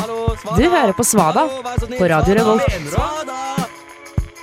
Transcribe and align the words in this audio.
Du 0.00 0.64
hører 0.70 0.92
på 0.92 1.04
Svada 1.04 1.42
på 1.98 2.04
Radio 2.08 2.34
Revolt. 2.34 2.64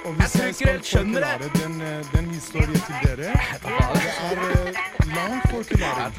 Jeg 0.07 0.29
tror 0.31 0.45
ikke 0.45 0.69
jeg 0.69 0.79
skjønner 0.83 1.21
det. 1.41 1.49
den, 1.61 1.81
eh, 1.81 2.05
den 2.13 2.25
historien 2.31 2.73
til 2.73 2.95
dere, 3.03 3.15
det. 3.21 3.27
Er 3.27 3.59
langt 3.65 4.87
lang 5.15 5.41
forklaring. 5.51 6.13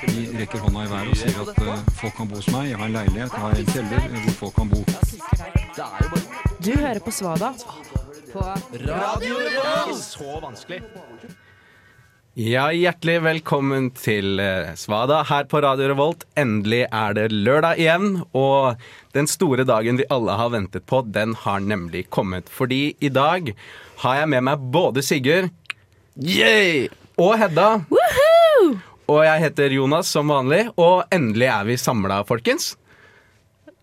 De 0.00 0.38
rekker 0.40 0.58
hånda 0.58 0.80
i 0.84 0.90
været 0.90 1.08
og 1.08 1.16
sier 1.16 1.40
at 1.42 1.58
eh, 1.62 1.78
folk 2.00 2.14
kan 2.16 2.28
bo 2.28 2.34
hos 2.34 2.48
meg. 2.54 2.70
Jeg 2.70 2.78
har 2.78 2.86
en 2.86 2.92
leilighet, 2.92 3.32
jeg 3.32 3.40
har 3.40 3.50
en 3.50 3.66
kjeller 3.66 3.98
eh, 4.04 4.10
hvor 4.24 4.34
folk 4.42 4.54
kan 4.54 4.68
bo. 4.68 4.80
Du 6.64 6.72
hører 6.78 6.98
på 6.98 7.10
Svada. 7.10 7.52
På 8.32 8.40
Ja, 12.40 12.70
hjertelig 12.72 13.18
velkommen 13.20 13.90
til 13.98 14.40
eh, 14.40 14.70
Svada 14.78 15.18
her 15.28 15.44
på 15.50 15.60
Radio 15.60 15.90
Revolt. 15.90 16.22
Endelig 16.40 16.86
er 16.86 17.16
det 17.18 17.26
lørdag 17.34 17.82
igjen, 17.82 18.22
og 18.32 18.80
den 19.12 19.28
store 19.28 19.66
dagen 19.68 19.98
vi 20.00 20.06
alle 20.14 20.38
har 20.38 20.52
ventet 20.54 20.86
på, 20.88 21.02
den 21.04 21.34
har 21.42 21.60
nemlig 21.60 22.06
kommet. 22.08 22.48
Fordi 22.48 22.94
i 22.96 23.10
dag 23.12 23.50
har 24.06 24.22
jeg 24.22 24.30
med 24.32 24.46
meg 24.46 24.64
både 24.72 25.04
Sigurd 25.04 25.50
Yay! 26.16 26.88
og 27.20 27.36
Hedda. 27.42 27.68
Og 29.10 29.20
jeg 29.26 29.44
heter 29.44 29.76
Jonas 29.76 30.08
som 30.08 30.32
vanlig, 30.32 30.62
og 30.80 31.02
endelig 31.12 31.50
er 31.50 31.68
vi 31.68 31.76
samla, 31.82 32.22
folkens. 32.24 32.72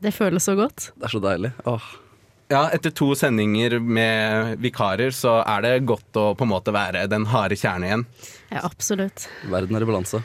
Det 0.01 0.15
føles 0.17 0.49
så 0.49 0.57
godt. 0.57 0.89
Det 0.95 1.11
er 1.11 1.13
så 1.13 1.21
deilig. 1.29 1.53
Åh. 1.69 1.93
Ja, 2.47 2.69
etter 2.71 2.93
to 2.95 3.09
sendinger 3.19 3.73
med 3.83 4.61
vikarer, 4.63 5.11
så 5.11 5.41
er 5.43 5.63
det 5.65 5.71
godt 5.89 6.15
å 6.15 6.29
på 6.39 6.45
en 6.45 6.51
måte 6.53 6.71
være 6.71 7.01
den 7.11 7.25
harde 7.27 7.57
kjerne 7.59 7.89
igjen. 7.89 8.05
Ja, 8.53 8.61
absolutt. 8.63 9.25
Verden 9.51 9.75
er 9.75 9.83
i 9.83 9.87
balanse. 9.89 10.21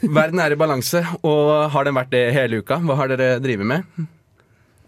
Verden 0.00 0.40
er 0.40 0.54
i 0.54 0.56
balanse, 0.56 1.02
og 1.20 1.50
har 1.74 1.84
den 1.84 1.98
vært 1.98 2.14
det 2.14 2.22
hele 2.32 2.62
uka? 2.62 2.78
Hva 2.80 2.96
har 3.02 3.12
dere 3.12 3.34
drevet 3.44 3.68
med? 3.68 3.84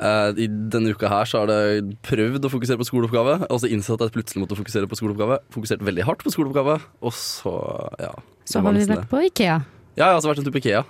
Uh, 0.00 0.32
I 0.40 0.46
denne 0.48 0.94
uka 0.96 1.10
her 1.12 1.28
så 1.28 1.42
har 1.42 1.50
det 1.50 1.98
prøvd 2.08 2.48
å 2.48 2.52
fokusere 2.54 2.80
på 2.80 2.86
skoleoppgave, 2.88 3.34
og 3.52 3.60
så 3.60 3.68
innsett 3.68 4.00
at 4.00 4.08
jeg 4.08 4.16
plutselig 4.16 4.46
måtte 4.46 4.56
fokusere 4.56 4.88
på 4.88 4.96
skoleoppgave. 5.02 5.36
Fokusert 5.52 5.84
veldig 5.84 6.08
hardt 6.08 6.24
på 6.24 6.32
skoleoppgave, 6.32 6.78
og 7.04 7.12
så 7.12 7.52
ja. 8.00 8.14
Så 8.48 8.64
har 8.64 8.72
vi 8.72 8.86
vært 8.88 9.02
det. 9.04 9.10
på 9.12 9.20
Ikea. 9.28 9.58
Ja, 9.98 10.06
jeg 10.06 10.08
har 10.14 10.16
også 10.22 10.32
vært 10.32 10.40
en 10.40 10.48
tur 10.48 10.56
på 10.56 10.62
Ikea. 10.64 10.86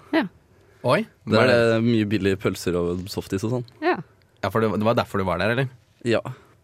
Oi, 0.87 1.03
Der 1.29 1.51
er 1.51 1.67
det 1.75 1.83
mye 1.85 2.07
billige 2.09 2.39
pølser 2.41 2.79
og 2.79 3.03
softis 3.11 3.43
og 3.45 3.59
sånn. 3.59 3.67
Ja. 3.83 3.99
Ja, 4.41 4.49
for 4.49 4.63
det, 4.63 4.71
det 4.79 4.87
var 4.87 4.97
derfor 4.97 5.21
du 5.21 5.27
var 5.29 5.43
der, 5.43 5.53
eller? 5.57 5.69
Ja. 6.09 6.21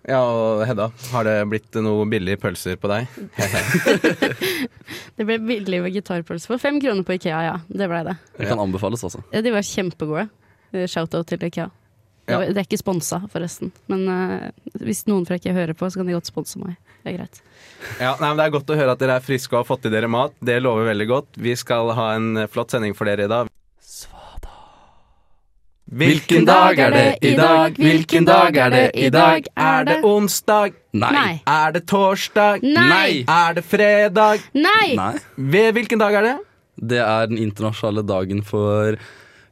Ja, 0.06 0.20
og 0.22 0.60
Hedda, 0.68 0.84
har 1.10 1.26
det 1.26 1.32
blitt 1.50 1.74
noe 1.82 2.04
billige 2.06 2.38
pølser 2.38 2.76
på 2.78 2.86
deg? 2.92 3.08
Det 5.16 5.24
ble 5.26 5.38
billig 5.42 5.80
vegetarpølse 5.86 6.50
for 6.50 6.62
fem 6.62 6.78
kroner 6.82 7.02
på 7.06 7.16
Ikea, 7.16 7.40
ja. 7.46 7.56
Det 7.66 7.88
ble 7.90 8.02
det. 8.06 8.14
Det 8.36 8.46
kan 8.50 8.60
anbefales, 8.62 9.02
altså. 9.06 9.22
Ja, 9.34 9.42
de 9.42 9.52
var 9.54 9.64
kjempegode. 9.66 10.28
Eh, 10.76 10.86
Shout-out 10.90 11.26
til 11.32 11.42
Ikea. 11.48 11.66
Det, 12.26 12.34
Ja. 12.34 12.38
det 12.42 12.58
er 12.58 12.66
ikke 12.66 12.78
sponsa, 12.80 13.20
forresten. 13.30 13.70
Men 13.90 14.00
uh, 14.10 14.46
hvis 14.82 15.04
noen 15.10 15.26
fra 15.28 15.38
Ikea 15.38 15.54
hører 15.54 15.74
på, 15.78 15.86
så 15.90 16.00
kan 16.00 16.08
de 16.10 16.14
godt 16.16 16.26
sponse 16.30 16.58
meg. 16.58 16.74
Det 17.04 17.12
er 17.12 17.18
greit. 17.20 17.42
Ja, 18.02 18.14
nei, 18.18 18.28
men 18.32 18.36
Det 18.40 18.46
er 18.48 18.54
godt 18.56 18.72
å 18.74 18.78
høre 18.78 18.94
at 18.96 19.02
dere 19.02 19.18
er 19.20 19.26
friske 19.26 19.54
og 19.54 19.60
har 19.62 19.68
fått 19.68 19.86
i 19.86 19.92
dere 19.94 20.08
mat. 20.10 20.34
Det 20.42 20.56
lover 20.62 20.88
veldig 20.90 21.06
godt. 21.10 21.28
Vi 21.38 21.54
skal 21.58 21.92
ha 21.94 22.08
en 22.18 22.46
flott 22.50 22.74
sending 22.74 22.94
for 22.98 23.06
dere 23.10 23.26
i 23.28 23.30
dag. 23.30 23.50
Hvilken 25.86 26.42
dag 26.48 26.78
er 26.82 26.90
det 26.90 27.18
i 27.22 27.34
dag? 27.38 27.76
Hvilken 27.78 28.24
dag 28.26 28.56
er 28.58 28.70
det 28.74 28.86
i 28.98 29.06
dag? 29.14 29.46
Er 29.54 29.84
det 29.86 30.00
onsdag? 30.04 30.72
Nei. 30.98 31.36
Er 31.46 31.76
det 31.76 31.84
torsdag? 31.86 32.64
Nei. 32.66 33.22
Er 33.30 33.54
det 33.54 33.62
fredag? 33.70 34.42
Nei! 34.58 34.96
Nei. 34.98 35.12
Ved 35.36 35.76
hvilken 35.76 36.02
dag 36.02 36.16
er 36.18 36.26
det? 36.26 36.34
Det 36.90 36.98
er 36.98 37.30
den 37.30 37.38
internasjonale 37.38 38.02
dagen 38.06 38.42
for 38.44 38.98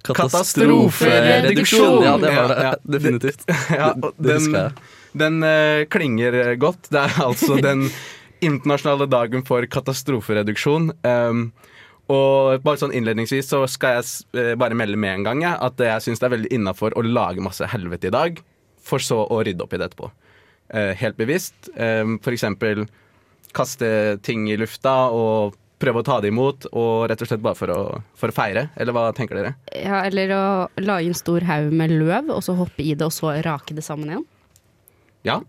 Katastrofereduksjon. 0.05 2.03
Ja, 2.05 2.17
det 2.19 2.35
var 2.35 2.49
det. 2.51 2.59
Ja, 2.59 2.67
ja. 2.67 2.75
Definitivt. 2.97 3.47
Ja, 3.71 3.93
Det- 3.95 4.13
den, 4.19 4.35
husker 4.35 4.59
jeg. 4.59 4.73
den 5.23 5.39
eh, 5.47 5.85
klinger 5.87 6.35
eh, 6.43 6.55
godt. 6.61 6.91
Det 6.91 7.01
er 7.07 7.15
altså 7.25 7.57
den 7.71 7.87
internasjonale 8.45 9.07
dagen 9.09 9.47
for 9.47 9.65
katastrofereduksjon. 9.71 10.91
Um, 11.07 11.47
og 12.13 12.61
bare 12.65 12.81
sånn 12.81 12.93
innledningsvis 12.93 13.49
så 13.49 13.63
skal 13.71 13.99
jeg 13.99 14.41
eh, 14.41 14.53
bare 14.61 14.77
melde 14.77 14.99
med 15.01 15.21
en 15.21 15.27
gang 15.29 15.45
jeg, 15.47 15.57
at 15.57 15.81
jeg 15.81 16.05
syns 16.05 16.21
det 16.21 16.29
er 16.29 16.35
veldig 16.37 16.53
innafor 16.53 16.97
å 16.99 17.05
lage 17.07 17.45
masse 17.45 17.65
helvete 17.73 18.11
i 18.11 18.15
dag, 18.15 18.43
for 18.85 19.01
så 19.01 19.23
å 19.25 19.41
rydde 19.47 19.65
opp 19.65 19.73
i 19.73 19.81
det 19.81 19.89
etterpå. 19.89 20.11
Eh, 20.77 20.93
helt 21.01 21.17
bevisst. 21.17 21.71
Um, 21.77 22.19
for 22.25 22.37
eksempel 22.37 22.85
kaste 23.57 23.89
ting 24.27 24.49
i 24.51 24.59
lufta 24.61 24.93
og 25.15 25.57
prøve 25.81 26.01
å 26.03 26.07
ta 26.07 26.19
det 26.23 26.31
imot, 26.33 26.69
og 26.73 27.09
rett 27.11 27.23
og 27.25 27.29
slett 27.29 27.43
bare 27.45 27.59
for 27.59 27.73
å, 27.73 27.81
for 28.19 28.33
å 28.33 28.37
feire. 28.37 28.69
Eller 28.81 28.97
hva 28.97 29.09
tenker 29.17 29.39
dere? 29.39 29.55
Ja, 29.73 30.03
eller 30.05 30.33
å 30.37 30.45
lage 30.81 31.11
en 31.11 31.19
stor 31.19 31.45
haug 31.49 31.73
med 31.77 31.93
løv, 31.93 32.31
og 32.33 32.45
så 32.45 32.57
hoppe 32.59 32.85
i 32.85 32.93
det, 32.95 33.05
og 33.07 33.13
så 33.15 33.35
rake 33.45 33.77
det 33.77 33.85
sammen 33.87 34.13
igjen. 34.13 34.25
Ja? 35.25 35.41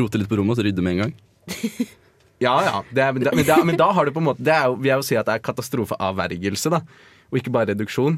Rote 0.00 0.20
litt 0.20 0.30
på 0.30 0.40
rommet 0.40 0.56
og 0.56 0.62
så 0.62 0.68
rydde 0.68 0.84
med 0.84 0.96
en 0.96 1.02
gang. 1.04 1.16
Ja, 2.40 2.56
ja. 2.64 2.76
Er, 2.96 3.12
men, 3.12 3.24
da, 3.26 3.32
men, 3.36 3.46
da, 3.46 3.60
men 3.68 3.78
da 3.78 3.90
har 3.92 4.08
du 4.08 4.14
på 4.16 4.22
en 4.22 4.30
måte 4.30 4.44
Det 4.44 4.52
er 4.54 4.70
jo, 4.70 4.78
vil 4.80 4.88
jeg 4.88 5.02
jo 5.02 5.06
si 5.10 5.16
at 5.20 5.28
det 5.28 5.36
er 5.36 5.44
katastrofeavvergelse, 5.44 6.72
da. 6.72 6.80
Og 7.30 7.40
ikke 7.40 7.52
bare 7.54 7.74
reduksjon. 7.74 8.16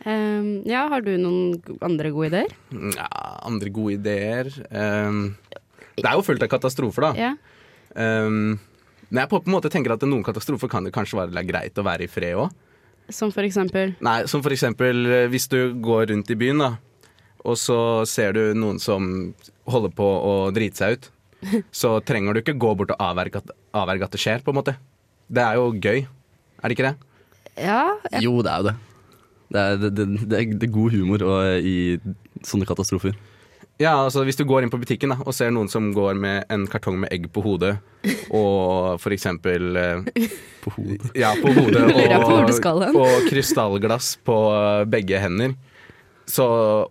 Um, 0.00 0.62
ja, 0.64 0.86
har 0.88 1.02
du 1.04 1.10
noen 1.20 1.58
andre 1.84 2.12
gode 2.14 2.30
ideer? 2.30 2.54
Ja, 2.96 3.10
andre 3.44 3.68
gode 3.74 3.98
ideer 3.98 4.48
um, 4.72 5.34
Det 5.98 6.06
er 6.06 6.14
jo 6.16 6.24
fullt 6.24 6.46
av 6.46 6.48
katastrofer, 6.54 7.10
da. 7.10 7.12
Ja. 7.18 7.34
Um, 7.92 8.56
men 9.10 9.24
jeg 9.24 9.30
på 9.32 9.40
en 9.42 9.52
måte 9.52 9.70
tenker 9.72 9.92
at 9.92 10.06
noen 10.06 10.24
katastrofer 10.24 10.70
kan 10.70 10.86
det 10.86 10.94
kanskje 10.94 11.18
være 11.18 11.44
greit 11.44 11.78
å 11.78 11.84
være 11.84 12.06
i 12.06 12.10
fred 12.10 12.38
òg. 12.38 12.54
Som 13.10 13.32
for 13.34 13.42
eksempel 13.42 13.96
Nei, 14.06 14.20
som 14.30 14.42
for 14.44 14.54
eksempel 14.54 15.02
eh, 15.10 15.24
hvis 15.32 15.48
du 15.50 15.74
går 15.82 16.12
rundt 16.12 16.30
i 16.30 16.36
byen, 16.38 16.62
da, 16.62 16.68
og 17.42 17.56
så 17.58 18.06
ser 18.06 18.36
du 18.36 18.54
noen 18.54 18.78
som 18.78 19.32
holder 19.70 19.92
på 19.98 20.06
å 20.06 20.34
drite 20.54 20.78
seg 20.78 20.94
ut, 20.94 21.10
så 21.82 21.96
trenger 22.06 22.36
du 22.36 22.42
ikke 22.42 22.58
gå 22.60 22.74
bort 22.78 22.94
og 22.94 23.02
avverge 23.10 23.42
at, 23.42 23.54
avverge 23.76 24.06
at 24.06 24.16
det 24.16 24.22
skjer, 24.22 24.44
på 24.44 24.54
en 24.54 24.60
måte. 24.60 24.76
Det 25.30 25.42
er 25.44 25.58
jo 25.60 25.70
gøy. 25.76 26.04
Er 26.60 26.68
det 26.68 26.76
ikke 26.76 26.90
det? 26.90 26.96
Ja, 27.60 27.82
Jeg... 28.12 28.24
Jo, 28.26 28.38
det 28.44 28.52
er 28.52 28.62
jo 28.62 28.70
det. 28.70 28.76
Det 29.50 29.60
er, 29.60 29.80
det, 29.82 29.90
det, 29.96 30.06
det 30.30 30.38
er, 30.38 30.52
det 30.54 30.68
er 30.68 30.72
god 30.74 30.94
humor 30.94 31.24
og, 31.26 31.66
i 31.66 31.98
sånne 32.46 32.68
katastrofer. 32.68 33.16
Ja, 33.80 33.94
altså 34.04 34.26
Hvis 34.28 34.36
du 34.36 34.44
går 34.44 34.62
inn 34.62 34.72
på 34.72 34.78
butikken 34.80 35.14
da, 35.14 35.16
og 35.24 35.32
ser 35.32 35.52
noen 35.54 35.70
som 35.72 35.88
går 35.96 36.18
med 36.20 36.44
en 36.52 36.66
kartong 36.68 36.98
med 37.00 37.12
egg 37.14 37.30
på 37.32 37.42
hodet, 37.44 37.78
og 38.28 39.00
for 39.00 39.14
eksempel 39.16 39.76
eh, 39.80 40.28
På 40.60 40.74
hodet. 40.76 41.08
Ja, 41.16 41.32
på 41.40 41.52
hodet 41.56 41.86
og, 41.96 43.00
og 43.00 43.28
krystallglass 43.30 44.18
på 44.26 44.36
eh, 44.52 44.84
begge 44.92 45.22
hender. 45.22 45.56
Så, 46.30 46.44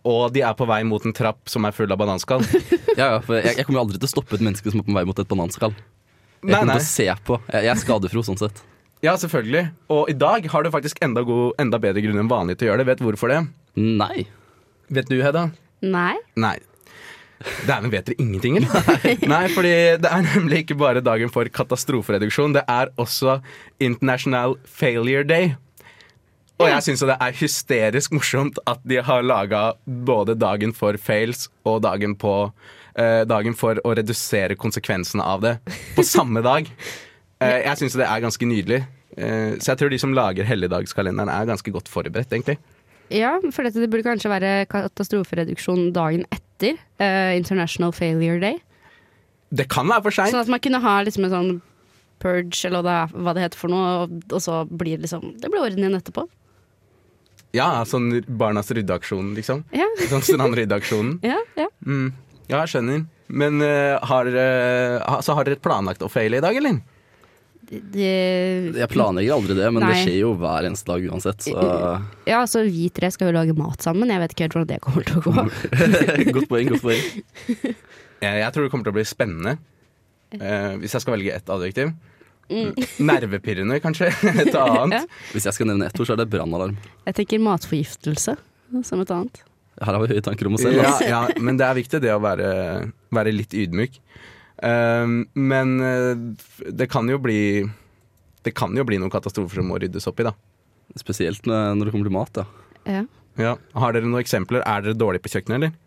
og 0.03 0.33
de 0.35 0.43
er 0.43 0.55
på 0.59 0.67
vei 0.67 0.81
mot 0.87 1.03
en 1.07 1.15
trapp 1.15 1.47
som 1.51 1.67
er 1.67 1.75
full 1.75 1.91
av 1.91 2.01
bananskall. 2.01 2.43
Ja, 2.99 3.13
ja, 3.13 3.19
for 3.23 3.37
jeg, 3.37 3.53
jeg 3.55 3.63
kommer 3.63 3.79
jo 3.79 3.83
aldri 3.85 3.99
til 4.01 4.09
å 4.09 4.11
stoppe 4.11 4.35
et 4.35 4.41
menneske 4.43 4.73
som 4.73 4.81
er 4.81 4.83
på 4.83 4.91
vei 4.97 5.05
mot 5.07 5.19
et 5.21 5.29
bananskall. 5.29 5.71
Jeg 5.71 6.49
kommer 6.49 6.67
nei. 6.67 6.73
til 6.75 6.83
å 6.83 6.87
se 6.89 7.05
på. 7.29 7.37
Jeg, 7.47 7.63
jeg 7.63 7.71
er 7.71 7.79
skadefro 7.79 8.23
sånn 8.27 8.39
sett. 8.41 8.59
Ja, 9.05 9.13
selvfølgelig. 9.15 9.69
Og 9.95 10.09
i 10.11 10.15
dag 10.19 10.49
har 10.51 10.65
du 10.65 10.71
faktisk 10.73 10.99
enda, 11.05 11.23
god, 11.23 11.53
enda 11.63 11.79
bedre 11.79 12.03
grunn 12.03 12.19
enn 12.19 12.31
vanlig 12.31 12.57
til 12.59 12.67
å 12.67 12.73
gjøre 12.73 12.83
det. 12.83 12.89
Vet 12.89 12.99
du 12.99 13.05
hvorfor 13.07 13.31
det? 13.31 13.39
Nei. 13.79 14.25
Vet 14.91 15.07
du, 15.07 15.15
Hedda? 15.23 15.45
Nei. 15.85 16.17
Nei. 16.35 16.57
Dæven, 17.63 17.87
vet 17.93 18.09
dere 18.09 18.19
ingenting, 18.19 18.57
eller? 18.59 19.05
Nei, 19.31 19.45
fordi 19.53 19.71
det 20.03 20.11
er 20.11 20.25
nemlig 20.25 20.65
ikke 20.65 20.75
bare 20.81 21.03
dagen 21.05 21.31
for 21.31 21.47
katastrofereduksjon. 21.47 22.57
Det 22.57 22.65
er 22.67 22.91
også 22.99 23.37
International 23.79 24.57
Failure 24.67 25.23
Day. 25.23 25.53
Og 26.59 26.67
jeg 26.67 26.83
syns 26.83 27.03
det 27.07 27.15
er 27.15 27.35
hysterisk 27.39 28.13
morsomt 28.15 28.57
at 28.67 28.81
de 28.87 28.99
har 29.03 29.23
laga 29.23 29.61
både 29.85 30.35
dagen 30.35 30.73
for 30.75 30.99
fails 30.99 31.47
og 31.63 31.81
dagen, 31.85 32.17
på, 32.19 32.51
eh, 32.99 33.23
dagen 33.23 33.55
for 33.55 33.79
å 33.87 33.93
redusere 33.95 34.57
konsekvensene 34.59 35.23
av 35.23 35.45
det 35.45 35.53
på 35.95 36.05
samme 36.07 36.43
dag. 36.45 36.67
Eh, 37.39 37.61
jeg 37.63 37.79
syns 37.79 37.93
det 37.95 38.03
er 38.03 38.19
ganske 38.19 38.43
nydelig. 38.43 38.81
Eh, 39.15 39.53
så 39.63 39.69
jeg 39.71 39.79
tror 39.79 39.93
de 39.93 39.99
som 40.01 40.11
lager 40.11 40.43
helligdagskalenderen, 40.43 41.29
er 41.31 41.45
ganske 41.47 41.71
godt 41.71 41.87
forberedt, 41.87 42.33
egentlig. 42.35 42.57
Ja, 43.15 43.37
for 43.55 43.63
dette, 43.63 43.79
det 43.79 43.87
burde 43.93 44.03
kanskje 44.03 44.27
være 44.33 44.65
katastrofereduksjon 44.67 45.93
dagen 45.95 46.25
etter 46.35 46.75
eh, 46.99 47.37
International 47.37 47.95
Failure 47.95 48.41
Day. 48.43 48.59
Det 49.55 49.69
kan 49.71 49.87
være 49.87 50.05
for 50.09 50.17
seint. 50.17 50.35
Sånn 50.35 50.43
at 50.43 50.51
man 50.51 50.59
kunne 50.59 50.83
ha 50.83 50.97
liksom 51.07 51.29
en 51.29 51.33
sånn 51.33 51.53
purge, 52.19 52.59
eller 52.67 52.83
hva 52.83 53.07
det, 53.07 53.39
er, 53.39 53.45
heter 53.47 53.61
for 53.63 53.71
noe, 53.71 54.09
og 54.29 54.43
så 54.43 54.61
blir 54.67 54.99
det 54.99 55.07
liksom 55.07 55.37
Det 55.39 55.47
blir 55.47 55.63
orden 55.63 55.79
igjen 55.79 55.95
etterpå. 55.97 56.27
Ja, 57.57 57.69
sånn 57.89 58.11
Barnas 58.27 58.69
ryddeaksjon, 58.75 59.31
liksom. 59.37 59.63
Ja, 59.73 59.87
Sånn 60.11 60.21
strandryddeaksjonen. 60.25 61.15
ja, 61.31 61.39
ja. 61.57 61.65
Mm. 61.85 62.11
Ja, 62.49 62.59
jeg 62.63 62.71
skjønner. 62.75 63.03
Men 63.29 63.61
uh, 63.61 63.97
har, 64.09 64.29
ha- 65.05 65.19
så 65.25 65.35
har 65.37 65.45
dere 65.45 65.61
planlagt 65.61 66.01
å 66.05 66.09
feile 66.09 66.39
i 66.39 66.43
dag, 66.45 66.55
eller? 66.57 66.79
Det, 67.69 68.73
Jeg 68.73 68.89
planlegger 68.89 69.35
aldri 69.35 69.53
det, 69.59 69.67
men 69.69 69.83
det 69.85 69.99
skjer 70.01 70.15
jo 70.23 70.31
hver 70.41 70.65
eneste 70.65 70.89
dag 70.89 71.03
uansett. 71.05 71.43
Så 71.45 71.53
ja, 72.25 72.39
altså 72.39 72.63
vi 72.65 72.87
tre 72.93 73.11
skal 73.13 73.29
jo 73.29 73.35
lage 73.35 73.53
mat 73.57 73.85
sammen. 73.85 74.09
Jeg 74.09 74.23
vet 74.23 74.33
ikke 74.33 74.47
helt 74.47 74.55
hvordan 74.57 74.71
det 74.71 74.79
kommer 74.81 75.05
til 75.05 75.19
å 75.19 75.25
gå. 75.27 75.35
godt 76.39 76.49
poeng, 76.49 76.71
godt 76.73 76.85
poeng. 76.87 77.03
Jeg, 78.19 78.35
jeg 78.41 78.51
tror 78.51 78.65
det 78.65 78.71
kommer 78.73 78.83
til 78.83 78.91
å 78.91 78.97
bli 78.97 79.05
spennende. 79.07 79.51
Uh, 80.33 80.73
hvis 80.81 80.91
jeg 80.91 80.99
skal 81.05 81.13
velge 81.15 81.31
ett 81.37 81.47
adjektiv. 81.53 81.93
Nervepirrende, 82.49 83.77
kanskje. 83.83 84.09
Et 84.45 84.55
annet. 84.57 85.09
Hvis 85.33 85.45
jeg 85.49 85.57
skal 85.57 85.69
nevne 85.69 85.89
ett 85.89 85.99
ord, 85.99 86.09
så 86.09 86.15
er 86.15 86.23
det 86.23 86.29
brannalarm. 86.31 86.77
Jeg 87.05 87.17
tenker 87.21 87.41
matforgiftelse 87.45 88.35
som 88.85 89.03
et 89.03 89.13
annet. 89.13 89.41
Her 89.79 89.95
har 89.95 90.03
vi 90.03 90.15
høye 90.15 90.23
tanker 90.25 90.49
om 90.49 90.57
oss 90.57 90.65
selv. 90.65 90.81
Ja, 90.81 90.95
ja, 91.05 91.21
men 91.39 91.57
det 91.59 91.65
er 91.67 91.77
viktig 91.77 92.01
det 92.03 92.11
å 92.13 92.19
være, 92.23 92.49
være 93.15 93.33
litt 93.35 93.55
ydmyk. 93.55 93.99
Um, 94.59 95.21
men 95.39 95.77
uh, 95.79 96.13
det 96.67 96.89
kan 96.91 97.07
jo 97.07 97.15
bli 97.23 97.63
Det 98.43 98.51
kan 98.51 98.73
jo 98.75 98.83
bli 98.83 98.97
noen 98.99 99.13
katastrofer 99.13 99.61
som 99.61 99.69
må 99.71 99.77
ryddes 99.79 100.09
opp 100.09 100.19
i, 100.19 100.25
da. 100.27 100.33
Spesielt 100.99 101.47
når 101.47 101.77
når 101.79 101.87
det 101.87 101.93
kommer 101.95 102.09
til 102.09 102.17
mat. 102.17 102.41
da. 102.41 102.45
Ja. 102.89 103.05
Ja. 103.39 103.53
Har 103.79 103.95
dere 103.95 104.09
noen 104.09 104.23
eksempler? 104.23 104.65
Er 104.67 104.83
dere 104.83 104.99
dårlige 104.99 105.23
på 105.23 105.31
kjøkkenet, 105.35 105.55
eller? 105.61 105.77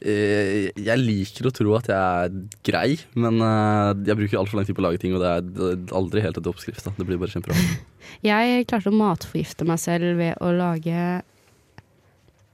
Eh, 0.00 0.70
Jeg 0.80 0.96
liker 1.00 1.48
å 1.50 1.52
tro 1.52 1.74
at 1.76 1.90
jeg 1.90 1.96
er 1.96 2.36
grei, 2.64 2.94
men 3.20 3.36
eh, 3.44 3.90
jeg 4.08 4.16
bruker 4.16 4.38
altfor 4.40 4.56
lang 4.60 4.68
tid 4.68 4.76
på 4.78 4.80
å 4.84 4.86
lage 4.88 5.00
ting, 5.02 5.12
og 5.16 5.20
det 5.20 5.32
er 5.32 5.96
aldri 5.96 6.22
helt 6.24 6.38
etter 6.40 6.52
oppskrift. 6.52 6.86
Det 6.96 7.06
blir 7.08 7.20
bare 7.20 7.34
kjempebra. 7.34 7.56
Jeg 8.26 8.64
klarte 8.66 8.90
å 8.90 8.96
matforgifte 8.96 9.64
meg 9.68 9.78
selv 9.78 10.16
ved 10.18 10.40
å 10.42 10.48
lage 10.56 10.96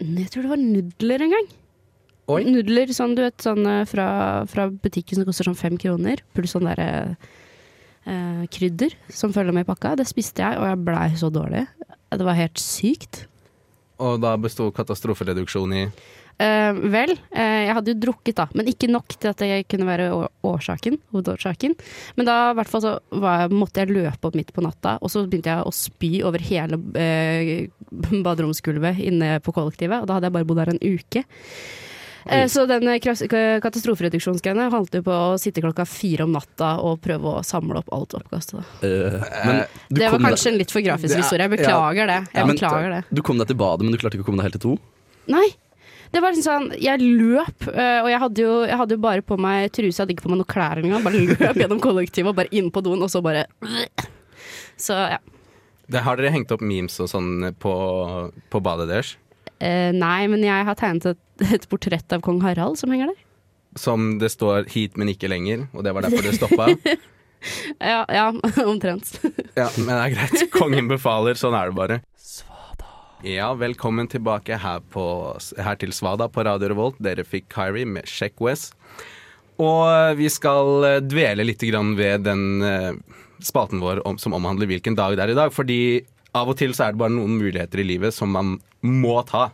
Jeg 0.03 0.27
tror 0.29 0.45
det 0.45 0.51
var 0.51 0.61
nudler 0.61 1.25
en 1.25 1.33
gang. 1.33 1.47
Oi. 2.35 2.43
Nudler 2.51 2.91
sånn, 2.93 3.15
du 3.17 3.23
vet, 3.23 3.39
sånn 3.41 3.63
eh, 3.71 3.85
fra, 3.89 4.09
fra 4.51 4.67
butikken 4.71 5.21
som 5.21 5.29
koster 5.29 5.47
sånn 5.49 5.59
fem 5.59 5.79
kroner, 5.81 6.21
pluss 6.35 6.57
sånn 6.57 6.67
derre 6.67 6.91
eh, 8.05 8.43
krydder 8.53 8.99
som 9.09 9.33
følger 9.35 9.55
med 9.55 9.65
i 9.65 9.71
pakka. 9.71 9.95
Det 10.03 10.09
spiste 10.11 10.43
jeg, 10.43 10.59
og 10.59 10.67
jeg 10.67 10.83
blei 10.91 11.09
så 11.23 11.31
dårlig. 11.33 11.65
Det 12.11 12.27
var 12.27 12.39
helt 12.39 12.59
sykt. 12.61 13.25
Og 14.03 14.19
da 14.21 14.35
besto 14.37 14.69
katastrofereduksjon 14.77 15.73
i 15.79 15.87
Eh, 16.37 16.79
vel, 16.93 17.15
uh, 17.33 17.63
jeg 17.65 17.75
hadde 17.79 17.93
jo 17.95 18.01
drukket 18.03 18.37
da, 18.37 18.45
men 18.53 18.69
ikke 18.69 18.91
nok 18.93 19.15
til 19.17 19.31
at 19.31 19.41
det 19.41 19.63
kunne 19.73 19.89
være 19.89 20.11
årsaken, 20.45 20.99
hovedårsaken. 21.15 21.77
Men 22.19 22.29
da 22.29 22.37
hvert 22.59 22.69
fall 22.69 22.85
så 22.85 22.93
var, 23.23 23.49
måtte 23.49 23.81
jeg 23.81 23.95
løpe 23.97 24.29
opp 24.29 24.37
midt 24.37 24.53
på 24.53 24.65
natta, 24.67 24.99
og 25.01 25.13
så 25.13 25.25
begynte 25.25 25.55
jeg 25.55 25.65
å 25.65 25.73
spy 25.73 26.13
over 26.29 26.45
hele 26.45 26.77
uh, 26.77 27.65
baderomsgulvet 28.27 29.01
inne 29.09 29.39
på 29.41 29.57
kollektivet, 29.57 30.03
og 30.03 30.11
da 30.11 30.19
hadde 30.19 30.29
jeg 30.29 30.37
bare 30.37 30.49
bodd 30.51 30.61
der 30.61 30.75
en 30.77 30.85
uke. 30.85 31.25
Eh, 32.27 32.49
så 32.51 32.65
den 32.67 32.89
katastrofereduksjonsgreiene 33.63 34.67
handlet 34.73 34.99
jo 34.99 35.05
på 35.07 35.15
å 35.15 35.37
sitte 35.39 35.63
klokka 35.63 35.85
fire 35.87 36.27
om 36.27 36.33
natta 36.35 36.73
og 36.83 36.99
prøve 37.05 37.37
å 37.39 37.43
samle 37.47 37.79
opp 37.81 37.93
alt 37.95 38.17
oppkastet. 38.19 38.67
Eh, 38.83 39.21
men 39.47 39.61
du 39.89 40.01
Det 40.01 40.09
var 40.09 40.17
kom 40.17 40.27
kanskje 40.27 40.51
en 40.53 40.59
litt 40.59 40.75
for 40.75 40.83
grafisk 40.83 41.15
Det 41.15 41.23
historie, 41.23 41.47
jeg 41.47 41.55
beklager 41.55 42.07
det. 42.11 42.19
Ja, 42.27 42.41
Jeg 42.41 42.47
men- 42.47 42.57
beklager 42.57 42.91
det. 42.91 43.05
du 43.13 43.23
kom 43.23 43.39
deg 43.39 43.47
til 43.47 43.57
badet, 43.57 43.83
men 43.83 43.93
du 43.93 43.99
klarte 43.99 44.19
ikke 44.19 44.27
å 44.27 44.31
komme 44.33 44.43
deg 44.43 44.51
helt 44.51 44.61
til 44.61 44.77
to? 44.77 44.79
Nei. 45.29 45.47
Det 46.13 46.23
var 46.23 46.35
liksom 46.35 46.47
sånn, 46.47 46.67
Jeg 46.81 47.03
løp, 47.03 47.69
øh, 47.69 48.01
og 48.05 48.11
jeg 48.11 48.21
hadde, 48.23 48.43
jo, 48.45 48.57
jeg 48.69 48.81
hadde 48.81 48.97
jo 48.97 49.03
bare 49.03 49.25
på 49.27 49.39
meg 49.41 49.71
truse, 49.75 49.97
jeg 49.97 50.05
hadde 50.05 50.17
ikke 50.17 50.27
på 50.27 50.33
meg 50.33 50.41
noen 50.43 50.51
klær 50.53 50.83
engang. 50.83 51.05
Bare 51.07 51.23
løp 51.23 51.59
gjennom 51.63 51.83
kollektivet 51.83 52.33
og 52.33 52.39
bare 52.41 52.53
inn 52.57 52.71
på 52.75 52.83
doen, 52.87 53.03
og 53.03 53.13
så 53.13 53.23
bare 53.25 53.47
Så 54.81 54.97
ja. 55.17 55.21
det, 55.89 56.05
Har 56.07 56.19
dere 56.21 56.35
hengt 56.35 56.53
opp 56.55 56.65
memes 56.65 56.99
og 57.03 57.11
sånn 57.11 57.53
på, 57.63 57.75
på 58.53 58.63
badet 58.65 58.91
deres? 58.93 59.17
Eh, 59.57 59.93
nei, 59.97 60.27
men 60.29 60.45
jeg 60.45 60.69
har 60.69 60.77
tegnet 60.79 61.15
et, 61.15 61.23
et 61.57 61.69
portrett 61.71 62.13
av 62.13 62.25
kong 62.25 62.43
Harald 62.45 62.77
som 62.81 62.93
henger 62.93 63.15
der. 63.15 63.23
Som 63.77 64.17
det 64.21 64.31
står 64.33 64.71
'hit, 64.73 64.97
men 64.97 65.09
ikke 65.13 65.29
lenger', 65.29 65.69
og 65.77 65.85
det 65.85 65.93
var 65.93 66.07
derfor 66.07 66.25
det 66.25 66.39
stoppa? 66.39 66.73
Ja, 67.79 68.05
ja 68.09 68.33
omtrent. 68.65 69.21
Ja, 69.55 69.69
men 69.77 69.91
det 69.91 69.97
er 70.01 70.15
greit. 70.15 70.45
Kongen 70.55 70.89
befaler, 70.91 71.39
sånn 71.39 71.55
er 71.55 71.71
det 71.71 71.77
bare. 71.79 71.99
Ja, 73.25 73.55
velkommen 73.55 74.09
tilbake 74.13 74.59
her, 74.61 74.83
på, 74.93 75.03
her 75.57 75.77
til 75.81 75.93
Svada 75.97 76.27
på 76.29 76.43
Radio 76.45 76.69
Revolt. 76.69 76.99
Dere 77.01 77.25
fikk 77.25 77.47
Kyrie 77.55 77.89
med 77.89 78.05
Check 78.05 78.37
West. 78.45 78.75
Og 79.57 80.19
vi 80.19 80.29
skal 80.29 80.85
eh, 80.85 80.99
dvele 81.01 81.47
litt 81.49 81.65
ved 81.65 82.27
den 82.27 82.61
eh, 82.61 82.93
spalten 83.41 83.81
vår 83.81 84.03
om, 84.07 84.19
som 84.21 84.37
omhandler 84.37 84.69
hvilken 84.69 84.95
dag 84.95 85.17
det 85.17 85.25
er 85.25 85.33
i 85.33 85.39
dag. 85.39 85.55
Fordi 85.55 86.05
av 86.37 86.53
og 86.53 86.59
til 86.61 86.77
så 86.77 86.85
er 86.85 86.93
det 86.93 87.01
bare 87.01 87.17
noen 87.17 87.41
muligheter 87.41 87.81
i 87.81 87.89
livet 87.89 88.13
som 88.13 88.37
man 88.37 88.59
må 88.85 89.17
ta. 89.25 89.49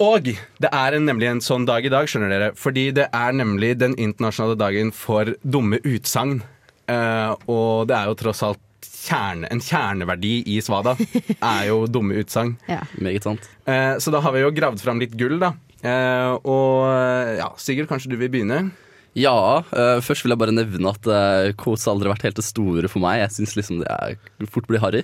Og 0.00 0.28
det 0.28 0.68
er 0.68 0.96
en, 0.96 1.08
nemlig 1.08 1.30
en 1.30 1.44
sånn 1.44 1.64
dag 1.64 1.84
i 1.88 1.92
dag, 1.92 2.04
skjønner 2.04 2.34
dere. 2.36 2.52
Fordi 2.52 2.90
det 3.00 3.08
er 3.16 3.32
nemlig 3.32 3.78
den 3.80 3.96
internasjonale 3.96 4.60
dagen 4.60 4.92
for 4.92 5.32
dumme 5.40 5.80
utsagn. 5.88 6.42
Eh, 6.84 7.32
og 7.48 7.88
det 7.88 7.96
er 7.96 8.12
jo 8.12 8.20
tross 8.20 8.44
alt 8.44 8.60
kjerne, 9.00 9.48
en 9.50 9.62
kjerneverdi 9.64 10.34
i 10.52 10.58
Svada. 10.64 10.96
er 11.38 11.64
jo 11.70 11.82
dumme 11.90 12.20
utsagn. 12.20 12.56
Ja. 12.70 12.82
Meget 13.00 13.26
sant. 13.26 13.48
Eh, 13.64 13.96
så 14.02 14.12
da 14.14 14.20
har 14.24 14.36
vi 14.36 14.44
jo 14.44 14.52
gravd 14.54 14.82
fram 14.84 15.00
litt 15.02 15.16
gull, 15.18 15.38
da. 15.42 15.54
Eh, 15.80 16.36
og 16.44 16.86
eh, 16.90 17.38
ja, 17.40 17.50
Sigurd, 17.60 17.88
kanskje 17.90 18.12
du 18.12 18.18
vil 18.20 18.32
begynne? 18.32 18.68
Ja, 19.18 19.64
eh, 19.74 19.98
først 20.04 20.22
vil 20.22 20.36
jeg 20.36 20.40
bare 20.42 20.54
nevne 20.54 20.92
at 20.92 21.08
uh, 21.10 21.50
quotes 21.58 21.82
har 21.88 21.96
aldri 21.96 22.12
vært 22.12 22.28
helt 22.28 22.38
det 22.38 22.46
store 22.46 22.90
for 22.92 23.02
meg. 23.02 23.24
Jeg 23.24 23.34
syns 23.40 23.56
liksom 23.58 23.80
det 23.82 23.88
er, 23.90 24.20
fort 24.52 24.68
blir 24.70 24.82
harry. 24.84 25.02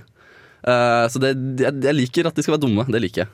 Eh, 0.67 1.05
så 1.13 1.23
det, 1.23 1.35
jeg, 1.63 1.75
jeg 1.85 1.97
liker 1.97 2.29
at 2.29 2.37
de 2.37 2.45
skal 2.45 2.57
være 2.57 2.65
dumme. 2.67 2.87
Det 2.91 3.03
liker 3.03 3.25
jeg. 3.25 3.33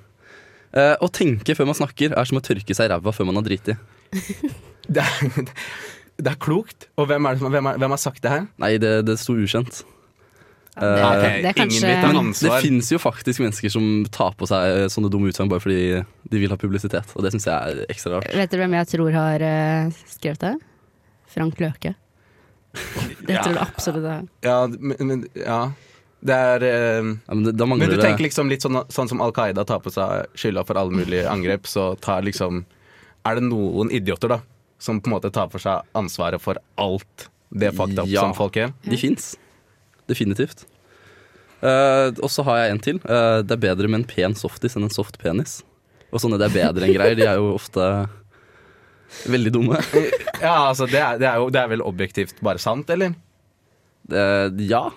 Eh, 0.73 0.95
å 1.05 1.09
tenke 1.13 1.57
før 1.57 1.69
man 1.69 1.79
snakker 1.79 2.15
er 2.17 2.29
som 2.29 2.41
å 2.41 2.45
tørke 2.45 2.77
seg 2.77 2.89
i 2.89 2.93
ræva 2.93 3.15
før 3.15 3.29
man 3.29 3.41
har 3.41 3.49
driti. 3.49 3.77
Det 4.83 4.99
er, 4.99 5.45
det 6.19 6.31
er 6.33 6.39
klokt. 6.43 6.89
Og 6.99 7.07
hvem, 7.07 7.23
er 7.29 7.37
det 7.37 7.39
som, 7.39 7.53
hvem, 7.55 7.69
er, 7.71 7.77
hvem 7.79 7.93
har 7.95 8.01
sagt 8.03 8.19
det 8.25 8.33
her? 8.33 8.49
Nei, 8.59 8.73
det, 8.83 8.91
det 9.07 9.15
sto 9.23 9.37
ukjent. 9.39 9.85
Det, 10.73 10.89
Eh, 10.89 11.05
er, 11.05 11.43
det 11.45 11.51
er 11.51 11.57
kanskje 11.57 11.89
Men 12.01 12.31
det 12.33 12.53
fins 12.65 12.91
jo 12.95 12.99
faktisk 13.03 13.43
mennesker 13.43 13.69
som 13.75 13.89
tar 14.09 14.33
på 14.41 14.47
seg 14.49 14.87
sånne 14.93 15.11
dumme 15.13 15.29
utsagn 15.29 15.51
bare 15.53 15.61
fordi 15.61 16.01
de 16.33 16.41
vil 16.41 16.49
ha 16.55 16.57
publisitet, 16.57 17.11
og 17.13 17.27
det 17.27 17.33
syns 17.35 17.45
jeg 17.51 17.53
er 17.53 17.83
ekstra 17.93 18.15
rart. 18.17 18.31
Vet 18.33 18.51
dere 18.55 18.65
hvem 18.65 18.77
jeg 18.79 18.89
tror 18.95 19.13
har 19.19 19.45
eh, 19.45 19.91
skrevet 20.09 20.41
det? 20.47 20.55
Frank 21.33 21.61
Løke. 21.61 21.95
Det 23.29 23.37
tror 23.37 23.53
jeg 23.53 23.61
absolutt 23.61 24.03
det 24.07 24.13
er. 24.15 24.23
Ja, 24.47 24.59
men, 24.67 24.97
men 25.05 25.25
ja. 25.37 25.59
Det 26.25 26.37
er 26.39 26.65
eh, 26.65 27.03
Ja, 27.05 27.35
men, 27.35 27.43
det, 27.45 27.53
da 27.59 27.67
Men 27.69 27.83
du 27.83 27.99
tenker 28.01 28.25
liksom 28.25 28.49
litt 28.49 28.65
sånn, 28.65 28.79
sånn 28.89 29.11
som 29.11 29.21
Al 29.21 29.35
Qaida 29.37 29.65
tar 29.69 29.83
på 29.85 29.93
seg 29.93 30.31
skylda 30.39 30.65
for 30.65 30.81
alle 30.81 30.95
mulige 30.95 31.27
angrep, 31.29 31.69
så 31.69 31.91
tar 32.01 32.25
liksom 32.25 32.63
Er 33.29 33.37
det 33.39 33.45
noen 33.51 33.93
idioter, 33.93 34.39
da, 34.39 34.41
som 34.81 35.03
på 35.03 35.11
en 35.11 35.17
måte 35.19 35.33
tar 35.35 35.53
for 35.53 35.61
seg 35.63 35.85
ansvaret 35.99 36.41
for 36.43 36.57
alt 36.81 37.29
det 37.53 37.75
fucked 37.77 37.99
up 38.01 38.09
Ja. 38.09 38.25
som 38.25 38.33
folk 38.35 38.57
gjør? 38.57 38.73
De 38.89 38.97
fins. 38.97 39.35
Definitivt. 40.13 40.65
Uh, 41.63 42.11
og 42.19 42.27
så 42.33 42.43
har 42.47 42.57
jeg 42.65 42.73
en 42.75 42.81
til. 42.83 42.97
Uh, 43.07 43.41
det 43.47 43.55
er 43.55 43.61
bedre 43.69 43.89
med 43.91 44.01
en 44.03 44.09
pen 44.11 44.35
softis 44.39 44.75
enn 44.77 44.89
en 44.89 44.93
soft 44.93 45.19
penis. 45.23 45.61
Og 46.13 46.21
sånne 46.21 46.39
det 46.41 46.49
er 46.51 46.57
bedre 46.57 46.89
enn 46.89 46.97
greier, 46.97 47.15
de 47.17 47.25
er 47.31 47.39
jo 47.39 47.53
ofte 47.55 47.85
veldig 49.31 49.53
dumme. 49.55 49.79
Ja, 50.43 50.57
altså, 50.73 50.89
det 50.91 50.99
er, 50.99 51.21
det 51.23 51.29
er 51.31 51.39
jo 51.39 51.47
det 51.55 51.61
er 51.63 51.69
vel 51.71 51.85
objektivt 51.87 52.41
bare 52.43 52.59
sant, 52.59 52.91
eller? 52.91 53.15
Uh, 54.11 54.51
ja, 54.67 54.89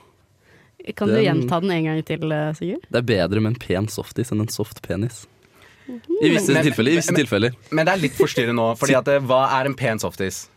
Kan 0.97 1.09
du 1.09 1.15
Den- 1.15 1.23
gjenta 1.25 1.59
den 1.61 1.71
en 1.71 1.85
gang 1.85 2.01
til, 2.05 2.33
Sigurd? 2.57 2.83
det 2.89 2.99
er 2.99 3.05
bedre 3.09 3.41
med 3.41 3.53
en 3.53 3.59
pen 3.61 3.87
softis 3.89 4.31
enn 4.33 4.41
en 4.43 4.49
soft 4.53 4.81
penis. 4.85 5.23
I 5.87 6.29
visse 6.33 6.53
Men- 6.53 6.65
tilfeller. 6.65 6.91
I 6.91 6.97
visse 6.97 7.13
men- 7.13 7.21
tilfeller. 7.21 7.55
Men 7.71 7.85
det 7.85 7.93
er 7.93 8.01
litt 8.01 8.17
forstyrrende 8.17 8.57
nå, 8.57 8.67
fordi 8.77 8.97
at 8.97 9.05
hva 9.29 9.43
er 9.59 9.69
en 9.69 9.77
pen 9.77 10.01
softis? 10.01 10.47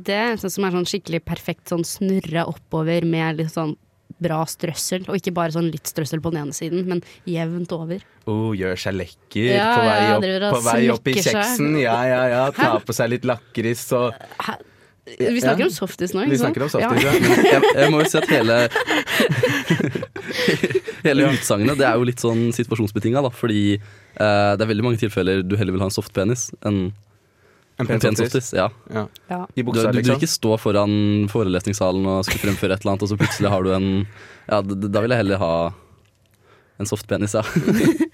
Det 0.00 0.18
sånn 0.40 0.52
som 0.54 0.64
er 0.64 0.72
sånn 0.78 0.88
skikkelig 0.88 1.20
perfekt 1.26 1.68
sånn 1.72 1.84
snurra 1.84 2.46
oppover 2.48 3.04
med 3.04 3.42
litt 3.42 3.52
sånn 3.52 3.74
bra 4.22 4.42
strøssel. 4.46 5.04
Og 5.10 5.18
ikke 5.18 5.32
bare 5.34 5.52
sånn 5.54 5.70
litt 5.72 5.88
strøssel 5.90 6.20
på 6.22 6.30
den 6.32 6.44
ene 6.44 6.54
siden, 6.56 6.84
men 6.88 7.00
jevnt 7.28 7.72
over. 7.74 8.02
Oh, 8.30 8.52
gjør 8.54 8.76
seg 8.78 8.94
lekker 9.00 9.48
Ja, 9.56 9.70
på 9.74 9.82
vei 9.82 9.96
ja, 10.02 10.16
opp, 10.16 10.54
på 10.54 10.60
vei 10.68 10.82
opp 10.94 11.08
i 11.10 11.16
kjeksen. 11.18 11.72
Ja, 11.82 11.96
ja, 12.06 12.20
ja. 12.30 12.42
Ta 12.54 12.76
på 12.86 12.94
seg 12.96 13.10
litt 13.16 13.26
lakris 13.28 13.88
og 13.98 14.12
Hæ? 14.46 14.60
Vi 15.02 15.40
snakker 15.42 15.64
om 15.66 15.72
softis 15.74 16.12
nå, 16.14 16.22
ikke 16.28 16.38
sant? 16.38 16.54
Vi 16.54 16.68
snakker 16.70 16.86
om 16.86 16.92
Ja. 16.92 16.92
softis, 16.94 17.02
ja. 17.02 17.50
Jeg, 17.56 17.62
jeg 17.80 17.90
må 17.90 18.04
jo 18.04 18.10
si 18.12 18.18
at 18.20 18.28
hele 18.30 18.58
Hele 21.02 21.26
utsagnet 21.32 21.78
det 21.80 21.86
er 21.88 21.98
jo 21.98 22.06
litt 22.06 22.22
sånn 22.22 22.50
situasjonsbetinga, 22.54 23.22
da. 23.26 23.30
Fordi 23.34 23.62
eh, 23.74 24.52
det 24.54 24.62
er 24.62 24.70
veldig 24.70 24.86
mange 24.86 25.00
tilfeller 25.02 25.42
du 25.42 25.56
heller 25.58 25.74
vil 25.74 25.82
ha 25.82 25.90
en 25.90 25.94
soft 25.94 26.14
penis 26.16 26.50
enn 26.66 26.92
En 27.82 27.94
en 27.96 28.00
pen 28.00 28.00
pen 28.06 28.16
softis. 28.16 28.48
softis. 28.50 28.52
Ja. 28.58 28.68
Ja. 28.94 29.04
Ja. 29.30 29.40
I 29.54 29.62
Du, 29.62 29.66
buksa, 29.68 29.82
du, 29.82 29.86
du 29.86 29.98
vil 29.98 30.02
liksom. 30.02 30.20
ikke 30.20 30.30
stå 30.32 30.56
foran 30.62 30.94
forelesningssalen 31.32 32.06
og 32.06 32.24
skulle 32.26 32.42
fremføre 32.48 32.76
et 32.76 32.82
eller 32.84 32.94
annet, 32.94 33.02
og 33.06 33.12
så 33.12 33.18
plutselig 33.20 33.50
har 33.52 33.62
du 33.66 33.72
en 33.76 33.88
Ja, 34.48 34.60
da 34.62 35.00
vil 35.04 35.10
jeg 35.14 35.22
heller 35.24 35.38
ha 35.42 35.52
en 36.82 36.86
soft 36.88 37.06
penis, 37.06 37.34
ja. 37.38 37.42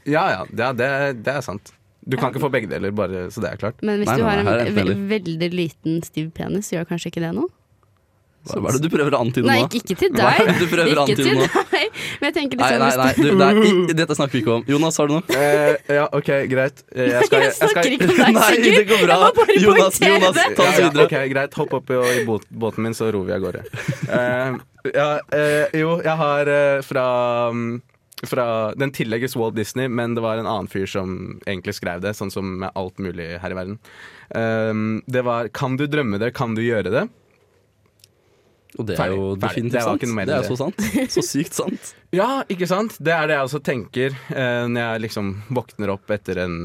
Ja, 0.09 0.25
ja, 0.35 0.41
det, 0.51 0.73
det, 0.79 0.89
det 1.25 1.35
er 1.39 1.45
sant. 1.45 1.73
Du 2.09 2.17
kan 2.17 2.31
ikke 2.33 2.41
få 2.41 2.49
begge 2.53 2.69
deler, 2.71 2.91
bare 2.97 3.27
så 3.33 3.43
det 3.45 3.51
er 3.53 3.57
klart. 3.61 3.81
Men 3.85 3.99
hvis 4.01 4.09
Nei, 4.09 4.17
du 4.17 4.25
nei, 4.25 4.35
har 4.47 4.63
en 4.65 4.79
eller. 4.79 5.01
veldig 5.11 5.49
liten 5.53 5.99
stiv 6.07 6.31
penis, 6.37 6.71
gjør 6.73 6.87
kanskje 6.89 7.11
ikke 7.13 7.21
det 7.27 7.33
noe? 7.37 7.49
Hva 8.49 8.61
hva 8.63 8.71
er 8.71 8.77
det 8.79 8.87
du 8.87 8.93
prøver 8.95 9.13
å 9.13 9.19
antyde 9.25 9.45
Nei, 9.49 9.57
nå? 9.61 9.67
ikke, 9.69 9.81
ikke 9.83 9.97
til 9.99 10.13
deg. 10.15 10.23
Hva 10.23 10.45
er 10.45 10.47
det 10.49 10.61
du 10.63 10.69
prøver 10.71 10.89
å 10.89 10.93
Ikke 10.93 11.03
antyde 11.05 11.25
til 11.27 11.35
nå? 11.37 11.49
deg. 11.73 11.99
Men 12.21 12.27
jeg 12.29 12.35
tenker 12.39 12.61
Nei, 12.61 12.69
liksom 12.69 12.81
nei, 12.81 12.89
nei, 12.89 13.05
nei, 13.05 13.15
du- 13.19 13.39
det 13.39 13.49
er, 13.49 13.59
i, 13.69 13.97
dette 13.99 14.17
snakker 14.19 14.37
vi 14.39 14.43
ikke 14.45 14.55
om. 14.55 14.63
Jonas, 14.73 14.97
har 15.03 15.11
du 15.11 15.15
noe? 15.17 15.37
Eh, 15.37 15.97
ja, 15.99 16.07
OK, 16.21 16.31
greit. 16.53 16.85
Eh, 16.95 17.11
Jeg, 17.11 17.27
skal, 17.29 17.45
Jeg 17.45 17.57
snakker 17.59 17.91
ikke 17.99 18.09
om 18.09 18.17
deg, 18.23 18.39
Nei, 18.39 18.55
det 18.63 18.85
går 18.89 19.03
bra. 19.05 19.19
Jeg 19.19 19.27
må 19.27 19.35
bare 19.41 19.59
Jonas, 19.67 20.01
Jonas, 20.01 20.41
ta 20.57 20.63
oss 20.65 20.79
ja, 20.79 20.79
ja, 20.79 20.89
videre. 20.89 21.05
ok, 21.11 21.17
Greit, 21.35 21.59
hopp 21.61 21.77
opp 21.81 21.93
i, 21.93 22.25
båten 22.65 22.87
min, 22.89 22.97
så 22.97 23.11
ror 23.13 23.27
vi 23.29 23.37
av 23.37 23.45
gårde. 23.45 23.67
Uh, 24.09 24.59
ja, 24.95 25.09
uh, 25.35 25.77
jo, 25.77 25.99
jeg 26.07 26.17
har 26.23 26.53
fra 26.87 27.07
um, 27.53 27.67
fra, 28.27 28.75
Den 28.75 28.91
tillegges 28.95 29.37
Walt 29.39 29.55
Disney, 29.55 29.89
men 29.89 30.15
det 30.17 30.23
var 30.25 30.41
en 30.41 30.49
annen 30.49 30.69
fyr 30.71 30.87
som 30.91 31.39
egentlig 31.47 31.77
skrev 31.79 32.01
det, 32.03 32.15
sånn 32.19 32.33
som 32.35 32.57
med 32.65 32.73
alt 32.79 32.99
mulig 33.03 33.29
her 33.43 33.55
i 33.55 33.59
verden. 33.59 33.79
Eh, 34.35 34.75
det 35.07 35.23
var 35.25 35.49
'Kan 35.49 35.77
du 35.77 35.87
drømme 35.87 36.19
det, 36.19 36.35
kan 36.35 36.55
du 36.55 36.63
gjøre 36.63 36.91
det'? 36.91 37.09
Og 38.77 38.85
det 38.89 38.99
er 39.01 39.15
jo 39.15 39.31
definitivt 39.41 39.79
Det 39.79 39.85
sant. 39.87 40.19
Det 40.29 40.35
er 40.37 40.45
så 40.47 40.57
sant. 40.61 40.83
Så 41.15 41.25
sykt 41.25 41.57
sant. 41.57 41.95
Ja, 42.19 42.43
ikke 42.49 42.69
sant? 42.69 42.99
Det 43.01 43.13
er 43.13 43.29
det 43.29 43.39
jeg 43.39 43.47
også 43.49 43.61
tenker 43.65 44.15
eh, 44.33 44.65
når 44.69 44.81
jeg 44.81 45.03
liksom 45.09 45.33
våkner 45.57 45.93
opp 45.93 46.13
etter 46.13 46.43
en, 46.45 46.59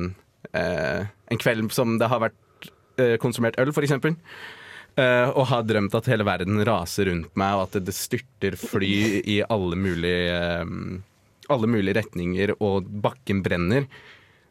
eh, 0.55 1.07
en 1.31 1.41
kveld 1.41 1.72
som 1.75 1.98
det 2.00 2.07
har 2.12 2.22
vært 2.24 2.69
eh, 3.00 3.15
konsumert 3.24 3.57
øl, 3.60 3.72
for 3.75 3.83
eksempel. 3.88 4.15
Eh, 5.00 5.29
og 5.31 5.48
har 5.50 5.65
drømt 5.65 5.95
at 5.98 6.07
hele 6.12 6.27
verden 6.27 6.62
raser 6.67 7.10
rundt 7.10 7.33
meg, 7.39 7.57
og 7.57 7.65
at 7.65 7.88
det 7.88 7.95
styrter 7.98 8.55
fly 8.60 8.93
i 9.24 9.39
alle 9.48 9.79
mulige, 9.79 10.38
eh, 10.38 11.51
alle 11.51 11.72
mulige 11.72 11.98
retninger, 12.00 12.55
og 12.60 12.88
bakken 13.03 13.41
brenner. 13.45 13.88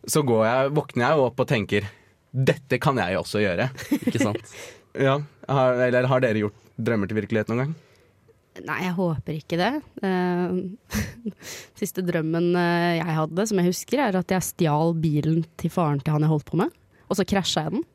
Så 0.08 0.24
går 0.26 0.44
jeg, 0.48 0.76
våkner 0.76 1.06
jeg 1.06 1.26
opp 1.28 1.44
og 1.44 1.48
tenker 1.52 1.88
dette 2.32 2.78
kan 2.80 2.96
jeg 2.96 3.20
også 3.20 3.42
gjøre. 3.44 3.68
Ikke 4.00 4.22
sant. 4.22 4.54
Ja, 4.98 5.16
har, 5.48 5.80
Eller 5.88 6.08
har 6.10 6.22
dere 6.24 6.44
gjort 6.44 6.58
drømmer 6.76 7.08
til 7.08 7.20
virkelighet 7.22 7.50
noen 7.52 7.64
gang? 7.64 7.74
Nei, 8.60 8.82
jeg 8.84 8.92
håper 8.98 9.36
ikke 9.38 9.56
det. 9.56 9.70
Uh, 10.04 10.92
siste 11.80 12.04
drømmen 12.04 12.50
eh, 12.60 12.98
jeg 12.98 13.16
hadde, 13.16 13.46
som 13.48 13.60
jeg 13.62 13.70
husker, 13.70 14.02
er 14.04 14.18
at 14.18 14.34
jeg 14.34 14.44
stjal 14.44 14.92
bilen 15.00 15.46
til 15.60 15.72
faren 15.72 16.02
til 16.04 16.12
han 16.12 16.26
jeg 16.26 16.32
holdt 16.34 16.50
på 16.50 16.60
med, 16.60 16.74
og 17.08 17.16
så 17.16 17.24
krasja 17.28 17.64
jeg 17.64 17.78
den. 17.78 17.86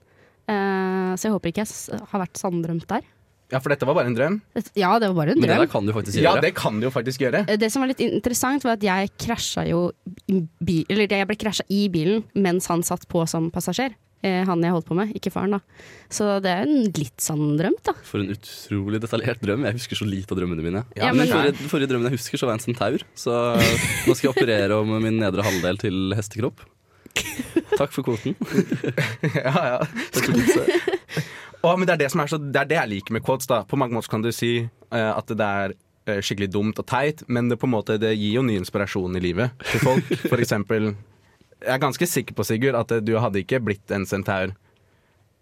Uh, 0.50 1.14
så 1.14 1.28
jeg 1.28 1.36
håper 1.36 1.52
ikke 1.52 1.68
jeg 1.68 2.02
har 2.10 2.24
vært 2.24 2.42
sanndrømt 2.42 2.88
der. 2.90 3.06
Ja, 3.48 3.62
for 3.64 3.72
dette 3.72 3.88
var 3.88 3.96
bare 3.96 4.10
en 4.10 4.16
drøm. 4.18 4.42
Ja, 4.76 4.98
det 5.00 5.08
var 5.12 5.16
bare 5.22 5.36
en 5.36 5.38
drøm. 5.38 5.46
Men 5.46 5.54
det 5.54 5.60
der 5.62 5.70
kan 5.72 5.86
du 5.88 5.94
faktisk 5.96 6.18
gjøre. 6.18 6.34
Ja, 6.36 6.42
det 6.44 6.52
kan 6.58 6.82
du 6.82 6.88
jo 6.90 6.92
faktisk 6.92 7.22
gjøre. 7.24 7.46
Det 7.62 7.70
som 7.72 7.84
var 7.84 7.94
litt 7.94 8.02
interessant, 8.04 8.66
var 8.68 8.76
at 8.76 8.84
jeg 8.84 9.14
krasja 9.24 9.64
jo 9.70 9.86
i 10.28 10.42
bil, 10.60 10.84
Eller 10.92 11.08
jeg 11.08 11.30
ble 11.30 11.38
krasja 11.40 11.64
i 11.72 11.86
bilen 11.94 12.26
mens 12.36 12.68
han 12.68 12.84
satt 12.84 13.08
på 13.08 13.24
som 13.30 13.48
passasjer. 13.54 13.96
Eh, 14.26 14.42
han 14.50 14.64
jeg 14.66 14.74
holdt 14.74 14.88
på 14.88 14.96
med, 14.98 15.12
ikke 15.18 15.30
faren, 15.34 15.58
da. 15.58 15.60
Så 16.10 16.30
det 16.42 16.50
er 16.50 16.66
en 16.66 16.88
litt 16.90 17.22
sann 17.22 17.58
drøm, 17.60 17.76
da. 17.86 17.94
For 18.08 18.24
en 18.24 18.34
utrolig 18.34 19.02
detaljert 19.04 19.44
drøm. 19.44 19.68
Jeg 19.68 19.78
husker 19.78 20.00
så 20.00 20.08
lite 20.10 20.34
av 20.34 20.42
drømmene 20.42 20.66
mine. 20.66 20.86
Ja, 20.98 21.12
men 21.12 21.28
men- 21.28 21.34
forrige, 21.36 21.70
forrige 21.70 21.92
drømmen 21.94 22.10
jeg 22.10 22.18
husker, 22.18 22.42
så 22.42 22.50
var 22.50 22.58
jeg 22.58 22.64
en 22.64 22.68
centaur. 22.72 23.06
Så 23.14 23.36
nå 24.08 24.18
skal 24.18 24.30
jeg 24.30 24.34
operere 24.34 24.82
om 24.82 24.96
min 25.04 25.22
nedre 25.22 25.46
halvdel 25.46 25.78
til 25.86 26.18
hestekropp. 26.18 26.66
Takk 27.78 27.94
for 27.94 28.06
kvoten. 28.06 28.36
ja, 29.38 29.54
ja. 29.54 29.80
Å, 31.62 31.74
men 31.76 31.88
det 31.88 31.96
er 31.96 32.02
det, 32.04 32.12
som 32.14 32.22
er 32.22 32.32
så, 32.32 32.40
det 32.42 32.62
er 32.62 32.70
det 32.70 32.78
jeg 32.78 32.92
liker 32.96 33.18
med 33.18 33.26
quotes. 33.26 33.50
da 33.50 33.64
På 33.68 33.80
mange 33.80 33.98
måter 33.98 34.12
kan 34.14 34.26
du 34.26 34.32
si 34.34 34.60
uh, 34.64 35.12
at 35.14 35.30
det 35.30 35.48
er 35.62 35.74
uh, 36.10 36.20
skikkelig 36.22 36.50
dumt 36.54 36.82
og 36.82 36.88
teit, 36.90 37.24
men 37.28 37.50
det, 37.52 37.60
på 37.62 37.70
en 37.70 37.74
måte, 37.74 37.98
det 38.02 38.14
gir 38.16 38.40
jo 38.40 38.46
ny 38.46 38.58
inspirasjon 38.62 39.18
i 39.18 39.24
livet 39.24 39.68
til 39.72 39.84
folk. 39.84 40.14
For 40.28 40.42
eksempel 40.44 40.94
Jeg 41.64 41.74
er 41.74 41.82
ganske 41.82 42.08
sikker 42.08 42.36
på, 42.38 42.46
Sigurd, 42.46 42.76
at 42.78 42.92
du 43.06 43.14
hadde 43.18 43.42
ikke 43.42 43.60
blitt 43.64 43.92
en 43.92 44.06
centaur 44.06 44.54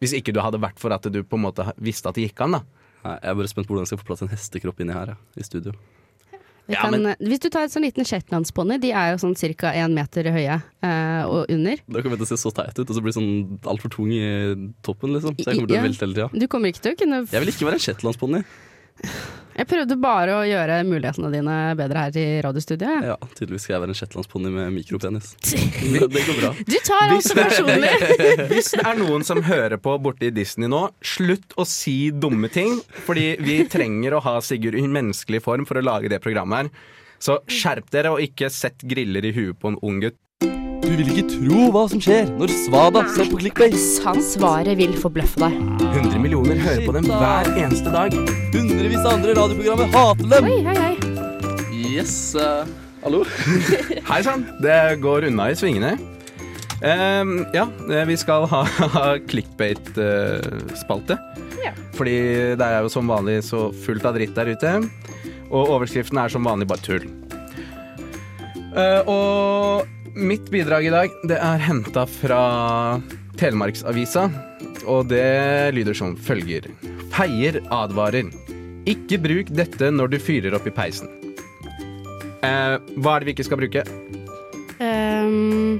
hvis 0.03 0.11
ikke 0.17 0.33
du 0.35 0.41
hadde 0.43 0.59
vært 0.59 0.77
for 0.79 0.91
at 0.91 1.05
du 1.07 1.21
på 1.23 1.37
en 1.39 1.45
måte 1.47 1.63
visste 1.79 2.09
at 2.11 2.15
det 2.17 2.27
gikk 2.29 2.41
an. 2.45 2.57
da 2.57 2.61
Nei, 3.05 3.13
jeg 3.21 3.29
er 3.31 3.35
bare 3.39 3.47
spent 3.51 3.67
på 3.67 3.73
hvordan 3.73 3.85
jeg 3.85 3.91
skal 3.93 3.99
få 4.01 4.07
plass 4.09 4.23
en 4.25 4.31
hestekropp 4.31 4.79
inni 4.81 4.93
her, 4.95 5.11
ja, 5.13 5.15
i 5.39 5.43
studio. 5.45 5.71
Vi 6.67 6.73
Ja, 6.73 6.81
kan, 6.81 6.91
men- 6.95 7.05
eh, 7.13 7.15
Hvis 7.21 7.39
du 7.39 7.49
tar 7.49 7.63
et 7.63 7.71
sånn 7.71 7.83
liten 7.85 8.03
shetlandsponni, 8.03 8.79
de 8.81 8.91
er 8.91 9.11
jo 9.13 9.17
sånn 9.21 9.35
ca. 9.55 9.71
én 9.71 9.93
meter 9.93 10.23
høye 10.33 10.55
eh, 10.81 11.23
og 11.29 11.45
under. 11.49 11.77
Da 11.87 12.01
kommer 12.01 12.17
jeg 12.17 12.25
til 12.25 12.35
å 12.35 12.37
se 12.37 12.41
så 12.41 12.51
teit 12.51 12.79
ut, 12.79 12.89
og 12.89 12.95
så 12.95 13.01
blir 13.01 13.13
det 13.13 13.19
sånn 13.21 13.59
altfor 13.63 13.89
tung 13.93 14.09
i 14.11 14.73
toppen, 14.81 15.13
liksom. 15.13 15.35
Så 15.37 15.45
jeg 15.45 15.59
kommer 15.61 15.67
til 15.69 15.77
å 15.77 15.83
velte 15.85 16.05
hele 16.05 16.15
tida. 16.15 16.29
Du 16.39 16.47
kommer 16.47 16.73
ikke 16.73 16.81
til 16.81 16.93
å 16.93 16.97
kunne 16.97 17.21
Jeg 17.31 17.39
vil 17.45 17.53
ikke 17.53 17.67
være 17.69 17.77
en 17.77 17.85
shetlandsponni. 17.85 18.43
Jeg 19.55 19.69
prøvde 19.71 19.95
bare 20.03 20.33
å 20.35 20.41
gjøre 20.43 20.81
mulighetene 20.83 21.29
dine 21.31 21.55
bedre 21.79 22.01
her 22.05 22.17
i 22.19 22.25
radiostudioet. 22.43 23.05
Ja, 23.07 23.15
tydeligvis 23.37 23.63
skal 23.63 23.75
jeg 23.77 23.83
være 23.85 23.93
en 23.93 23.99
shetlandsponni 24.01 24.51
med 24.51 24.73
mikropenis. 24.75 25.31
Det, 25.95 26.09
det 26.11 26.23
går 26.27 26.39
bra. 26.41 26.49
Du 26.67 26.75
tar 26.83 27.13
alt 27.13 27.29
personlig! 27.37 27.93
Hvis 28.51 28.73
det 28.75 28.83
er 28.83 28.99
noen 28.99 29.23
som 29.27 29.39
hører 29.45 29.77
på 29.79 29.93
borte 30.03 30.27
i 30.27 30.33
Disney 30.35 30.67
nå, 30.71 30.81
slutt 31.05 31.55
å 31.61 31.63
si 31.69 32.09
dumme 32.11 32.49
ting. 32.51 32.81
Fordi 33.07 33.35
vi 33.39 33.61
trenger 33.71 34.17
å 34.17 34.23
ha 34.25 34.35
Sigurd 34.43 34.75
i 34.79 34.83
menneskelig 34.91 35.39
form 35.45 35.63
for 35.69 35.79
å 35.79 35.85
lage 35.85 36.11
det 36.11 36.19
programmet 36.25 36.65
her. 36.65 36.91
Så 37.25 37.39
skjerp 37.47 37.87
dere, 37.95 38.11
og 38.11 38.23
ikke 38.23 38.51
sett 38.51 38.83
griller 38.83 39.25
i 39.25 39.33
huet 39.35 39.59
på 39.61 39.71
en 39.71 39.79
ung 39.87 40.01
gutt. 40.03 40.19
Du 40.85 40.91
vil 40.93 41.07
ikke 41.09 41.23
tro 41.31 41.67
hva 41.73 41.81
som 41.89 42.01
skjer 42.03 42.27
når 42.37 42.51
Svada 42.53 43.01
ser 43.09 43.25
på 43.31 43.39
clickbase. 43.41 44.03
Han 44.05 44.19
svaret 44.21 44.77
vil 44.77 44.91
forbløffe 45.01 45.41
deg. 45.41 45.55
100 45.81 46.19
millioner 46.21 46.59
hører 46.61 46.83
på 46.85 46.93
dem 46.93 47.07
hver 47.09 47.49
eneste 47.57 47.89
dag. 47.93 48.13
Hundrevis 48.53 49.01
av 49.01 49.15
andre 49.15 49.33
radioprogrammer 49.39 49.89
hater 49.95 50.29
dem. 50.35 50.49
Oi, 50.51 50.59
hei, 50.67 50.75
hei. 50.83 50.93
Yes, 51.95 52.13
Uh, 52.37 52.67
hallo? 53.01 53.23
Hei 54.11 54.19
sann, 54.25 54.45
det 54.61 54.77
går 55.01 55.25
unna 55.31 55.49
i 55.49 55.57
svingene. 55.57 55.95
Um, 56.83 57.33
ja, 57.55 57.65
eh, 57.89 58.05
vi 58.05 58.17
skal 58.19 58.45
ha, 58.51 58.61
ha 58.93 59.05
clickbait-spalte. 59.25 61.17
Ja. 61.63 61.73
Fordi 61.97 62.15
det 62.59 62.69
er 62.69 62.85
jo 62.85 62.93
som 62.93 63.09
vanlig 63.09 63.39
så 63.47 63.71
fullt 63.85 64.05
av 64.05 64.19
dritt 64.19 64.37
der 64.37 64.53
ute. 64.53 64.77
Og 65.49 65.75
overskriften 65.79 66.21
er 66.21 66.29
som 66.33 66.45
vanlig 66.45 66.69
bare 66.69 66.85
tull. 66.85 67.09
Uh, 68.75 69.01
og 69.07 70.04
mitt 70.15 70.49
bidrag 70.51 70.87
i 70.87 70.93
dag, 70.93 71.11
det 71.27 71.37
er 71.41 71.61
henta 71.67 72.05
fra 72.09 72.41
Telemarksavisa. 73.39 74.29
Og 74.87 75.09
det 75.09 75.73
lyder 75.75 75.97
som 75.97 76.15
følger. 76.17 76.67
Feier 77.13 77.59
advarer. 77.73 78.29
Ikke 78.89 79.19
bruk 79.21 79.49
dette 79.55 79.89
når 79.91 80.13
du 80.13 80.19
fyrer 80.21 80.55
opp 80.55 80.67
i 80.69 80.73
peisen. 80.73 81.09
Eh, 82.45 82.77
hva 83.01 83.15
er 83.15 83.23
det 83.23 83.29
vi 83.29 83.35
ikke 83.35 83.47
skal 83.47 83.59
bruke? 83.59 83.83
Um, 84.75 85.79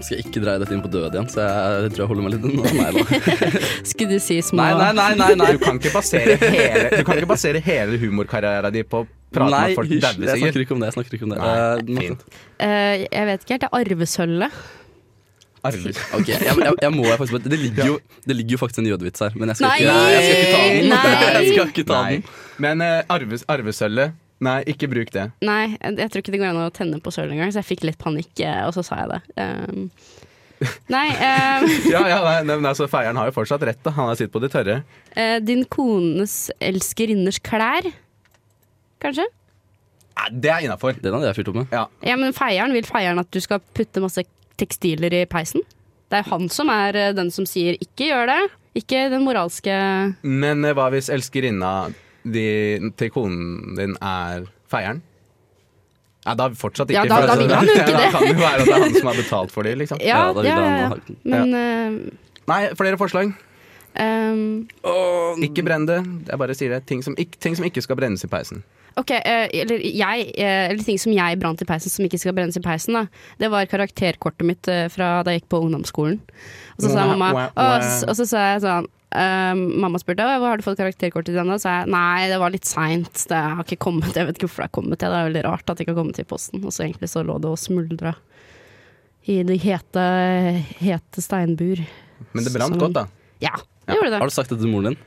Skal 0.00 0.16
jeg 0.18 0.24
ikke 0.26 0.40
dreie 0.42 0.60
dette 0.60 0.74
inn 0.74 0.82
på 0.82 0.90
død 0.90 1.14
igjen, 1.14 1.28
så 1.30 1.44
jeg 1.44 1.92
tror 1.94 2.02
jeg 2.02 2.10
holder 2.10 2.24
meg 2.24 2.34
litt 2.34 2.46
unna. 2.48 3.04
Skulle 3.90 4.16
du 4.16 4.22
si 4.24 4.40
små 4.42 4.64
Nei, 4.64 4.72
nei, 4.80 4.92
nei, 4.96 5.10
nei, 5.20 5.34
nei. 5.38 5.50
Du 5.54 5.62
kan 5.62 5.78
ikke 5.78 5.92
basere 5.94 6.38
hele, 6.40 6.88
du 6.90 7.04
kan 7.06 7.20
ikke 7.20 7.30
basere 7.30 7.62
hele 7.64 8.00
humorkarrieren 8.02 8.74
din 8.74 8.88
på 8.88 9.04
prate 9.34 9.52
Nei, 9.52 9.66
med 9.66 9.80
folk 9.80 9.92
hysj, 9.92 10.04
dauer, 10.04 10.30
jeg 10.30 10.42
snakker 10.44 10.64
ikke 10.64 10.76
om 10.76 10.80
det. 10.84 10.88
Jeg 10.90 10.96
snakker 10.98 11.18
ikke 11.18 11.28
om 11.28 11.34
det. 11.34 11.42
Nei, 11.44 12.08
uh. 12.08 12.40
Eh, 12.64 13.04
Jeg 13.04 13.28
vet 13.30 13.44
ikke 13.44 13.56
helt. 13.56 13.66
Det 13.66 13.70
er 13.70 13.78
arvesølvet. 13.82 14.64
Arver. 15.64 16.00
Ok, 16.18 16.28
jeg, 16.28 16.42
jeg, 16.44 16.74
jeg 16.82 16.92
må 16.92 17.06
jeg 17.08 17.20
faktisk 17.20 17.46
det 17.48 17.58
ligger, 17.58 17.86
jo, 17.88 17.94
det 18.28 18.36
ligger 18.36 18.56
jo 18.56 18.60
faktisk 18.60 18.82
en 18.82 18.90
jødevits 18.90 19.24
her, 19.24 19.38
men 19.38 19.52
jeg 19.52 19.60
skal, 19.60 19.78
ikke, 19.80 19.94
jeg 20.12 20.26
skal 20.26 20.42
ikke 20.42 20.50
ta 20.50 20.66
den. 20.74 20.90
Nei! 20.92 21.14
Jeg 21.38 21.54
skal 21.54 21.72
ikke 21.72 21.86
ta 21.88 22.02
den. 22.10 22.28
Men 22.64 22.84
uh, 22.84 23.14
arves, 23.16 23.46
arvesølvet 23.48 24.20
Nei, 24.44 24.58
ikke 24.68 24.88
bruk 24.90 25.12
det. 25.14 25.28
Nei, 25.46 25.76
jeg 25.78 25.94
jeg 26.02 26.10
tror 26.10 26.20
ikke 26.20 26.32
det 26.34 26.40
går 26.42 26.50
an 26.50 26.64
å 26.66 26.72
tenne 26.74 26.98
på 27.00 27.12
sølv 27.14 27.32
engang, 27.32 27.52
så 27.54 27.62
jeg 27.62 27.68
fikk 27.70 27.84
litt 27.86 28.00
panikk, 28.00 28.42
og 28.66 28.74
så 28.76 28.82
sa 28.84 28.98
jeg 29.04 29.12
det. 29.12 29.20
Um, 29.38 29.86
nei, 30.94 31.06
um, 31.14 31.66
Ja, 31.88 32.02
ja, 32.10 32.18
nei, 32.26 32.34
nei, 32.48 32.56
men 32.58 32.68
altså, 32.68 32.88
Feieren 32.90 33.16
har 33.20 33.30
jo 33.30 33.36
fortsatt 33.36 33.64
rett. 33.64 33.80
da 33.86 33.94
Han 33.96 34.10
har 34.10 34.18
sitt 34.18 34.32
på 34.34 34.42
det 34.42 34.50
tørre. 34.52 34.80
Uh, 35.14 35.38
din 35.44 35.64
kones 35.70 36.50
elskerinners 36.58 37.40
klær, 37.46 37.88
kanskje? 39.04 39.26
Nei, 40.14 40.28
det 40.44 40.50
er 40.54 40.64
innafor. 40.66 40.96
Den 41.02 41.14
hadde 41.16 41.26
jeg 41.32 41.38
fyrt 41.40 41.48
opp 41.52 41.56
med. 41.62 41.72
Ja. 41.74 41.86
Ja, 42.06 42.16
men 42.20 42.32
feieren 42.36 42.72
vil 42.76 42.86
feieren 42.86 43.18
at 43.22 43.30
du 43.34 43.40
skal 43.42 43.62
putte 43.74 44.02
masse 44.04 44.22
tekstiler 44.60 45.12
i 45.12 45.24
peisen? 45.26 45.64
Det 46.12 46.20
er 46.20 46.28
han 46.30 46.48
som 46.52 46.68
er 46.70 46.94
eh, 47.00 47.12
den 47.16 47.30
som 47.34 47.46
sier 47.48 47.74
'ikke 47.80 48.06
gjør 48.12 48.26
det', 48.30 48.50
ikke 48.78 49.08
den 49.10 49.24
moralske 49.26 49.74
Men 50.22 50.64
eh, 50.64 50.74
hva 50.76 50.90
hvis 50.94 51.08
elskerinna 51.10 51.90
di, 52.24 52.78
til 52.96 53.10
konen 53.10 53.74
din 53.76 53.96
er 54.00 54.46
feieren? 54.70 55.02
Ja, 56.24 56.34
da 56.38 56.46
fortsatt 56.56 56.88
ikke. 56.88 57.02
Ja, 57.02 57.08
da- 57.10 57.20
for 57.20 57.26
da 57.26 57.34
vil 57.36 57.50
han 57.54 57.66
jo 57.66 57.72
ikke 57.74 57.86
det. 57.90 57.96
Da 57.98 58.10
kan 58.14 58.22
det 58.22 58.30
jo 58.32 58.40
være 58.40 58.60
at 58.60 58.66
det 58.68 58.74
er 58.74 58.82
han 58.84 58.94
som 58.94 59.08
har 59.10 59.18
betalt 59.18 59.50
for 59.52 59.62
det, 59.66 59.74
liksom. 59.78 59.98
Ja, 60.00 60.20
da 60.32 60.40
vil 60.40 60.46
ja, 60.48 60.54
han 60.54 60.78
ja, 60.78 60.88
ha 60.88 60.96
ja. 60.96 61.16
Men 61.24 61.54
eh, 61.54 62.12
Nei, 62.46 62.60
flere 62.78 62.96
forslag. 63.00 63.34
ehm, 63.96 64.68
Ikke 65.42 65.64
brenn 65.64 65.86
det. 65.88 65.98
Jeg 66.28 66.38
bare 66.38 66.54
sier 66.54 66.70
det. 66.76 66.86
Ting 66.86 67.02
som, 67.04 67.14
ikke, 67.18 67.38
ting 67.40 67.56
som 67.56 67.64
ikke 67.66 67.82
skal 67.84 67.96
brennes 67.96 68.24
i 68.24 68.28
peisen. 68.28 68.62
Ok, 69.00 69.10
eh, 69.10 69.48
eller, 69.62 69.82
jeg, 69.82 70.26
eh, 70.38 70.68
eller 70.70 70.82
ting 70.86 70.98
som 71.02 71.14
jeg 71.14 71.38
brant 71.42 71.62
i 71.62 71.66
peisen 71.66 71.90
som 71.90 72.06
ikke 72.06 72.20
skal 72.22 72.34
brennes 72.36 72.58
i 72.58 72.62
peisen. 72.62 72.94
Da. 72.94 73.06
Det 73.40 73.50
var 73.50 73.70
karakterkortet 73.70 74.46
mitt 74.46 74.70
eh, 74.70 74.86
fra 74.92 75.16
da 75.26 75.34
jeg 75.34 75.42
gikk 75.42 75.48
på 75.54 75.62
ungdomsskolen. 75.66 76.20
Og 76.76 76.84
så 76.84 76.92
sa 76.92 77.00
jeg 77.02 77.18
mamma 77.18 77.48
og, 77.50 77.88
og 78.08 78.14
så 78.20 78.28
sa 78.28 78.50
jeg 78.54 78.66
sånn 78.66 78.92
Uh, 79.14 79.54
Mamma 79.54 79.94
spurte 80.02 80.24
hvor 80.26 80.48
har 80.50 80.58
du 80.58 80.64
fått 80.66 80.80
karakterkortet 80.80 81.30
til 81.30 81.36
denne. 81.38 81.54
Så 81.54 81.68
sa 81.68 81.74
jeg 81.76 81.90
nei, 81.94 82.24
det 82.26 82.38
var 82.42 82.50
litt 82.50 82.66
seint. 82.66 83.20
Det 83.30 83.38
har 83.38 83.62
ikke 83.62 83.84
kommet. 83.84 84.10
Jeg 84.10 84.26
vet 84.26 84.40
ikke 84.40 84.48
hvorfor 84.48 84.64
det 84.64 84.66
har 84.66 84.74
kommet. 84.74 84.98
Det 84.98 85.06
er 85.06 85.28
veldig 85.28 85.44
rart 85.46 85.70
at 85.70 85.78
det 85.78 85.84
ikke 85.84 85.92
har 85.94 86.00
kommet 86.00 86.18
i 86.18 86.24
posten. 86.26 86.64
Og 86.66 86.74
så 86.74 86.82
egentlig 86.88 87.12
så 87.12 87.22
lå 87.22 87.36
det 87.38 87.52
og 87.52 87.60
smuldra 87.62 88.16
i 89.30 89.38
de 89.46 89.54
hete, 89.62 90.04
hete 90.82 91.22
steinbur. 91.22 91.84
Men 92.34 92.48
det 92.48 92.56
brant 92.58 92.74
godt, 92.80 92.98
da. 92.98 93.06
Ja, 93.44 93.54
det 93.86 94.00
gjorde 94.00 94.16
det. 94.16 94.22
Har 94.24 94.34
du 94.34 94.34
sagt 94.34 94.50
det 94.50 94.58
til 94.64 94.74
moren 94.74 94.90
din? 94.90 94.98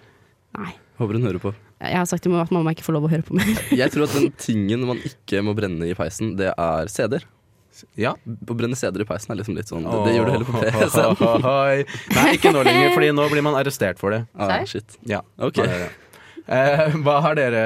Nei. 0.56 0.72
Håper 0.98 1.18
hun 1.20 1.26
hører 1.28 1.42
på. 1.42 1.52
Jeg 1.78 1.94
har 2.00 2.08
sagt 2.10 2.24
til 2.26 2.34
mamma 2.34 2.46
at 2.48 2.54
mamma 2.54 2.72
ikke 2.74 2.86
får 2.88 2.96
lov 2.96 3.06
å 3.06 3.10
høre 3.12 3.26
på 3.26 3.36
mer. 3.38 3.50
Jeg 3.82 3.94
tror 3.94 4.08
at 4.08 4.16
den 4.18 4.32
tingen 4.42 4.86
man 4.90 5.02
ikke 5.06 5.44
må 5.46 5.54
brenne 5.58 5.86
i 5.86 5.94
peisen, 5.98 6.32
det 6.40 6.50
er 6.54 6.90
CD-er. 6.90 7.28
Ja. 8.00 8.16
Å 8.18 8.56
brenne 8.58 8.78
CD-er 8.80 9.04
i 9.04 9.06
peisen 9.06 9.36
er 9.36 9.38
liksom 9.38 9.54
litt 9.54 9.70
sånn 9.70 9.86
Det, 9.86 9.98
det 10.08 10.16
gjør 10.16 10.26
du 10.26 10.32
heller 10.34 10.48
på 10.50 10.62
PC-en. 10.64 11.84
Nei, 12.18 12.32
ikke 12.40 12.54
nå 12.56 12.64
lenger, 12.66 12.96
Fordi 12.96 13.12
nå 13.14 13.28
blir 13.30 13.46
man 13.46 13.60
arrestert 13.60 14.02
for 14.02 14.16
det. 14.16 14.24
Ah, 14.34 14.56
shit. 14.66 14.98
Ja. 15.06 15.22
Ok. 15.38 15.62
Eh, 15.62 16.98
hva 17.06 17.20
har 17.26 17.38
dere 17.38 17.62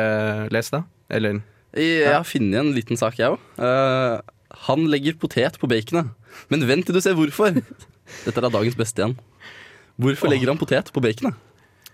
lest, 0.51 0.75
da? 0.75 0.83
Eller 1.11 1.39
Jeg 1.77 2.11
har 2.11 2.27
funnet 2.27 2.59
en 2.59 2.73
liten 2.75 2.99
sak, 2.99 3.15
jeg 3.21 3.31
òg. 3.31 3.39
han 4.67 4.83
legger 4.91 5.15
potet 5.21 5.55
på 5.61 5.69
baconet. 5.71 6.11
Men 6.51 6.67
vent 6.67 6.87
til 6.89 6.97
du 6.97 6.99
ser 7.03 7.15
hvorfor. 7.15 7.55
Dette 8.25 8.43
er 8.43 8.51
dagens 8.51 8.75
beste 8.75 8.99
igjen. 9.05 9.15
Hvorfor 10.01 10.31
legger 10.31 10.51
han 10.51 10.59
potet 10.59 10.91
på 10.91 11.03
baconet? 11.03 11.39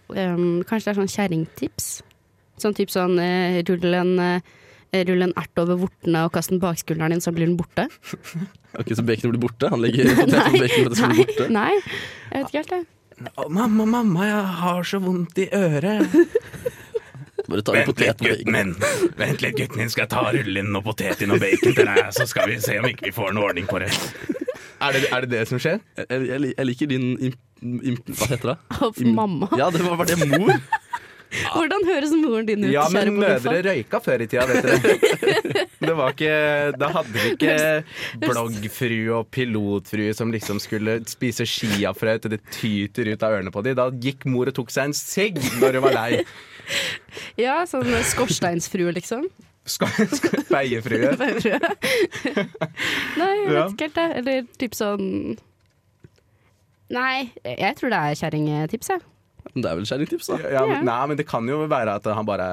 Um, 0.10 0.64
kanskje 0.68 0.88
det 0.88 0.94
er 0.94 1.00
sånn 1.02 1.12
kjerringtips? 1.12 1.90
Sånn 2.62 2.76
type 2.78 2.94
sånn 2.94 3.18
uh, 3.20 3.60
rull 3.68 4.00
en 4.00 4.14
uh, 4.22 4.56
Rull 4.96 5.20
en 5.22 5.34
ert 5.36 5.60
over 5.60 5.76
vortene 5.82 6.22
og 6.24 6.32
kast 6.34 6.50
den 6.50 6.62
bak 6.64 6.80
skulderen 6.80 7.12
din, 7.12 7.22
så 7.22 7.34
blir 7.36 7.50
den 7.50 7.58
borte. 7.60 7.90
Ok, 8.78 8.94
Så 8.96 9.04
baconet 9.04 9.34
blir 9.34 9.42
borte? 9.42 9.70
Han 9.72 9.82
legger 9.82 10.08
potet 10.16 10.38
på 10.38 10.60
bacon 10.62 10.70
for 10.70 10.88
at 10.88 10.94
det 10.94 10.98
skal 11.00 11.12
bli 11.12 11.26
borte? 11.26 11.48
Nei, 11.52 11.74
jeg 11.76 12.32
vet 12.32 12.48
ikke 12.48 12.62
helt 12.62 12.72
det. 12.72 12.82
Mamma, 13.50 13.86
mamma, 13.90 14.26
jeg 14.28 14.42
har 14.62 14.84
så 14.86 15.00
vondt 15.02 15.40
i 15.42 15.48
øret. 15.58 16.18
Bare 17.48 17.64
ta 17.64 17.76
vent 17.76 18.02
litt, 18.02 18.24
gutten 18.24 18.52
min. 18.52 18.74
Vent 19.18 19.44
litt, 19.44 19.56
gutten 19.56 19.80
min. 19.82 19.92
Skal 19.92 20.04
jeg 20.06 20.12
ta 20.12 20.26
og 20.28 20.36
rulle 20.36 20.64
inn 20.64 20.74
noe 20.76 20.84
potet 20.84 21.24
inn 21.24 21.32
og 21.32 21.40
bacon 21.44 21.78
til 21.78 21.88
deg, 21.88 22.02
så 22.16 22.28
skal 22.28 22.52
vi 22.52 22.60
se 22.64 22.76
om 22.82 22.90
ikke 22.90 23.08
vi 23.08 23.14
får 23.16 23.36
noe 23.38 23.52
ordning 23.52 23.70
på 23.70 23.80
det. 23.84 23.92
Er 24.78 24.94
det 24.94 25.08
er 25.10 25.26
det, 25.26 25.30
det 25.32 25.46
som 25.50 25.62
skjer? 25.62 25.80
Jeg, 25.98 26.28
jeg, 26.28 26.52
jeg 26.54 26.68
liker 26.70 26.90
din 26.92 27.08
imp, 27.30 27.38
imp, 27.64 28.12
Hva 28.20 28.28
heter 28.34 28.52
det? 28.52 28.58
Av 28.78 29.00
mamma. 29.20 29.50
Ja, 29.58 29.72
det 29.74 29.82
var, 29.86 29.96
var 29.98 30.10
det 30.10 30.20
mor? 30.28 30.54
Hvordan 31.54 31.84
høres 31.88 32.12
moren 32.16 32.46
din 32.48 32.64
ut, 32.64 32.72
Ja, 32.72 32.86
men 32.94 33.12
mødre 33.20 33.58
røyka 33.66 34.00
før 34.04 34.22
i 34.24 34.28
tida, 34.32 34.46
vet 34.48 34.64
dere. 34.64 35.66
Det 35.88 35.94
var 35.96 36.14
ikke 36.16 36.32
Da 36.80 36.88
hadde 36.96 37.12
vi 37.14 37.32
ikke 37.36 37.56
bloggfrue 38.24 39.12
og 39.20 39.28
pilotfrue 39.36 40.14
som 40.18 40.32
liksom 40.34 40.60
skulle 40.64 41.00
spise 41.10 41.46
skiafrø 41.48 42.16
til 42.24 42.34
det 42.36 42.40
tyter 42.56 43.12
ut 43.14 43.24
av 43.28 43.36
ørene 43.38 43.52
på 43.54 43.62
dem. 43.68 43.76
Da 43.78 43.90
gikk 43.92 44.26
mor 44.32 44.48
og 44.50 44.56
tok 44.58 44.72
seg 44.74 44.90
en 44.90 44.96
sigg 44.98 45.38
når 45.62 45.80
hun 45.80 45.86
var 45.90 45.98
lei. 46.00 46.24
Ja, 47.40 47.62
sånn 47.66 47.88
skorsteinsfrue, 48.04 48.92
liksom. 48.98 49.24
Beiefrue. 50.52 51.14
Nei, 53.18 53.30
jeg 53.40 53.48
vet 53.48 53.56
Ja. 53.56 53.64
ikke 53.68 53.88
helt 53.88 53.96
det. 53.98 54.08
Eller 54.22 54.42
typ 54.60 54.76
sånn 54.78 55.06
Nei, 56.94 57.30
jeg 57.44 57.76
tror 57.80 57.92
det 57.92 58.00
er 58.00 58.20
kjerringtips, 58.22 58.92
jeg. 58.94 59.02
Det 59.56 59.66
er 59.66 59.76
vel 59.80 59.86
kjerringtips, 59.90 60.28
da. 60.34 60.38
Ja, 60.52 60.66
men, 60.68 60.86
nei, 60.86 60.98
men 61.08 61.18
det 61.18 61.26
kan 61.30 61.48
jo 61.48 61.62
være 61.70 61.96
at 62.00 62.06
han 62.14 62.26
bare 62.28 62.48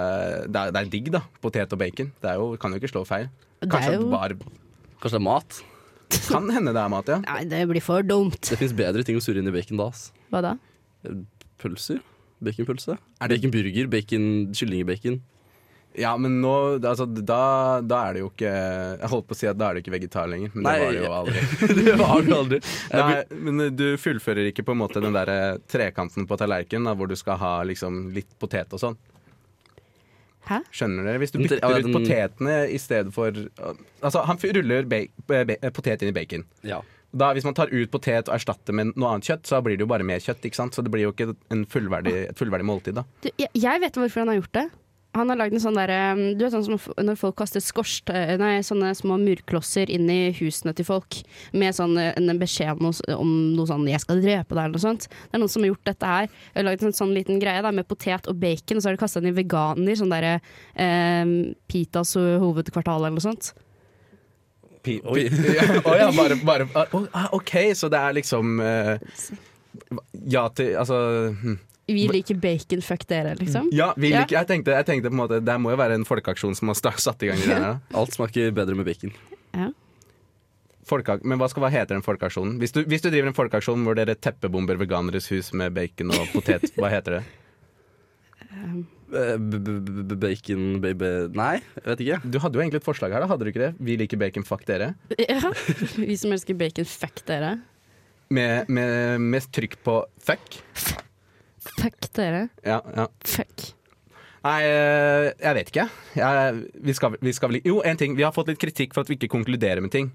Det 0.47 0.57
er, 0.61 0.71
det 0.75 0.81
er 0.83 0.91
digg, 0.93 1.11
da. 1.13 1.21
Potet 1.43 1.73
og 1.73 1.79
bacon. 1.81 2.13
Det 2.23 2.31
er 2.31 2.41
jo, 2.41 2.57
kan 2.61 2.73
jo 2.73 2.79
ikke 2.81 2.93
slå 2.93 3.05
feil. 3.09 3.29
Det 3.61 3.69
er 3.69 3.73
Kanskje 3.77 3.95
jo- 3.97 4.03
det 4.05 4.11
bare 4.15 4.39
Kanskje 5.03 5.17
det 5.19 5.21
er 5.21 5.27
mat? 5.29 5.61
Kan 6.29 6.49
hende 6.55 6.73
det 6.77 6.81
er 6.85 6.89
mat, 6.93 7.09
ja. 7.11 7.19
Nei, 7.25 7.45
det 7.51 7.63
blir 7.69 7.83
for 7.83 8.03
dumt. 8.07 8.39
Det 8.49 8.59
fins 8.61 8.73
bedre 8.77 9.03
ting 9.05 9.17
å 9.19 9.23
surre 9.25 9.41
inn 9.43 9.49
i 9.49 9.55
bacon 9.55 9.77
da. 9.81 9.89
ass. 9.91 10.13
Hva 10.31 10.41
da? 10.45 10.55
Pølser? 11.59 12.01
Baconpølse? 12.45 12.97
Er 13.23 13.29
Baconburger? 13.33 13.87
Bacon, 13.91 14.53
Kyllingbacon? 14.53 15.21
Ja, 15.95 16.17
men 16.19 16.41
nå 16.43 16.53
altså, 16.81 17.07
da, 17.07 17.81
da 17.87 17.99
er 18.09 18.17
det 18.17 18.23
jo 18.25 18.31
ikke 18.33 18.51
Jeg 18.51 19.11
holdt 19.13 19.29
på 19.29 19.37
å 19.37 19.39
si 19.39 19.47
at 19.47 19.59
da 19.61 19.69
er 19.69 19.77
det 19.77 19.85
ikke 19.85 19.95
vegetar 19.95 20.27
lenger, 20.31 20.51
men 20.55 20.67
det 20.67 20.75
var 20.83 20.95
det 20.97 21.05
jo 21.05 21.13
aldri. 21.21 21.45
det 21.85 21.97
var 22.01 22.25
det 22.27 22.37
aldri. 22.39 22.61
Nei, 22.91 23.41
men 23.49 23.65
du 23.79 23.85
fullfører 24.03 24.51
ikke 24.51 24.67
på 24.67 24.75
en 24.75 24.81
måte 24.83 25.03
den 25.05 25.15
der 25.15 25.31
eh, 25.31 25.51
trekanten 25.71 26.27
på 26.31 26.39
tallerkenen 26.41 26.99
hvor 26.99 27.11
du 27.11 27.15
skal 27.19 27.39
ha 27.43 27.53
liksom 27.69 28.09
litt 28.17 28.33
potet 28.43 28.75
og 28.75 28.83
sånn. 28.83 28.99
Hæ? 30.45 30.59
Skjønner 30.75 31.07
dere? 31.07 31.21
Hvis 31.23 31.33
du 31.33 31.39
bytter 31.41 31.63
ut 31.63 31.87
den- 31.87 31.95
potetene 31.95 32.57
i 32.69 32.79
stedet 32.83 33.15
for 33.15 33.31
Altså, 33.33 34.25
han 34.29 34.37
ruller 34.37 34.85
ba 34.85 35.01
potet 35.73 36.03
inn 36.03 36.11
i 36.11 36.17
bacon. 36.17 36.45
Ja. 36.63 36.83
Da, 37.15 37.31
hvis 37.33 37.45
man 37.47 37.55
tar 37.55 37.71
ut 37.71 37.91
potet 37.95 38.29
og 38.29 38.35
erstatter 38.35 38.75
med 38.75 38.91
noe 38.99 39.15
annet 39.15 39.29
kjøtt, 39.31 39.47
så 39.47 39.63
blir 39.63 39.79
det 39.79 39.87
jo 39.87 39.91
bare 39.95 40.03
mer 40.05 40.19
kjøtt. 40.19 40.43
ikke 40.45 40.59
sant? 40.59 40.75
Så 40.75 40.83
det 40.83 40.91
blir 40.91 41.07
jo 41.07 41.13
ikke 41.15 41.31
en 41.55 41.65
fullverdig, 41.71 42.15
et 42.31 42.37
fullverdig 42.37 42.67
måltid. 42.67 42.99
da. 42.99 43.05
Du, 43.23 43.31
jeg, 43.39 43.49
jeg 43.55 43.81
vet 43.81 43.95
hvorfor 43.95 44.25
han 44.25 44.33
har 44.33 44.41
gjort 44.43 44.53
det. 44.59 44.65
Han 45.15 45.31
har 45.31 45.39
lagd 45.39 45.55
en 45.55 45.63
sånn 45.63 45.79
derre 45.79 45.99
Du 46.35 46.43
vet 46.43 46.55
sånn 46.55 46.65
som 46.67 47.05
når 47.07 47.19
folk 47.21 47.37
kaster 47.39 47.63
skorst... 47.63 48.11
eh, 48.11 48.35
Nei, 48.41 48.59
sånne 48.67 48.91
små 48.99 49.19
murklosser 49.23 49.91
inn 49.93 50.09
i 50.11 50.33
husene 50.41 50.75
til 50.75 50.89
folk 50.89 51.21
med 51.55 51.77
sånn 51.77 51.95
eh, 52.01 52.13
en 52.19 52.41
beskjed 52.41 52.75
om 52.75 52.89
noe, 52.89 53.17
om 53.17 53.35
noe 53.55 53.69
sånn 53.71 53.87
'jeg 53.89 54.03
skal 54.03 54.23
drepe 54.23 54.55
deg' 54.55 54.65
eller 54.65 54.75
noe 54.75 54.83
sånt. 54.83 55.07
Det 55.07 55.39
er 55.39 55.43
noen 55.43 55.53
som 55.53 55.63
har 55.63 55.71
gjort 55.71 55.91
dette 55.91 56.11
her. 56.15 56.27
Jeg 56.27 56.59
har 56.59 56.67
lagd 56.69 56.83
en 56.83 56.97
sånn 56.99 57.15
liten 57.15 57.39
greie 57.43 57.63
da, 57.63 57.71
med 57.71 57.87
potet 57.87 58.27
og 58.31 58.41
bacon, 58.41 58.77
og 58.79 58.83
så 58.83 58.91
har 58.91 58.97
de 58.97 59.03
kasta 59.05 59.21
den 59.23 59.31
i 59.31 59.39
veganer. 59.39 59.99
Sånn 59.99 60.11
derre 60.11 60.35
eh, 60.75 61.55
Pitas 61.71 62.15
hovedkvartal 62.19 63.05
eller 63.05 63.15
noe 63.15 63.25
sånt. 63.25 63.53
Pi, 64.85 64.99
Oi. 65.05 65.29
oh, 65.87 65.95
ja, 65.97 66.11
bare, 66.13 66.37
bare 66.45 66.69
ah, 67.15 67.31
OK, 67.33 67.55
så 67.75 67.89
det 67.93 68.01
er 68.01 68.19
liksom 68.19 68.59
eh, 68.61 68.99
Ja 70.29 70.49
til 70.55 70.75
Altså 70.79 70.99
hm. 71.41 71.57
Vi 71.87 72.07
liker 72.09 72.35
bacon, 72.41 72.81
fuck 72.81 73.03
dere, 73.11 73.35
liksom. 73.37 73.69
Ja, 73.77 73.91
vi 73.97 74.11
Ja. 74.11 74.21
liker, 74.23 74.39
jeg, 74.39 74.47
tenkte, 74.49 74.73
jeg 74.73 74.87
tenkte 74.89 75.11
på 75.11 75.17
en 75.19 75.21
måte 75.21 75.41
Det 75.45 75.57
må 75.61 75.71
jo 75.75 75.77
være 75.77 75.95
en 75.99 76.05
folkeaksjon 76.09 76.55
som 76.57 76.69
har 76.73 76.75
satt 76.97 77.23
i 77.23 77.29
gang 77.29 77.39
det 77.45 77.51
her. 77.59 77.81
Alt 77.95 78.15
smaker 78.17 78.51
bedre 78.57 78.75
med 78.79 78.87
bacon. 78.89 79.13
Ja. 79.53 79.69
Folkeak 80.89 81.23
men 81.25 81.39
hva, 81.41 81.49
skal, 81.49 81.63
hva 81.65 81.71
heter 81.73 81.95
den 81.97 82.03
folkeaksjonen? 82.05 82.59
Hvis 82.61 82.73
du, 82.73 82.83
hvis 82.85 83.01
du 83.05 83.09
driver 83.11 83.29
en 83.31 83.37
folkeaksjon 83.37 83.85
hvor 83.87 83.97
dere 83.97 84.15
teppebomber 84.17 84.77
veganeres 84.81 85.29
hus 85.33 85.53
med 85.57 85.73
bacon 85.77 86.11
og 86.13 86.27
potet, 86.33 86.67
hva 86.81 86.91
heter 86.93 87.19
det? 87.21 87.23
Eh, 89.15 89.37
b- 89.39 89.59
b- 89.61 89.81
b- 90.09 90.17
Bacon 90.21 90.81
baby 90.83 91.09
Nei, 91.37 91.59
jeg 91.77 91.87
vet 91.91 92.03
ikke. 92.05 92.19
Du 92.33 92.39
hadde 92.43 92.57
jo 92.59 92.63
egentlig 92.65 92.81
et 92.83 92.87
forslag 92.87 93.13
her, 93.15 93.21
da, 93.25 93.29
hadde 93.31 93.45
du 93.47 93.51
ikke 93.53 93.63
det? 93.67 93.73
Vi 93.81 93.97
liker 94.01 94.21
bacon, 94.21 94.45
fuck 94.49 94.65
dere. 94.69 94.93
ja. 95.21 95.53
Vi 96.01 96.17
som 96.21 96.33
elsker 96.35 96.57
bacon, 96.59 96.89
fuck 96.89 97.21
dere. 97.29 97.59
Med, 98.33 98.69
med, 98.73 99.21
med 99.21 99.49
trykk 99.55 99.77
på 99.85 99.99
fuck. 100.25 100.61
Fuck 101.81 102.11
dere. 102.17 102.49
Ja, 102.67 102.81
ja. 102.95 103.09
Fuck. 103.25 103.71
Nei, 104.45 104.59
eh, 104.69 105.31
jeg 105.41 105.57
vet 105.57 105.71
ikke. 105.73 105.87
Jeg, 106.19 106.59
vi 106.85 106.95
skal, 106.97 107.17
vi 107.21 107.33
skal 107.33 107.53
vel 107.53 107.63
Jo, 107.65 107.79
en 107.87 108.01
ting. 108.01 108.17
Vi 108.19 108.27
har 108.27 108.35
fått 108.37 108.53
litt 108.53 108.61
kritikk 108.61 108.93
for 108.97 109.05
at 109.05 109.13
vi 109.13 109.17
ikke 109.17 109.33
konkluderer 109.33 109.81
med 109.85 109.95
ting. 109.95 110.13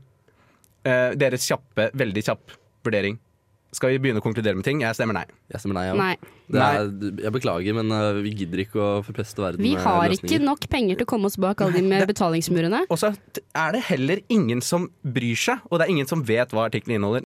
Eh, 0.85 1.15
deres 1.19 1.47
kjappe, 1.49 1.89
veldig 1.97 2.23
kjapp 2.29 2.53
vurdering. 2.85 3.17
Skal 3.75 3.93
vi 3.93 3.99
begynne 4.01 4.21
å 4.21 4.25
konkludere 4.25 4.57
med 4.57 4.65
ting? 4.65 4.79
Jeg 4.81 4.97
stemmer 4.97 5.13
nei. 5.13 5.25
Jeg 5.51 5.61
stemmer 5.61 5.77
nei. 5.77 5.85
Ja. 5.91 5.95
Nei. 5.97 6.13
Det 6.49 6.61
er, 6.65 6.87
jeg 7.21 7.33
beklager, 7.35 7.75
men 7.77 7.93
uh, 7.93 8.17
vi 8.25 8.31
gidder 8.39 8.63
ikke 8.63 8.79
å 8.81 8.87
forpeste 9.05 9.43
verden 9.43 9.61
Vi 9.61 9.75
har 9.77 9.99
med 10.01 10.15
ikke 10.17 10.39
nok 10.41 10.65
penger 10.71 10.97
til 10.97 11.05
å 11.05 11.09
komme 11.11 11.29
oss 11.29 11.37
bak 11.37 11.61
alle 11.61 11.77
de 11.77 11.83
med 11.85 12.07
betalingsmurene. 12.09 12.87
Og 12.89 12.97
så 12.97 13.11
er 13.53 13.75
det 13.75 13.83
heller 13.91 14.23
ingen 14.33 14.63
som 14.65 14.89
bryr 15.05 15.37
seg, 15.37 15.61
og 15.69 15.77
det 15.77 15.85
er 15.85 15.93
ingen 15.93 16.09
som 16.09 16.25
vet 16.25 16.55
hva 16.55 16.65
artikkelen 16.65 16.97
inneholder. 16.97 17.28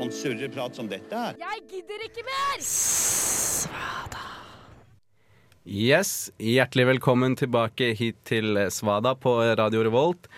Sånn 0.00 0.12
surreprat 0.14 0.76
som 0.78 0.88
dette 0.88 1.12
her? 1.12 1.36
Yes, 5.70 6.30
Hjertelig 6.40 6.86
velkommen 6.94 7.36
tilbake 7.38 7.92
hit 7.98 8.18
til 8.28 8.56
Svada 8.72 9.14
på 9.18 9.36
Radio 9.60 9.84
Revolt. 9.86 10.30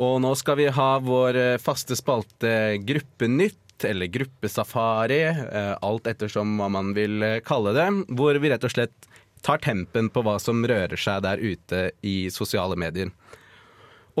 Og 0.00 0.20
nå 0.22 0.30
skal 0.38 0.56
vi 0.60 0.68
ha 0.72 0.90
vår 1.02 1.36
eh, 1.36 1.56
faste 1.60 1.98
spalte 1.98 2.78
Gruppenytt, 2.86 3.84
eller 3.84 4.08
Gruppesafari, 4.12 5.20
eh, 5.26 5.74
alt 5.84 6.08
ettersom 6.08 6.54
hva 6.60 6.70
man 6.72 6.94
vil 6.96 7.20
eh, 7.26 7.40
kalle 7.44 7.74
det. 7.76 7.88
Hvor 8.16 8.38
vi 8.40 8.52
rett 8.52 8.64
og 8.64 8.72
slett 8.72 9.10
tar 9.44 9.60
tempen 9.60 10.08
på 10.12 10.22
hva 10.24 10.38
som 10.40 10.62
rører 10.64 11.00
seg 11.00 11.20
der 11.26 11.42
ute 11.42 11.90
i 12.06 12.30
sosiale 12.32 12.78
medier. 12.80 13.12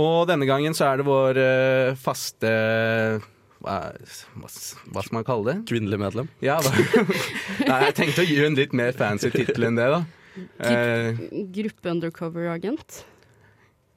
Og 0.00 0.26
denne 0.28 0.48
gangen 0.48 0.76
så 0.76 0.90
er 0.90 1.00
det 1.00 1.08
vår 1.08 1.40
eh, 1.40 1.98
faste 2.00 2.52
hva, 3.60 3.76
hva, 4.40 4.48
hva 4.48 5.02
skal 5.04 5.16
man 5.18 5.26
kalle 5.28 5.50
det? 5.50 5.56
Kvinnelig 5.68 6.00
medlem. 6.00 6.30
Ja? 6.44 6.58
Nei, 7.68 7.78
jeg 7.86 7.96
tenkte 7.98 8.24
å 8.24 8.28
gi 8.28 8.40
en 8.46 8.56
litt 8.58 8.74
mer 8.76 8.96
fancy 8.96 9.32
tittel 9.34 9.68
enn 9.68 9.78
det, 9.80 9.88
da. 9.92 10.00
Eh, 10.64 11.20
Gruppe 11.52 11.92
undercover-agent. 11.92 13.02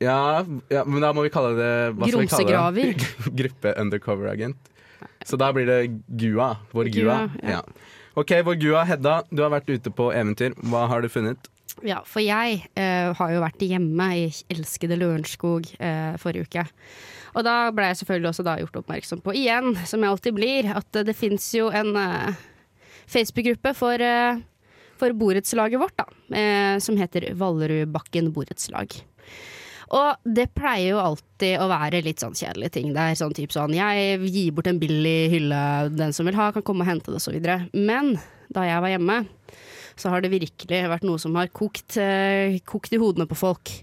ja, 0.04 0.44
ja, 0.74 0.84
men 0.84 1.04
da 1.04 1.14
må 1.16 1.24
vi 1.24 1.32
kalle 1.32 1.54
det 1.56 1.74
hva 1.96 2.10
skal 2.10 2.26
vi 2.26 2.32
kalle 2.32 2.52
det? 2.76 2.86
Grumsegraver. 2.92 3.10
Gruppe 3.40 3.76
undercover 3.80 4.32
agent. 4.34 4.72
Så 5.24 5.40
da 5.40 5.52
blir 5.56 5.68
det 5.70 5.80
Gua. 6.08 6.56
Vår 6.76 6.92
Gua. 6.92 7.18
Gua, 7.24 7.44
ja. 7.44 7.60
ja. 7.60 7.90
OK, 8.20 8.36
vår 8.46 8.60
Gua. 8.62 8.84
Hedda, 8.88 9.22
du 9.32 9.44
har 9.46 9.54
vært 9.56 9.72
ute 9.72 9.94
på 9.96 10.12
eventyr. 10.14 10.56
Hva 10.70 10.86
har 10.92 11.04
du 11.04 11.10
funnet? 11.12 11.50
Ja, 11.82 12.04
for 12.06 12.22
jeg 12.22 12.60
uh, 12.78 13.16
har 13.18 13.34
jo 13.34 13.42
vært 13.42 13.64
hjemme 13.66 14.08
i 14.20 14.28
elskede 14.54 15.00
Lørenskog 15.00 15.72
uh, 15.80 16.14
forrige 16.22 16.48
uke. 16.48 16.66
Og 17.34 17.46
da 17.46 17.56
ble 17.74 17.90
jeg 17.90 18.02
selvfølgelig 18.02 18.32
også 18.32 18.46
da 18.46 18.58
gjort 18.62 18.82
oppmerksom 18.84 19.22
på, 19.26 19.36
igjen, 19.38 19.74
som 19.90 20.04
jeg 20.04 20.14
alltid 20.14 20.36
blir, 20.38 20.70
at 20.78 21.00
det 21.08 21.16
fins 21.18 21.48
jo 21.56 21.70
en 21.74 21.96
uh, 21.98 22.44
Facebook-gruppe 23.10 23.74
for, 23.78 24.02
uh, 24.02 24.38
for 25.02 25.16
borettslaget 25.18 25.82
vårt, 25.82 25.98
da. 25.98 26.06
Uh, 26.30 26.76
som 26.84 27.00
heter 27.00 27.32
Vallerudbakken 27.40 28.30
borettslag. 28.36 29.00
Og 29.94 30.30
det 30.38 30.48
pleier 30.58 30.94
jo 30.94 31.02
alltid 31.02 31.60
å 31.62 31.68
være 31.70 32.02
litt 32.06 32.22
sånn 32.24 32.38
kjedelige 32.38 32.80
ting 32.80 32.94
der. 32.96 33.14
Sånn 33.18 33.36
type 33.38 33.54
sånn 33.54 33.76
jeg 33.78 34.22
gir 34.26 34.54
bort 34.56 34.70
en 34.70 34.82
billig 34.82 35.34
hylle, 35.34 35.60
den 35.94 36.16
som 36.16 36.30
vil 36.30 36.38
ha, 36.38 36.50
kan 36.54 36.66
komme 36.66 36.86
og 36.86 36.90
hente 36.90 37.14
det, 37.14 37.22
osv. 37.22 37.38
Men 37.78 38.16
da 38.54 38.66
jeg 38.66 38.82
var 38.82 38.94
hjemme, 38.94 39.20
så 39.94 40.10
har 40.10 40.24
det 40.24 40.34
virkelig 40.34 40.80
vært 40.90 41.06
noe 41.06 41.22
som 41.22 41.38
har 41.38 41.52
kokt, 41.54 42.00
kokt 42.66 42.96
i 42.96 43.02
hodene 43.02 43.30
på 43.30 43.38
folk. 43.38 43.74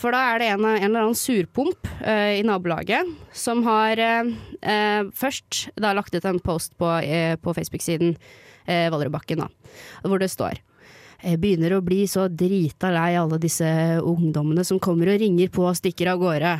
For 0.00 0.14
da 0.16 0.20
er 0.32 0.40
det 0.40 0.48
en, 0.54 0.64
en 0.64 0.86
eller 0.86 1.04
annen 1.04 1.18
surpomp 1.18 1.88
uh, 2.00 2.32
i 2.38 2.44
nabolaget 2.46 3.08
som 3.36 3.60
har 3.66 4.00
uh, 4.00 5.10
først 5.16 5.66
da 5.80 5.92
lagt 5.96 6.16
ut 6.16 6.24
en 6.28 6.40
post 6.40 6.72
på, 6.80 6.88
uh, 6.88 7.36
på 7.36 7.54
Facebook-siden 7.56 8.14
uh, 8.16 8.88
Vallerudbakken, 8.92 9.44
hvor 10.06 10.22
det 10.22 10.32
står 10.32 10.62
jeg 11.20 11.36
begynner 11.36 11.74
å 11.76 11.82
bli 11.84 12.06
så 12.08 12.30
drita 12.32 12.88
lei 12.94 13.10
alle 13.20 13.36
disse 13.36 13.66
ungdommene 14.00 14.62
som 14.64 14.78
kommer 14.80 15.10
og 15.12 15.18
ringer 15.20 15.50
på 15.52 15.66
og 15.68 15.76
stikker 15.76 16.08
av 16.14 16.22
gårde. 16.22 16.52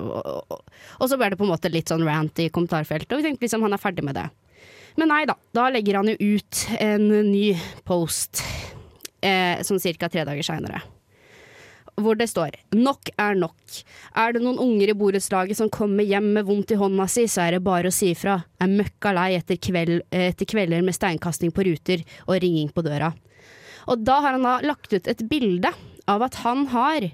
Og, 0.00 0.54
og, 0.54 1.04
så 1.04 1.18
ble 1.20 1.28
det 1.28 1.36
på 1.36 1.44
en 1.44 1.50
måte 1.50 1.68
litt 1.68 1.92
sånn 1.92 2.06
rant 2.08 2.40
i 2.40 2.48
kommentarfeltet, 2.48 3.12
og 3.12 3.20
vi 3.20 3.26
tenkte 3.28 3.44
liksom 3.44 3.68
han 3.68 3.76
er 3.76 3.82
ferdig 3.84 4.06
med 4.08 4.16
det. 4.16 4.24
Men 4.96 5.12
nei 5.12 5.20
da, 5.28 5.36
da 5.52 5.68
legger 5.68 6.00
han 6.00 6.08
jo 6.14 6.16
ut 6.16 6.64
en 6.80 7.10
ny 7.28 7.44
post 7.84 8.40
sånn 9.20 9.84
ca. 10.00 10.08
tre 10.08 10.24
dager 10.24 10.48
seinere. 10.48 10.80
Hvor 11.94 12.18
det 12.18 12.26
står 12.26 12.50
'Nok 12.74 13.10
er 13.18 13.34
nok'. 13.38 13.84
Er 14.16 14.32
det 14.32 14.42
noen 14.42 14.58
unger 14.58 14.90
i 14.90 14.98
borettslaget 14.98 15.56
som 15.56 15.70
kommer 15.70 16.02
hjem 16.02 16.32
med 16.34 16.44
vondt 16.44 16.72
i 16.72 16.78
hånda 16.78 17.06
si, 17.08 17.26
så 17.26 17.46
er 17.46 17.50
det 17.52 17.62
bare 17.62 17.86
å 17.86 17.94
si 17.94 18.10
ifra. 18.10 18.44
Er 18.60 18.66
møkka 18.66 19.12
lei 19.14 19.36
etter, 19.36 19.56
kveld, 19.56 20.02
etter 20.10 20.44
kvelder 20.44 20.82
med 20.82 20.94
steinkasting 20.94 21.52
på 21.52 21.64
ruter 21.64 22.02
og 22.26 22.40
ringing 22.42 22.68
på 22.74 22.82
døra. 22.82 23.14
Og 23.86 24.02
da 24.02 24.20
har 24.20 24.32
han 24.32 24.42
da 24.42 24.60
lagt 24.60 24.92
ut 24.92 25.06
et 25.06 25.28
bilde 25.28 25.70
av 26.08 26.22
at 26.22 26.34
han 26.42 26.66
har 26.66 27.10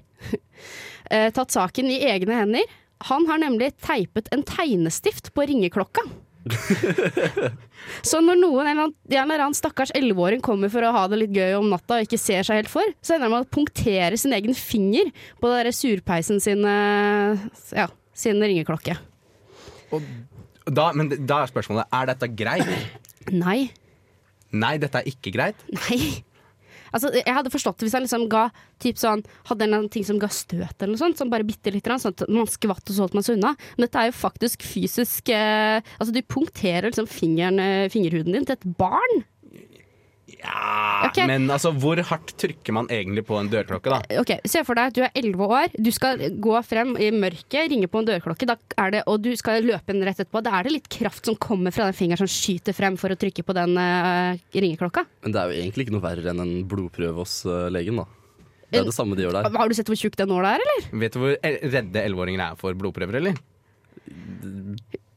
eh, 1.10 1.30
tatt 1.30 1.50
saken 1.50 1.90
i 1.90 2.00
egne 2.06 2.32
hender. 2.32 2.64
Han 3.10 3.26
har 3.26 3.38
nemlig 3.38 3.74
teipet 3.80 4.28
en 4.32 4.42
tegnestift 4.42 5.32
på 5.34 5.46
ringeklokka. 5.48 6.04
Så 8.09 8.20
når 8.24 8.38
noen 8.40 8.70
en 8.70 8.70
eller 8.72 8.92
annen, 9.18 9.35
annen 9.35 9.57
stakkars 9.57 9.92
elleveåring 9.96 10.42
kommer 10.44 10.70
for 10.72 10.85
å 10.87 10.92
ha 10.94 11.05
det 11.11 11.18
litt 11.22 11.35
gøy 11.37 11.57
om 11.59 11.68
natta 11.72 11.98
og 11.98 12.07
ikke 12.07 12.20
ser 12.20 12.46
seg 12.46 12.62
helt 12.62 12.72
for, 12.72 12.87
så 13.05 13.16
ender 13.16 13.29
han 13.29 13.35
med 13.35 13.48
å 13.48 13.53
punktere 13.57 14.18
sin 14.20 14.35
egen 14.37 14.57
finger 14.57 15.11
på 15.40 15.53
den 15.53 15.76
surpeisen 15.76 16.40
sin, 16.42 16.64
eh, 16.64 17.44
ja, 17.76 17.88
sin 18.16 18.40
ringeklokke. 18.40 18.96
Da, 20.70 20.90
men 20.94 21.11
da 21.26 21.42
er 21.42 21.50
spørsmålet 21.50 22.00
er 22.00 22.11
dette 22.12 22.31
greit. 22.38 22.74
Nei. 23.35 23.61
Nei, 24.50 24.74
dette 24.83 25.03
er 25.03 25.09
ikke 25.11 25.33
greit. 25.35 25.59
Nei. 25.74 26.00
Altså, 26.90 27.12
jeg 27.16 27.37
hadde 27.37 27.53
forstått 27.53 27.81
det 27.81 27.88
hvis 27.88 27.96
jeg 27.96 28.07
liksom 28.07 28.26
ga 28.33 28.46
typ 28.83 29.00
sånn, 29.00 29.24
hadde 29.50 29.68
en 29.68 29.88
ting 29.92 30.07
som 30.07 30.20
ga 30.20 30.31
støt, 30.33 30.76
eller 30.79 30.94
noe 30.94 31.03
sånt, 31.03 31.18
som 31.20 31.33
bare 31.33 31.46
bitte 31.46 31.72
litt, 31.74 31.87
sånn 31.87 32.16
at 32.16 32.26
man 32.31 32.48
skvatt 32.50 32.85
og 32.85 32.94
så 32.96 33.05
holdt 33.05 33.16
man 33.18 33.26
seg 33.26 33.38
unna. 33.38 33.55
Men 33.76 33.87
dette 33.87 34.03
er 34.03 34.11
jo 34.11 34.18
faktisk 34.20 34.64
fysisk 34.66 35.33
eh, 35.35 35.81
Altså, 36.00 36.12
du 36.14 36.20
punkterer 36.26 36.88
liksom 36.88 37.09
fingeren, 37.11 37.61
eh, 37.62 37.90
fingerhuden 37.92 38.35
din 38.37 38.46
til 38.48 38.57
et 38.57 38.66
barn. 38.79 39.22
Ja, 40.38 41.08
okay. 41.08 41.26
Men 41.28 41.48
altså, 41.50 41.72
hvor 41.74 41.98
hardt 42.06 42.32
trykker 42.40 42.74
man 42.76 42.88
egentlig 42.92 43.24
på 43.28 43.36
en 43.40 43.50
dørklokke, 43.50 43.92
da? 43.92 44.20
Ok, 44.20 44.32
Se 44.48 44.62
for 44.66 44.78
deg 44.78 44.92
at 44.92 44.96
du 44.96 45.02
er 45.06 45.16
11 45.18 45.42
år, 45.46 45.74
du 45.74 45.90
skal 45.94 46.22
gå 46.42 46.54
frem 46.66 46.94
i 47.00 47.10
mørket, 47.14 47.70
ringe 47.72 47.90
på 47.90 48.02
en 48.02 48.08
dørklokke, 48.08 48.48
da 48.48 48.56
er 48.80 48.94
det, 48.94 49.02
og 49.10 49.20
du 49.24 49.30
skal 49.38 49.66
løpe 49.66 49.94
inn 49.94 50.04
rett 50.06 50.22
etterpå. 50.22 50.42
Da 50.46 50.54
er 50.58 50.68
det 50.68 50.76
litt 50.76 50.88
kraft 50.92 51.28
som 51.28 51.38
kommer 51.40 51.74
fra 51.74 51.88
den 51.88 51.98
fingeren 51.98 52.22
som 52.22 52.30
skyter 52.30 52.76
frem 52.76 52.98
for 53.00 53.12
å 53.12 53.18
trykke 53.18 53.44
på 53.46 53.56
den 53.56 53.76
uh, 53.80 54.38
ringeklokka. 54.54 55.04
Men 55.26 55.34
det 55.34 55.42
er 55.42 55.52
jo 55.52 55.60
egentlig 55.64 55.86
ikke 55.86 55.96
noe 55.98 56.06
verre 56.06 56.32
enn 56.32 56.44
en 56.44 56.56
blodprøve 56.70 57.22
hos 57.22 57.40
uh, 57.48 57.68
legen, 57.72 58.00
da. 58.02 58.08
Det 58.70 58.78
er 58.78 58.86
det 58.86 58.94
samme 58.94 59.16
de 59.18 59.24
gjør 59.24 59.34
der. 59.34 59.48
Har 59.50 59.70
du 59.70 59.74
sett 59.74 59.88
hvor 59.90 59.98
tjukk 59.98 60.14
det 60.20 60.28
nåla 60.30 60.54
er, 60.54 60.62
eller? 60.62 60.90
Vet 61.02 61.16
du 61.16 61.24
hvor 61.24 61.32
redde 61.42 62.04
elleveåringer 62.04 62.44
er 62.44 62.60
for 62.60 62.76
blodprøver, 62.78 63.18
eller? 63.18 63.40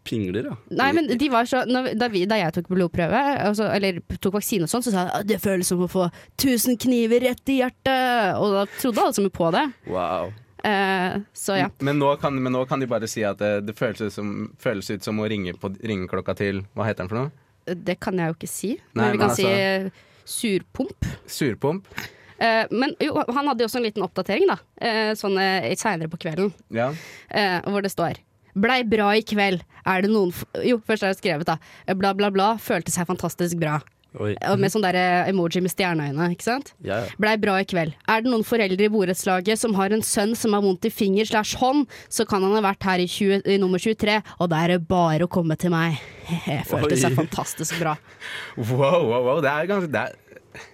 Pingler, 0.04 0.50
ja. 0.52 0.56
Nei, 0.76 0.90
men 0.96 1.08
de 1.08 1.30
var 1.32 1.48
så 1.50 1.64
da, 1.68 2.10
vi, 2.12 2.26
da 2.30 2.40
jeg 2.40 2.56
tok 2.58 2.70
blodprøve, 2.74 3.20
altså, 3.48 3.70
eller 3.72 4.02
tok 4.18 4.38
vaksine 4.38 4.68
og 4.68 4.72
sånn, 4.72 4.86
så 4.86 4.94
sa 4.94 5.06
at 5.20 5.28
det 5.30 5.40
føles 5.44 5.70
som 5.70 5.84
å 5.84 5.90
få 5.92 6.08
1000 6.36 6.80
kniver 6.84 7.24
rett 7.24 7.54
i 7.54 7.60
hjertet. 7.62 8.40
Og 8.40 8.58
da 8.58 8.64
trodde 8.76 9.06
alle 9.06 9.18
sammen 9.18 9.34
på 9.34 9.52
det. 9.56 9.66
Wow. 9.92 10.34
Eh, 10.64 11.20
så 11.36 11.58
ja. 11.60 11.70
Men 11.84 12.00
nå, 12.00 12.14
kan, 12.22 12.36
men 12.40 12.56
nå 12.56 12.64
kan 12.70 12.84
de 12.84 12.88
bare 12.88 13.08
si 13.12 13.24
at 13.28 13.40
det, 13.42 13.54
det 13.68 13.78
føles, 13.80 14.02
ut 14.02 14.16
som, 14.16 14.34
føles 14.64 14.92
ut 14.94 15.08
som 15.08 15.20
å 15.20 15.28
ringe 15.28 15.56
på 15.60 15.74
ringeklokka 15.76 16.38
til 16.40 16.62
Hva 16.72 16.88
heter 16.88 17.04
den 17.04 17.12
for 17.12 17.20
noe? 17.20 17.34
Det 17.64 17.98
kan 18.04 18.20
jeg 18.20 18.32
jo 18.32 18.36
ikke 18.38 18.52
si. 18.52 18.74
Nei, 18.92 19.08
men 19.08 19.16
vi 19.16 19.24
kan 19.24 19.36
si 19.36 19.48
surpomp. 20.28 21.08
Surpomp? 21.28 21.88
Eh, 22.38 22.66
men 22.72 22.96
jo, 23.00 23.16
han 23.28 23.48
hadde 23.48 23.64
jo 23.64 23.70
også 23.70 23.80
en 23.80 23.88
liten 23.88 24.04
oppdatering, 24.04 24.50
da. 24.50 24.58
Uh, 24.84 25.12
sånn 25.16 25.38
uh, 25.40 25.72
seinere 25.80 26.12
på 26.12 26.20
kvelden. 26.26 26.52
Ja. 26.76 26.90
eh, 27.30 27.60
hvor 27.70 27.84
det 27.86 27.94
står 27.94 28.20
Blei 28.54 28.84
bra 28.88 29.12
i 29.18 29.26
kveld. 29.26 29.64
Er 29.90 30.06
det 30.06 30.12
noen 30.14 30.34
Jo, 30.64 30.80
først 30.86 31.06
har 31.06 31.14
jeg 31.14 31.22
skrevet, 31.24 31.50
da. 31.50 31.58
Bla, 31.98 32.14
bla, 32.18 32.30
bla. 32.34 32.54
Følte 32.62 32.94
seg 32.94 33.10
fantastisk 33.10 33.60
bra. 33.62 33.80
Oi. 34.22 34.36
Med 34.62 34.70
sånn 34.70 34.84
der 34.86 34.96
emoji 35.26 35.62
med 35.64 35.72
stjerneøyne, 35.74 36.28
ikke 36.36 36.46
sant? 36.46 36.74
Ja, 36.86 37.00
ja. 37.02 37.14
Blei 37.22 37.34
bra 37.42 37.56
i 37.62 37.66
kveld. 37.66 37.96
Er 38.06 38.22
det 38.22 38.30
noen 38.30 38.46
foreldre 38.46 38.86
i 38.86 38.92
borettslaget 38.94 39.58
som 39.58 39.74
har 39.78 39.96
en 39.96 40.06
sønn 40.06 40.36
som 40.38 40.54
har 40.54 40.62
vondt 40.62 40.86
i 40.86 40.92
finger 40.94 41.26
slash 41.26 41.58
hånd, 41.58 41.88
så 42.14 42.26
kan 42.30 42.46
han 42.46 42.54
ha 42.54 42.62
vært 42.62 42.86
her 42.86 43.02
i, 43.02 43.08
20, 43.10 43.42
i 43.50 43.58
nummer 43.62 43.82
23, 43.82 44.20
og 44.38 44.52
da 44.54 44.62
er 44.62 44.76
det 44.76 44.84
bare 44.90 45.26
å 45.26 45.32
komme 45.34 45.58
til 45.58 45.74
meg. 45.74 45.98
Følte 46.70 47.00
seg 47.02 47.18
fantastisk 47.18 47.80
bra. 47.82 47.96
Wow, 48.60 49.02
wow, 49.10 49.24
wow. 49.32 49.42
Det 49.42 49.50
er, 49.50 49.72
ganske, 49.72 49.90
det 49.94 50.06
er, 50.06 50.20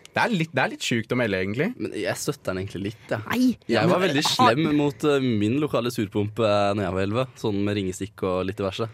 det 0.09 0.21
er 0.23 0.33
litt, 0.33 0.53
det 0.55 0.63
er 0.63 0.71
litt 0.73 0.85
sjukt 0.85 1.11
å 1.13 1.17
melde, 1.19 1.39
egentlig. 1.43 1.69
Men 1.77 1.93
jeg 1.97 2.17
støtter 2.17 2.51
den 2.51 2.63
egentlig 2.63 2.81
litt, 2.89 3.11
Ja. 3.11 3.19
Nei! 3.29 3.51
Jeg 3.69 3.91
var 3.91 4.01
veldig 4.03 4.23
slem 4.25 4.63
mot 4.77 5.05
eh, 5.05 5.27
min 5.43 5.59
lokale 5.61 5.91
surpumpe 5.93 6.43
uh, 6.45 6.71
når 6.73 6.87
jeg 6.87 6.95
var 6.97 7.05
11, 7.05 7.37
sånn 7.43 7.61
med 7.67 7.77
ringestikk 7.79 8.25
og 8.27 8.41
litt 8.49 8.59
diverse. 8.59 8.89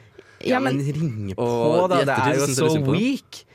Ja, 0.46 0.60
men, 0.62 0.82
ringe 0.84 1.38
på, 1.38 1.46
Og 1.46 1.88
da. 1.90 2.04
Det 2.06 2.18
er 2.20 2.40
jo 2.42 2.50
så 2.52 2.70
weak. 2.84 3.46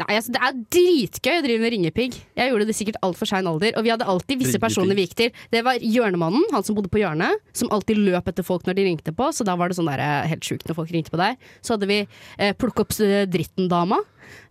Nei, 0.00 0.16
altså, 0.18 0.32
det 0.34 0.40
er 0.42 0.56
dritgøy 0.76 1.34
å 1.38 1.42
drive 1.44 1.60
med 1.62 1.72
ringepigg. 1.74 2.16
Jeg 2.38 2.50
gjorde 2.52 2.66
det 2.68 2.76
sikkert 2.78 2.98
altfor 3.06 3.28
sein 3.30 3.46
alder. 3.50 3.72
Og 3.78 3.84
vi 3.86 3.92
hadde 3.92 4.06
alltid 4.08 4.40
visse 4.42 4.58
personer 4.62 4.94
vi 4.98 5.06
gikk 5.06 5.14
til. 5.18 5.30
Det 5.52 5.62
var 5.66 5.78
hjørnemannen, 5.82 6.44
han 6.52 6.64
som 6.66 6.76
bodde 6.78 6.90
på 6.92 7.00
hjørnet, 7.02 7.40
som 7.56 7.70
alltid 7.74 7.98
løp 8.02 8.28
etter 8.32 8.46
folk 8.46 8.66
når 8.68 8.76
de 8.78 8.84
ringte 8.88 9.14
på. 9.16 9.30
Så 9.32 9.44
da 9.48 9.54
var 9.56 9.68
det 9.72 9.78
sånn 9.78 9.88
der, 9.90 10.02
eh, 10.04 10.28
helt 10.32 10.44
sjukt 10.44 10.66
når 10.68 10.78
folk 10.80 10.92
ringte 10.94 11.10
på 11.14 11.20
deg. 11.20 11.36
Så 11.62 11.74
hadde 11.76 11.88
vi 11.90 12.00
eh, 12.38 12.52
plukk 12.52 12.80
opp 12.84 12.92
eh, 13.00 13.24
dritten-dama. 13.26 14.02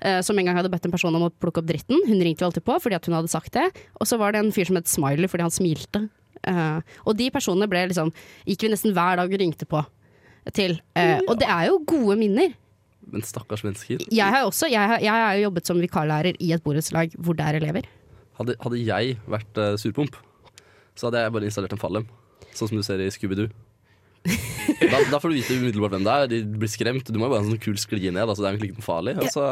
eh, 0.02 0.22
som 0.22 0.38
en 0.40 0.46
gang 0.46 0.56
hadde 0.56 0.72
bedt 0.72 0.86
en 0.88 0.92
person 0.96 1.14
om 1.16 1.28
å 1.28 1.32
plukke 1.32 1.60
opp 1.62 1.68
dritten. 1.68 2.00
Hun 2.08 2.22
ringte 2.24 2.42
jo 2.46 2.48
alltid 2.50 2.64
på 2.64 2.78
fordi 2.80 3.00
hun 3.10 3.18
hadde 3.20 3.32
sagt 3.32 3.52
det. 3.54 3.68
Og 4.00 4.08
så 4.08 4.18
var 4.18 4.32
det 4.32 4.40
en 4.44 4.52
fyr 4.56 4.66
som 4.70 4.76
het 4.80 4.88
Smiley 4.88 5.28
fordi 5.28 5.44
han 5.44 5.52
smilte. 5.54 6.08
Eh, 6.48 6.80
og 7.06 7.18
de 7.18 7.30
personene 7.34 7.68
ble 7.68 7.88
liksom 7.90 8.12
gikk 8.48 8.64
vi 8.68 8.70
nesten 8.72 8.94
hver 8.96 9.18
dag 9.20 9.28
og 9.32 9.40
ringte 9.42 9.66
på 9.68 9.82
til. 10.54 10.80
Eh, 10.96 11.20
og 11.28 11.40
det 11.42 11.48
er 11.50 11.68
jo 11.72 11.80
gode 11.90 12.16
minner. 12.20 12.54
Men 13.12 13.22
stakkars 13.26 13.64
mennesker. 13.66 14.02
Jeg 14.10 14.34
har 14.34 14.48
også 14.48 14.70
jeg 14.72 14.82
har, 14.82 15.02
jeg 15.04 15.12
har 15.14 15.36
jo 15.38 15.46
jobbet 15.48 15.70
som 15.70 15.82
vikarlærer 15.82 16.40
i 16.42 16.52
et 16.56 16.64
borettslag 16.66 17.14
hvor 17.20 17.38
det 17.38 17.46
er 17.46 17.60
elever. 17.60 17.86
Hadde, 18.40 18.58
hadde 18.60 18.82
jeg 18.82 19.16
vært 19.32 19.62
uh, 19.62 19.76
surpomp, 19.80 20.18
så 20.98 21.08
hadde 21.08 21.22
jeg 21.24 21.36
bare 21.38 21.48
installert 21.48 21.76
en 21.78 21.82
fallem. 21.82 22.10
Sånn 22.56 22.72
som 22.72 22.80
du 22.80 22.84
ser 22.88 23.04
i 23.04 23.12
Scooby-Doo. 23.14 23.52
Da, 24.76 24.98
da 25.12 25.20
får 25.22 25.30
du 25.32 25.36
vite 25.38 25.56
umiddelbart 25.60 25.94
hvem 25.94 26.06
det 26.06 26.14
er. 26.14 26.30
De 26.32 26.40
blir 26.60 26.70
skremt. 26.70 27.08
Du 27.14 27.20
må 27.22 27.28
jo 27.28 27.32
bare 27.36 27.44
ha 27.44 27.46
en 27.46 27.52
sånn 27.54 27.62
kul 27.62 27.78
sklie 27.80 28.10
ned. 28.12 28.26
Altså, 28.26 28.42
det 28.42 28.48
er 28.48 28.56
egentlig 28.56 28.72
ikke 28.72 28.82
noe 28.82 28.88
farlig. 28.88 29.14
Altså, 29.22 29.44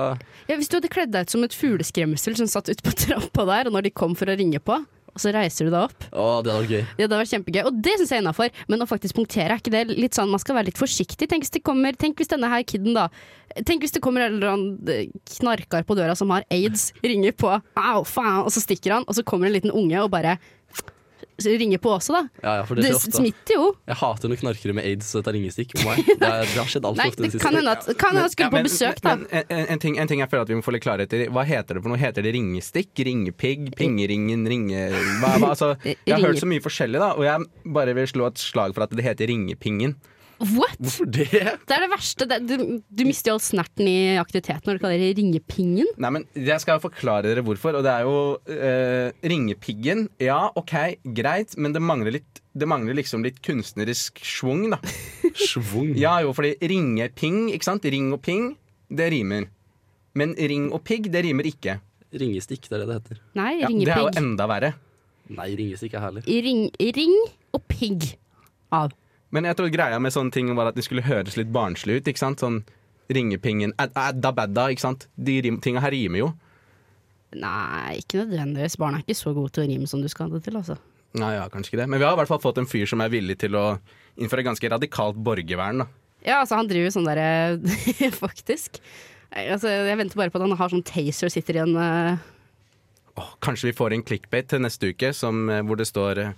Ja, 0.50 0.58
hvis 0.58 0.72
du 0.72 0.76
hadde 0.80 0.90
kledd 0.92 1.14
deg 1.14 1.28
ut 1.28 1.34
som 1.36 1.46
et 1.46 1.56
fugleskremsel 1.56 2.36
som 2.40 2.50
satt 2.50 2.72
ute 2.74 2.84
på 2.84 2.96
trappa 2.98 3.46
der, 3.48 3.70
og 3.70 3.78
når 3.78 3.88
de 3.88 3.94
kom 3.96 4.18
for 4.20 4.32
å 4.32 4.36
ringe 4.40 4.60
på, 4.64 4.80
og 5.14 5.22
så 5.22 5.34
reiser 5.34 5.68
du 5.68 5.74
deg 5.74 5.84
opp. 5.86 6.08
å, 6.10 6.42
det 6.42 6.50
hadde 6.50 6.64
vært 6.64 6.74
gøy. 6.74 6.84
Det 6.98 7.06
hadde 7.06 7.20
vært 7.20 7.34
kjempegøy. 7.34 7.62
Og 7.70 7.80
det 7.86 7.94
syns 8.00 8.14
jeg 8.14 8.18
er 8.18 8.24
innafor. 8.24 8.50
Men 8.72 8.82
å 8.82 8.88
faktisk 8.90 9.18
punktere, 9.20 9.54
er 9.54 9.62
ikke 9.62 9.74
det 9.74 9.84
litt 9.92 10.18
sånn 10.18 10.32
man 10.34 10.42
skal 10.42 10.58
være 10.58 10.72
litt 10.72 10.82
forsiktig? 10.82 11.28
Tenk 11.30 11.46
hvis 11.46 11.54
det 11.54 11.62
kommer 11.66 11.94
Tenk 12.00 12.18
hvis 12.18 12.32
denne 12.32 12.50
her 12.50 12.66
kiden, 12.66 12.98
da 12.98 13.10
Tenk 13.68 13.84
hvis 13.86 13.94
det 13.94 14.02
kommer 14.02 14.26
en 14.26 14.40
eller 14.40 14.50
annen 14.50 14.90
eh, 14.90 15.12
knarkar 15.38 15.86
på 15.86 15.98
døra 16.00 16.16
som 16.18 16.32
har 16.34 16.46
aids, 16.54 16.88
ringer 17.06 17.36
på, 17.38 17.52
au, 17.78 18.02
faen, 18.10 18.42
og 18.42 18.50
så 18.56 18.64
stikker 18.64 18.96
han, 18.96 19.06
og 19.06 19.14
så 19.14 19.22
kommer 19.28 19.46
en 19.46 19.54
liten 19.54 19.74
unge 19.74 20.00
og 20.02 20.10
bare 20.16 20.40
ringer 21.42 21.78
på 21.82 21.90
også, 21.96 22.14
da. 22.14 22.22
Ja, 22.44 22.56
ja, 22.60 22.64
for 22.68 22.76
det 22.76 22.84
Det 22.86 22.94
ofte. 22.96 23.12
smitter 23.18 23.56
jo. 23.58 23.76
Jeg 23.88 23.96
hater 24.00 24.30
når 24.30 24.40
knarkere 24.44 24.74
med 24.78 24.86
aids 24.86 25.12
tar 25.12 25.34
ringestikk 25.34 25.74
på. 25.80 25.96
Det, 26.08 26.20
det 26.20 26.30
har 26.30 26.70
skjedd 26.70 26.86
altfor 26.86 27.08
ofte 27.10 27.24
i 27.24 27.30
det 27.30 27.40
kan 27.42 27.54
siste. 27.58 27.98
hende 28.04 28.22
jeg 28.24 28.32
skulle 28.32 28.46
Ja, 28.46 28.50
på 28.50 28.60
men- 28.60 28.70
besøk, 28.70 29.02
da. 29.02 29.16
Men 29.16 29.28
en, 29.32 29.44
en, 29.50 29.66
en, 29.74 29.80
ting, 29.80 29.98
en 30.00 30.08
ting 30.08 30.20
jeg 30.24 30.30
føler 30.30 30.42
at 30.46 30.50
vi 30.54 30.56
må 30.60 30.64
få 30.64 30.72
litt 30.76 30.84
klarhet 30.86 31.14
i. 31.18 31.26
Hva 31.34 31.44
heter 31.50 31.76
det 31.76 31.84
for 31.84 31.90
noe? 31.94 31.98
Heter 32.02 32.22
det 32.24 32.34
ringestikk? 32.38 32.94
Ringepigg? 33.10 33.74
Pingeringen? 33.76 34.46
Ringe... 34.48 34.86
Hva, 35.22 35.34
hva, 35.40 35.50
altså, 35.56 35.74
jeg 35.86 36.14
har 36.16 36.22
hørt 36.28 36.40
så 36.44 36.50
mye 36.50 36.62
forskjellig, 36.64 37.00
da, 37.02 37.12
og 37.18 37.24
jeg 37.26 37.74
bare 37.74 37.94
vil 37.98 38.08
slå 38.14 38.28
et 38.30 38.38
slag 38.42 38.74
for 38.78 38.86
at 38.86 38.94
det 38.96 39.04
heter 39.06 39.28
ringepingen. 39.34 39.96
What? 40.40 40.78
Hvorfor 40.80 41.08
det? 41.08 41.28
Det 41.32 41.76
er 41.76 41.84
det 41.86 41.90
verste. 41.92 42.28
Du, 42.44 42.56
du 42.82 43.04
mister 43.08 43.32
jo 43.32 43.36
all 43.38 43.44
snerten 43.44 43.88
i 43.88 44.16
aktiviteten 44.20 44.66
når 44.68 44.78
du 44.80 44.84
kaller 44.84 45.02
det 45.04 45.12
ringepingen. 45.20 45.90
Nei, 46.02 46.12
men 46.18 46.26
Jeg 46.36 46.60
skal 46.64 46.82
forklare 46.84 47.28
dere 47.30 47.44
hvorfor. 47.46 47.78
Og 47.80 47.86
det 47.86 47.94
er 47.94 48.08
jo 48.08 48.16
eh, 48.52 49.14
Ringepiggen. 49.34 50.08
Ja, 50.24 50.40
OK, 50.60 50.74
greit, 51.16 51.56
men 51.58 51.76
det 51.76 51.84
mangler, 51.84 52.18
litt, 52.18 52.42
det 52.58 52.68
mangler 52.70 52.98
liksom 52.98 53.24
litt 53.26 53.40
kunstnerisk 53.46 54.20
schwung, 54.26 54.68
da. 54.74 54.80
Schwung. 55.48 55.94
Ja 56.00 56.18
jo, 56.26 56.34
fordi 56.36 56.56
ringeping, 56.62 57.48
ikke 57.56 57.70
sant? 57.70 57.86
Ring 57.94 58.12
og 58.16 58.22
ping, 58.26 58.52
det 58.94 59.12
rimer. 59.14 59.48
Men 60.18 60.36
ring 60.38 60.68
og 60.74 60.84
pigg, 60.86 61.08
det 61.14 61.24
rimer 61.26 61.48
ikke. 61.50 61.80
Ringestikk, 62.14 62.68
det 62.70 62.78
er 62.78 62.84
det 62.84 62.90
det 62.92 62.98
heter. 63.00 63.22
Nei, 63.40 63.54
Ja, 63.64 63.70
det 63.74 63.94
er 63.96 64.04
jo 64.06 64.12
enda 64.22 64.46
verre. 64.52 64.74
Nei, 65.34 65.48
ringestikk 65.58 65.96
er 65.98 66.04
herlig. 66.04 66.26
Ring, 66.28 66.68
ring 67.00 67.16
og 67.56 67.64
pigg 67.72 68.12
av. 68.74 68.92
Men 69.34 69.48
jeg 69.50 69.58
tror 69.58 69.72
greia 69.74 69.98
med 70.02 70.14
sånne 70.14 70.32
ting 70.36 70.52
var 70.56 70.70
at 70.70 70.78
de 70.78 70.84
skulle 70.86 71.04
høres 71.06 71.36
litt 71.40 71.50
barnslig 71.54 72.00
ut. 72.02 72.08
ikke 72.12 72.22
sant? 72.22 72.42
Sånn 72.44 72.62
ringepingen 73.14 73.74
ad- 73.82 73.96
Adda 73.98 74.32
badda, 74.32 74.68
ikke 74.72 74.86
sant? 74.86 75.08
De 75.18 75.40
rim, 75.44 75.58
tinga 75.62 75.82
her 75.84 75.92
rimer 75.94 76.22
jo. 76.22 76.28
Nei, 77.34 77.98
ikke 78.04 78.22
nødvendigvis. 78.28 78.78
Barn 78.78 78.96
er 78.98 79.02
ikke 79.04 79.18
så 79.18 79.34
gode 79.34 79.54
til 79.56 79.66
å 79.66 79.70
rime 79.72 79.90
som 79.90 80.04
du 80.04 80.10
skal 80.12 80.30
ha 80.30 80.38
det 80.38 80.44
til, 80.46 80.58
altså. 80.60 80.78
Nei, 81.18 81.32
ja, 81.36 81.48
kanskje 81.50 81.74
ikke 81.74 81.82
det. 81.82 81.90
Men 81.90 82.02
vi 82.02 82.06
har 82.06 82.14
i 82.16 82.20
hvert 82.22 82.30
fall 82.30 82.42
fått 82.44 82.60
en 82.62 82.70
fyr 82.70 82.86
som 82.90 83.02
er 83.02 83.12
villig 83.14 83.40
til 83.42 83.58
å 83.58 83.66
innføre 84.22 84.46
ganske 84.46 84.70
radikalt 84.70 85.18
borgervern. 85.26 85.84
da. 85.84 85.88
Ja, 86.24 86.40
altså, 86.44 86.56
han 86.62 86.70
driver 86.70 86.94
sånn 86.94 87.10
derre 87.10 87.58
Faktisk. 88.24 88.78
Altså, 89.34 89.68
jeg 89.74 89.98
venter 89.98 90.20
bare 90.22 90.30
på 90.34 90.38
at 90.40 90.46
han 90.46 90.58
har 90.60 90.70
sånn 90.72 90.86
taser 90.86 91.34
sitter 91.34 91.58
i 91.58 91.64
en 91.66 91.74
uh... 91.76 92.22
åh, 93.18 93.32
Kanskje 93.42 93.72
vi 93.72 93.78
får 93.82 93.98
en 93.98 94.06
clickbait 94.06 94.48
til 94.54 94.62
neste 94.62 94.94
uke 94.94 95.10
som, 95.18 95.48
eh, 95.50 95.64
hvor 95.66 95.80
det 95.82 95.90
står 95.90 96.22
eh, 96.22 96.36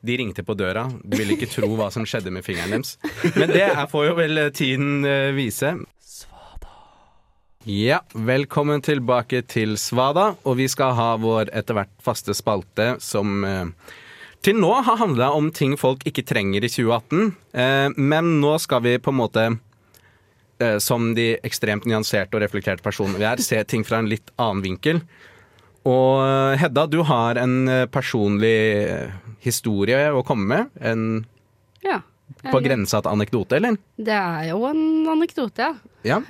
de 0.00 0.16
ringte 0.20 0.44
på 0.46 0.56
døra. 0.58 0.86
Du 1.02 1.16
vil 1.18 1.34
ikke 1.34 1.50
tro 1.50 1.68
hva 1.78 1.90
som 1.94 2.06
skjedde 2.06 2.32
med 2.34 2.46
fingeren 2.46 2.76
deres. 2.76 2.96
Men 3.34 3.52
det 3.52 3.68
får 3.90 4.10
jo 4.10 4.16
vel 4.18 4.42
eh, 4.44 4.50
tiden 4.54 5.06
vise. 5.36 5.74
Svada. 5.98 6.74
Ja, 7.68 8.02
velkommen 8.14 8.84
tilbake 8.84 9.42
til 9.50 9.78
Svada, 9.80 10.32
og 10.44 10.60
vi 10.60 10.68
skal 10.70 10.94
ha 10.98 11.14
vår 11.20 11.50
etter 11.56 11.80
hvert 11.80 11.96
faste 12.04 12.36
spalte 12.36 12.94
som 13.02 13.42
eh, 13.44 13.96
til 14.46 14.58
nå 14.62 14.70
har 14.86 15.00
handla 15.00 15.32
om 15.34 15.48
ting 15.50 15.74
folk 15.78 16.04
ikke 16.06 16.22
trenger 16.26 16.62
i 16.62 16.70
2018. 16.70 17.32
Eh, 17.58 17.88
men 17.98 18.36
nå 18.42 18.54
skal 18.62 18.84
vi 18.84 18.94
på 19.02 19.10
en 19.10 19.18
måte, 19.18 19.46
eh, 20.62 20.78
som 20.82 21.10
de 21.18 21.32
ekstremt 21.42 21.88
nyanserte 21.90 22.38
og 22.38 22.44
reflekterte 22.44 22.84
personene 22.84 23.18
vi 23.18 23.26
er, 23.26 23.42
se 23.42 23.58
ting 23.66 23.82
fra 23.86 23.98
en 23.98 24.10
litt 24.10 24.30
annen 24.38 24.62
vinkel. 24.62 25.02
Og 25.88 26.22
eh, 26.22 26.58
Hedda, 26.62 26.86
du 26.86 27.00
har 27.08 27.40
en 27.42 27.56
eh, 27.72 27.86
personlig 27.90 28.56
eh, 28.84 29.18
historie 29.44 30.08
å 30.12 30.24
komme 30.26 30.46
med. 30.48 30.70
En 30.80 31.26
Ja. 31.84 32.00
på 32.42 32.60
grensa 32.62 33.00
til 33.02 33.10
anekdote, 33.10 33.56
eller? 33.56 33.78
Det 33.96 34.14
er 34.14 34.48
jo 34.50 34.64
en 34.68 35.06
anekdote, 35.08 35.58
ja. 35.58 35.74
Ja. 36.04 36.20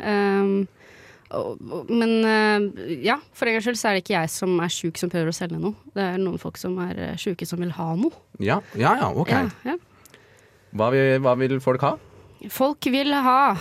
Og, 1.28 1.90
men 1.92 2.12
eh, 2.24 2.94
ja, 3.04 3.18
for 3.36 3.48
en 3.48 3.58
gangs 3.58 3.66
skyld 3.68 3.78
så 3.80 3.90
er 3.90 3.98
det 3.98 4.04
ikke 4.06 4.14
jeg 4.14 4.32
som 4.32 4.54
er 4.64 4.72
sjuk 4.72 5.00
som 5.00 5.10
prøver 5.12 5.28
å 5.28 5.36
selge 5.36 5.60
noe. 5.60 5.76
Det 5.92 6.04
er 6.14 6.20
noen 6.22 6.40
folk 6.40 6.56
som 6.60 6.78
er 6.80 7.02
uh, 7.10 7.16
sjuke 7.20 7.44
som 7.48 7.60
vil 7.60 7.74
ha 7.76 7.88
noe. 8.00 8.14
Ja, 8.40 8.62
ja, 8.78 8.94
ja 9.02 9.10
ok. 9.12 9.34
Ja, 9.34 9.74
ja. 9.74 9.76
Hva, 10.72 10.88
vil, 10.94 11.18
hva 11.24 11.34
vil 11.40 11.58
folk 11.64 11.84
ha? 11.84 11.94
Folk 12.52 12.86
vil 12.92 13.10
ha 13.10 13.56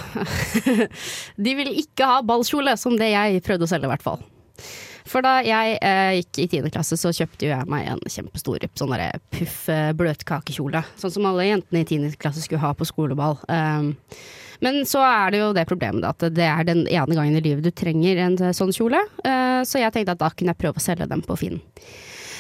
De 1.47 1.53
vil 1.57 1.71
ikke 1.81 2.07
ha 2.07 2.19
ballkjole, 2.25 2.75
som 2.79 2.95
det 2.99 3.09
jeg 3.11 3.43
prøvde 3.45 3.67
å 3.67 3.71
selge, 3.71 3.89
i 3.89 3.93
hvert 3.95 4.05
fall. 4.05 4.23
For 5.07 5.25
da 5.25 5.37
jeg 5.45 5.77
eh, 5.81 6.17
gikk 6.19 6.41
i 6.43 6.47
tiende 6.51 6.71
klasse, 6.73 6.97
så 6.99 7.13
kjøpte 7.15 7.47
jo 7.47 7.53
jeg 7.53 7.69
meg 7.71 7.87
en 7.91 8.01
kjempestor 8.03 8.65
sånn 8.77 8.91
derre 8.93 9.21
puff 9.33 9.67
eh, 9.73 9.93
bløtkakekjole. 9.97 10.83
Sånn 10.99 11.13
som 11.15 11.29
alle 11.29 11.47
jentene 11.47 11.83
i 11.83 11.87
tiende 11.87 12.11
klasse 12.19 12.43
skulle 12.43 12.63
ha 12.63 12.73
på 12.77 12.87
skoleball. 12.87 13.39
Um, 13.47 13.93
men 14.63 14.81
så 14.89 15.03
er 15.05 15.33
det 15.33 15.41
jo 15.43 15.53
det 15.53 15.67
problemet 15.69 16.05
at 16.07 16.27
det 16.33 16.47
er 16.49 16.65
den 16.65 16.85
ene 16.89 17.17
gangen 17.17 17.37
i 17.37 17.43
livet 17.45 17.65
du 17.65 17.71
trenger 17.71 18.23
en 18.25 18.37
sånn 18.57 18.73
kjole. 18.75 18.99
Uh, 19.21 19.61
så 19.67 19.83
jeg 19.83 19.93
tenkte 19.95 20.17
at 20.17 20.23
da 20.23 20.31
kunne 20.33 20.55
jeg 20.55 20.61
prøve 20.63 20.81
å 20.81 20.87
selge 20.87 21.09
dem 21.09 21.23
på 21.25 21.37
Finn. 21.39 21.61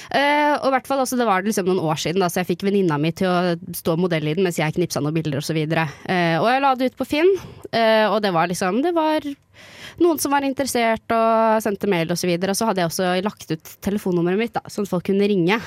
Eh, 0.07 0.53
og 0.61 0.71
hvert 0.71 0.87
fall, 0.87 1.01
altså, 1.03 1.17
Det 1.19 1.27
var 1.27 1.43
liksom 1.43 1.67
noen 1.67 1.83
år 1.83 1.99
siden, 1.99 2.21
da, 2.23 2.29
så 2.31 2.41
jeg 2.41 2.51
fikk 2.53 2.67
venninna 2.67 2.99
mi 3.01 3.11
til 3.15 3.27
å 3.27 3.55
stå 3.75 3.97
modell 3.99 4.29
i 4.29 4.35
den 4.37 4.47
mens 4.47 4.59
jeg 4.59 4.77
knipsa 4.77 5.03
noen 5.03 5.15
bilder 5.17 5.41
osv. 5.41 5.57
Uh, 5.57 6.37
og 6.39 6.47
jeg 6.51 6.63
la 6.63 6.71
det 6.77 6.91
ut 6.91 7.01
på 7.01 7.09
Finn, 7.09 7.33
uh, 7.73 8.07
og 8.13 8.21
det 8.23 8.31
var 8.35 8.47
liksom 8.47 8.79
Det 8.85 8.93
var 8.95 9.25
noen 9.97 10.21
som 10.21 10.31
var 10.31 10.45
interessert 10.45 11.13
og 11.13 11.61
sendte 11.65 11.89
mail 11.91 12.11
osv. 12.13 12.29
Og, 12.37 12.47
så 12.47 12.53
og 12.53 12.59
så 12.59 12.69
hadde 12.69 12.83
jeg 12.83 12.91
også 12.91 13.13
lagt 13.25 13.51
ut 13.51 13.77
telefonnummeret 13.83 14.39
mitt, 14.39 14.55
da, 14.55 14.63
sånn 14.71 14.87
at 14.87 14.93
folk 14.93 15.07
kunne 15.09 15.27
ringe. 15.27 15.59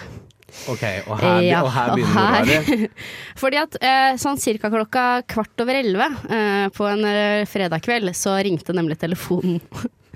Ok, 0.71 0.83
Og 1.07 1.21
her, 1.21 1.45
Ja, 1.47 1.61
og 1.63 1.71
her 1.71 1.93
begynner 1.95 2.49
det 2.49 2.89
Fordi 3.41 3.61
at 3.61 3.77
eh, 3.87 4.17
sånn 4.19 4.41
cirka 4.43 4.67
klokka 4.73 5.23
kvart 5.31 5.63
over 5.63 5.79
elleve 5.79 6.09
eh, 6.27 6.65
på 6.75 6.89
en 6.91 7.07
fredag 7.47 7.85
kveld, 7.87 8.11
så 8.19 8.35
ringte 8.43 8.75
nemlig 8.75 8.99
telefonen. 8.99 9.61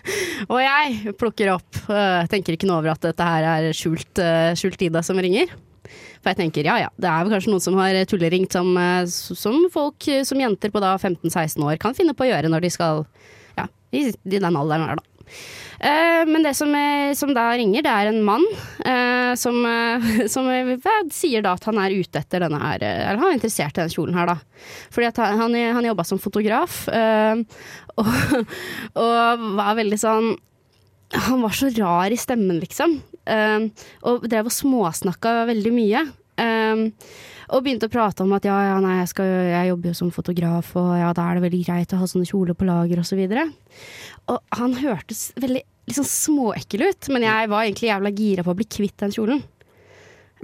og 0.53 0.59
jeg 0.61 1.15
plukker 1.21 1.53
opp, 1.55 1.79
eh, 1.89 2.25
tenker 2.31 2.57
ikke 2.57 2.69
noe 2.69 2.81
over 2.83 2.95
at 2.95 3.07
dette 3.07 3.29
her 3.29 3.47
er 3.55 3.77
skjult, 3.77 4.21
eh, 4.23 4.53
skjult 4.59 4.83
Ida 4.85 5.03
som 5.05 5.21
ringer. 5.21 5.53
For 6.25 6.33
jeg 6.33 6.41
tenker 6.41 6.67
ja 6.67 6.79
ja, 6.81 6.91
det 6.97 7.09
er 7.11 7.25
vel 7.25 7.35
kanskje 7.35 7.53
noen 7.53 7.65
som 7.65 7.77
har 7.79 7.97
tulleringt 8.09 8.57
som, 8.57 8.71
eh, 8.81 9.05
som 9.09 9.67
folk 9.73 10.09
som 10.25 10.41
jenter 10.41 10.73
på 10.73 10.83
da 10.85 10.95
15-16 10.97 11.65
år 11.65 11.81
kan 11.81 11.97
finne 11.97 12.17
på 12.17 12.27
å 12.27 12.31
gjøre 12.33 12.53
når 12.53 12.65
de 12.65 12.73
skal 12.73 13.05
ja, 13.59 13.69
i, 13.93 14.09
i 14.09 14.39
den 14.39 14.49
alderen 14.53 14.89
her, 14.89 15.01
da. 15.01 15.14
Eh, 15.81 16.23
men 16.29 16.45
det 16.47 16.55
som, 16.57 16.71
er, 16.79 17.13
som 17.19 17.33
da 17.37 17.49
ringer, 17.59 17.85
det 17.85 17.91
er 17.93 18.11
en 18.11 18.23
mann 18.25 18.45
eh, 18.87 19.35
som, 19.39 19.59
eh, 19.69 20.09
som 20.33 20.49
eh, 20.53 20.75
sier 21.13 21.45
da 21.45 21.55
at 21.59 21.69
han 21.69 21.81
er 21.83 21.97
ute 21.97 22.23
etter 22.23 22.45
denne 22.45 22.61
her 22.63 22.85
eh, 22.85 23.03
Eller 23.09 23.21
han 23.21 23.33
er 23.33 23.39
interessert 23.39 23.77
i 23.77 23.83
denne 23.83 23.95
kjolen 23.95 24.19
her, 24.19 24.31
da. 24.31 24.67
Fordi 24.95 25.11
at 25.11 25.23
han, 25.25 25.59
han, 25.77 25.91
jobba 25.91 26.07
som 26.09 26.23
fotograf, 26.23 26.85
eh, 26.89 27.43
og, 28.01 28.13
og 28.99 29.49
var 29.59 29.77
veldig 29.79 30.01
sånn 30.01 30.33
Han 31.29 31.45
var 31.45 31.55
så 31.55 31.69
rar 31.77 32.15
i 32.15 32.19
stemmen, 32.19 32.59
liksom. 32.63 32.99
eh, 33.31 33.69
og 34.09 34.29
drev 34.31 34.51
og 34.51 34.55
småsnakka 34.55 35.43
veldig 35.51 35.75
mye. 35.75 36.07
Eh, 36.41 36.85
og 37.53 37.65
begynte 37.65 37.91
å 37.91 37.93
prate 37.93 38.25
om 38.25 38.33
at 38.37 38.47
ja, 38.49 38.57
ja, 38.71 38.77
nei, 38.83 38.99
jeg, 39.03 39.11
skal, 39.13 39.31
jeg 39.53 39.71
jobber 39.71 39.91
jo 39.91 39.99
som 39.99 40.13
fotograf, 40.15 40.73
og 40.81 40.93
ja, 40.97 41.13
da 41.17 41.29
er 41.29 41.39
det 41.39 41.47
veldig 41.47 41.63
greit 41.67 41.93
å 41.95 42.01
ha 42.01 42.09
sånne 42.11 42.29
kjoler 42.29 42.57
på 42.57 42.69
lager, 42.69 43.03
og 43.03 43.09
så 43.09 43.19
videre. 43.19 43.47
Og 44.33 44.41
han 44.59 44.77
hørtes 44.81 45.29
veldig 45.37 45.65
liksom 45.91 46.07
småekkel 46.09 46.87
ut, 46.89 47.11
men 47.13 47.27
jeg 47.27 47.51
var 47.53 47.67
egentlig 47.67 47.91
jævla 47.91 48.15
gira 48.17 48.45
på 48.47 48.55
å 48.55 48.59
bli 48.59 48.69
kvitt 48.79 48.97
den 49.05 49.13
kjolen. 49.15 49.43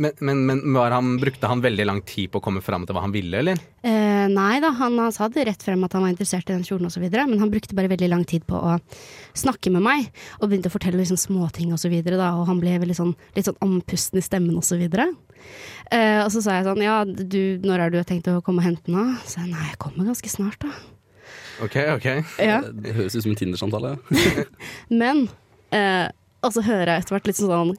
Men, 0.00 0.14
men, 0.24 0.38
men 0.46 0.60
var 0.72 0.94
han, 0.94 1.16
brukte 1.20 1.48
han 1.50 1.60
veldig 1.60 1.84
lang 1.84 1.98
tid 2.08 2.30
på 2.32 2.40
å 2.40 2.44
komme 2.44 2.62
fram 2.64 2.86
til 2.88 2.96
hva 2.96 3.02
han 3.04 3.12
ville, 3.12 3.40
eller? 3.42 3.58
Eh, 3.84 4.26
nei 4.32 4.60
da, 4.62 4.70
han, 4.78 4.94
han 5.02 5.12
sa 5.12 5.26
det 5.28 5.44
rett 5.48 5.64
frem 5.64 5.82
at 5.84 5.96
han 5.96 6.06
var 6.06 6.12
interessert 6.12 6.48
i 6.48 6.54
den 6.54 6.64
kjolen 6.64 6.88
osv., 6.88 7.04
men 7.04 7.40
han 7.40 7.52
brukte 7.52 7.76
bare 7.76 7.90
veldig 7.90 8.08
lang 8.08 8.22
tid 8.28 8.46
på 8.48 8.56
å 8.56 8.78
snakke 9.36 9.72
med 9.74 9.84
meg, 9.84 10.08
og 10.38 10.48
begynte 10.48 10.70
å 10.70 10.76
fortelle 10.76 11.00
liksom 11.02 11.20
småting 11.20 11.74
osv., 11.76 11.92
og, 12.00 12.16
og 12.16 12.46
han 12.48 12.62
ble 12.62 12.78
veldig 12.80 12.96
sånn, 12.96 13.12
litt 13.36 13.50
sånn 13.50 13.60
andpusten 13.66 14.22
i 14.22 14.24
stemmen 14.24 14.56
osv. 14.60 14.86
Eh, 15.90 16.20
og 16.22 16.30
så 16.34 16.42
sa 16.44 16.58
jeg 16.58 16.68
sånn, 16.68 16.82
ja, 16.84 17.00
du, 17.04 17.58
når 17.66 17.86
har 17.86 17.92
du 17.94 17.98
tenkt 18.06 18.30
å 18.30 18.38
komme 18.46 18.62
og 18.62 18.68
hente 18.68 18.86
den 18.86 18.98
da? 18.98 19.18
Så 19.26 19.42
jeg, 19.42 19.50
nei, 19.54 19.66
jeg 19.72 19.80
kommer 19.82 20.10
ganske 20.10 20.32
snart 20.32 20.62
da. 20.62 20.70
Ok, 21.60 21.76
ok. 21.96 22.06
Ja. 22.40 22.60
Det 22.62 22.94
høres 22.96 23.16
ut 23.16 23.24
som 23.24 23.32
en 23.32 23.40
Tinder-samtale. 23.40 23.96
Men 25.02 25.26
eh, 25.74 26.06
og 26.40 26.54
så 26.54 26.64
hører 26.64 26.94
jeg 26.94 27.02
etter 27.02 27.16
hvert 27.16 27.28
litt 27.28 27.40
sånn 27.40 27.74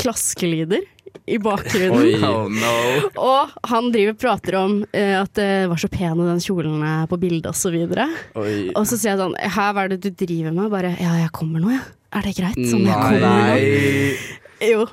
klaskelyder 0.00 0.82
i 1.30 1.38
bakgrunnen. 1.42 2.00
Oi. 2.00 2.14
Oh 2.26 2.48
no. 2.50 2.72
Og 3.30 3.68
han 3.70 3.90
driver 3.94 4.16
prater 4.18 4.56
om 4.58 4.80
uh, 4.82 5.16
at 5.20 5.32
det 5.38 5.68
var 5.70 5.80
så 5.82 5.90
pene 5.92 6.26
den 6.26 6.42
kjolen 6.42 6.82
er 6.86 7.06
på 7.10 7.18
bildet 7.20 7.50
osv. 7.52 7.76
Og, 7.76 8.42
Oi. 8.42 8.56
og 8.72 8.82
så 8.88 8.96
sier 8.96 9.12
jeg 9.12 9.20
sånn 9.20 9.36
Hæ, 9.38 9.68
hva 9.74 9.84
er 9.84 9.94
det 9.94 10.00
du 10.06 10.10
driver 10.24 10.54
med? 10.56 10.70
Bare 10.72 10.94
ja, 10.96 11.14
jeg 11.20 11.32
kommer 11.36 11.62
nå, 11.62 11.72
jeg. 11.74 11.86
Er 12.18 12.26
det 12.26 12.34
greit? 12.38 12.58
Sånn, 12.66 12.86
jeg 12.88 12.98
kommer 12.98 13.22
nå. 13.22 14.66
Jo. 14.70 14.86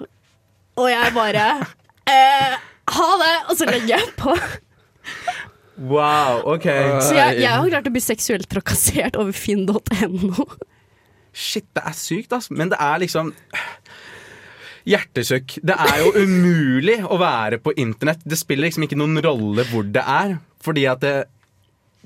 Og 0.77 0.91
jeg 0.91 1.13
bare 1.15 1.45
eh, 2.07 2.57
Ha 2.97 3.09
det! 3.21 3.33
Og 3.51 3.59
så 3.59 3.67
legger 3.69 3.97
jeg 3.97 4.13
på. 4.19 4.35
Wow, 5.77 6.41
ok. 6.55 6.65
Så 7.05 7.13
jeg, 7.13 7.37
jeg 7.43 7.51
har 7.53 7.67
klart 7.69 7.87
å 7.89 7.93
bli 7.93 8.01
seksuelt 8.01 8.47
trakassert 8.49 9.17
over 9.19 9.35
finn.no. 9.35 10.47
Shit, 11.37 11.67
det 11.77 11.83
er 11.85 11.93
sykt, 11.93 12.33
ass. 12.33 12.49
Men 12.49 12.71
det 12.73 12.79
er 12.81 13.03
liksom 13.03 13.33
Hjertesukk. 14.87 15.57
Det 15.67 15.75
er 15.75 15.97
jo 15.99 16.13
umulig 16.23 17.01
å 17.03 17.17
være 17.19 17.59
på 17.59 17.73
internett. 17.75 18.21
Det 18.23 18.39
spiller 18.39 18.69
liksom 18.69 18.85
ikke 18.87 18.97
noen 18.99 19.19
rolle 19.23 19.65
hvor 19.67 19.83
det 19.83 20.03
er, 20.07 20.37
fordi 20.63 20.85
at 20.87 21.01
det, 21.03 21.15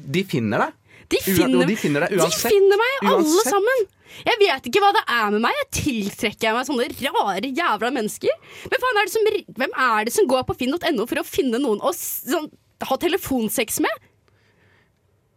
de 0.01 0.23
finner 0.25 0.65
deg. 0.65 0.77
De 1.11 1.19
finner, 1.21 1.67
de 1.67 1.75
finner 1.77 2.05
deg 2.07 2.15
uansett. 2.17 2.47
De 2.49 2.55
finner 2.55 2.79
meg, 2.81 2.93
alle 3.03 3.19
Uansett. 3.19 3.51
sammen. 3.51 3.83
Jeg 4.27 4.39
vet 4.41 4.69
ikke 4.69 4.81
hva 4.83 4.91
det 4.95 5.03
er 5.07 5.33
med 5.35 5.43
meg. 5.45 5.57
Jeg 5.63 5.69
tiltrekker 5.81 6.55
meg 6.57 6.67
sånne 6.67 6.87
rare 7.01 7.51
jævla 7.51 7.91
mennesker. 7.95 8.35
Men 8.71 8.83
faen 8.83 9.01
er 9.01 9.09
det 9.09 9.15
som, 9.15 9.29
hvem 9.61 9.75
er 9.87 10.07
det 10.07 10.15
som 10.15 10.29
går 10.29 10.45
på 10.49 10.57
finn.no 10.61 11.07
for 11.09 11.21
å 11.21 11.27
finne 11.27 11.61
noen 11.61 11.81
å 11.81 11.93
sånn, 11.95 12.49
ha 12.87 12.97
telefonsex 13.01 13.81
med? 13.85 14.07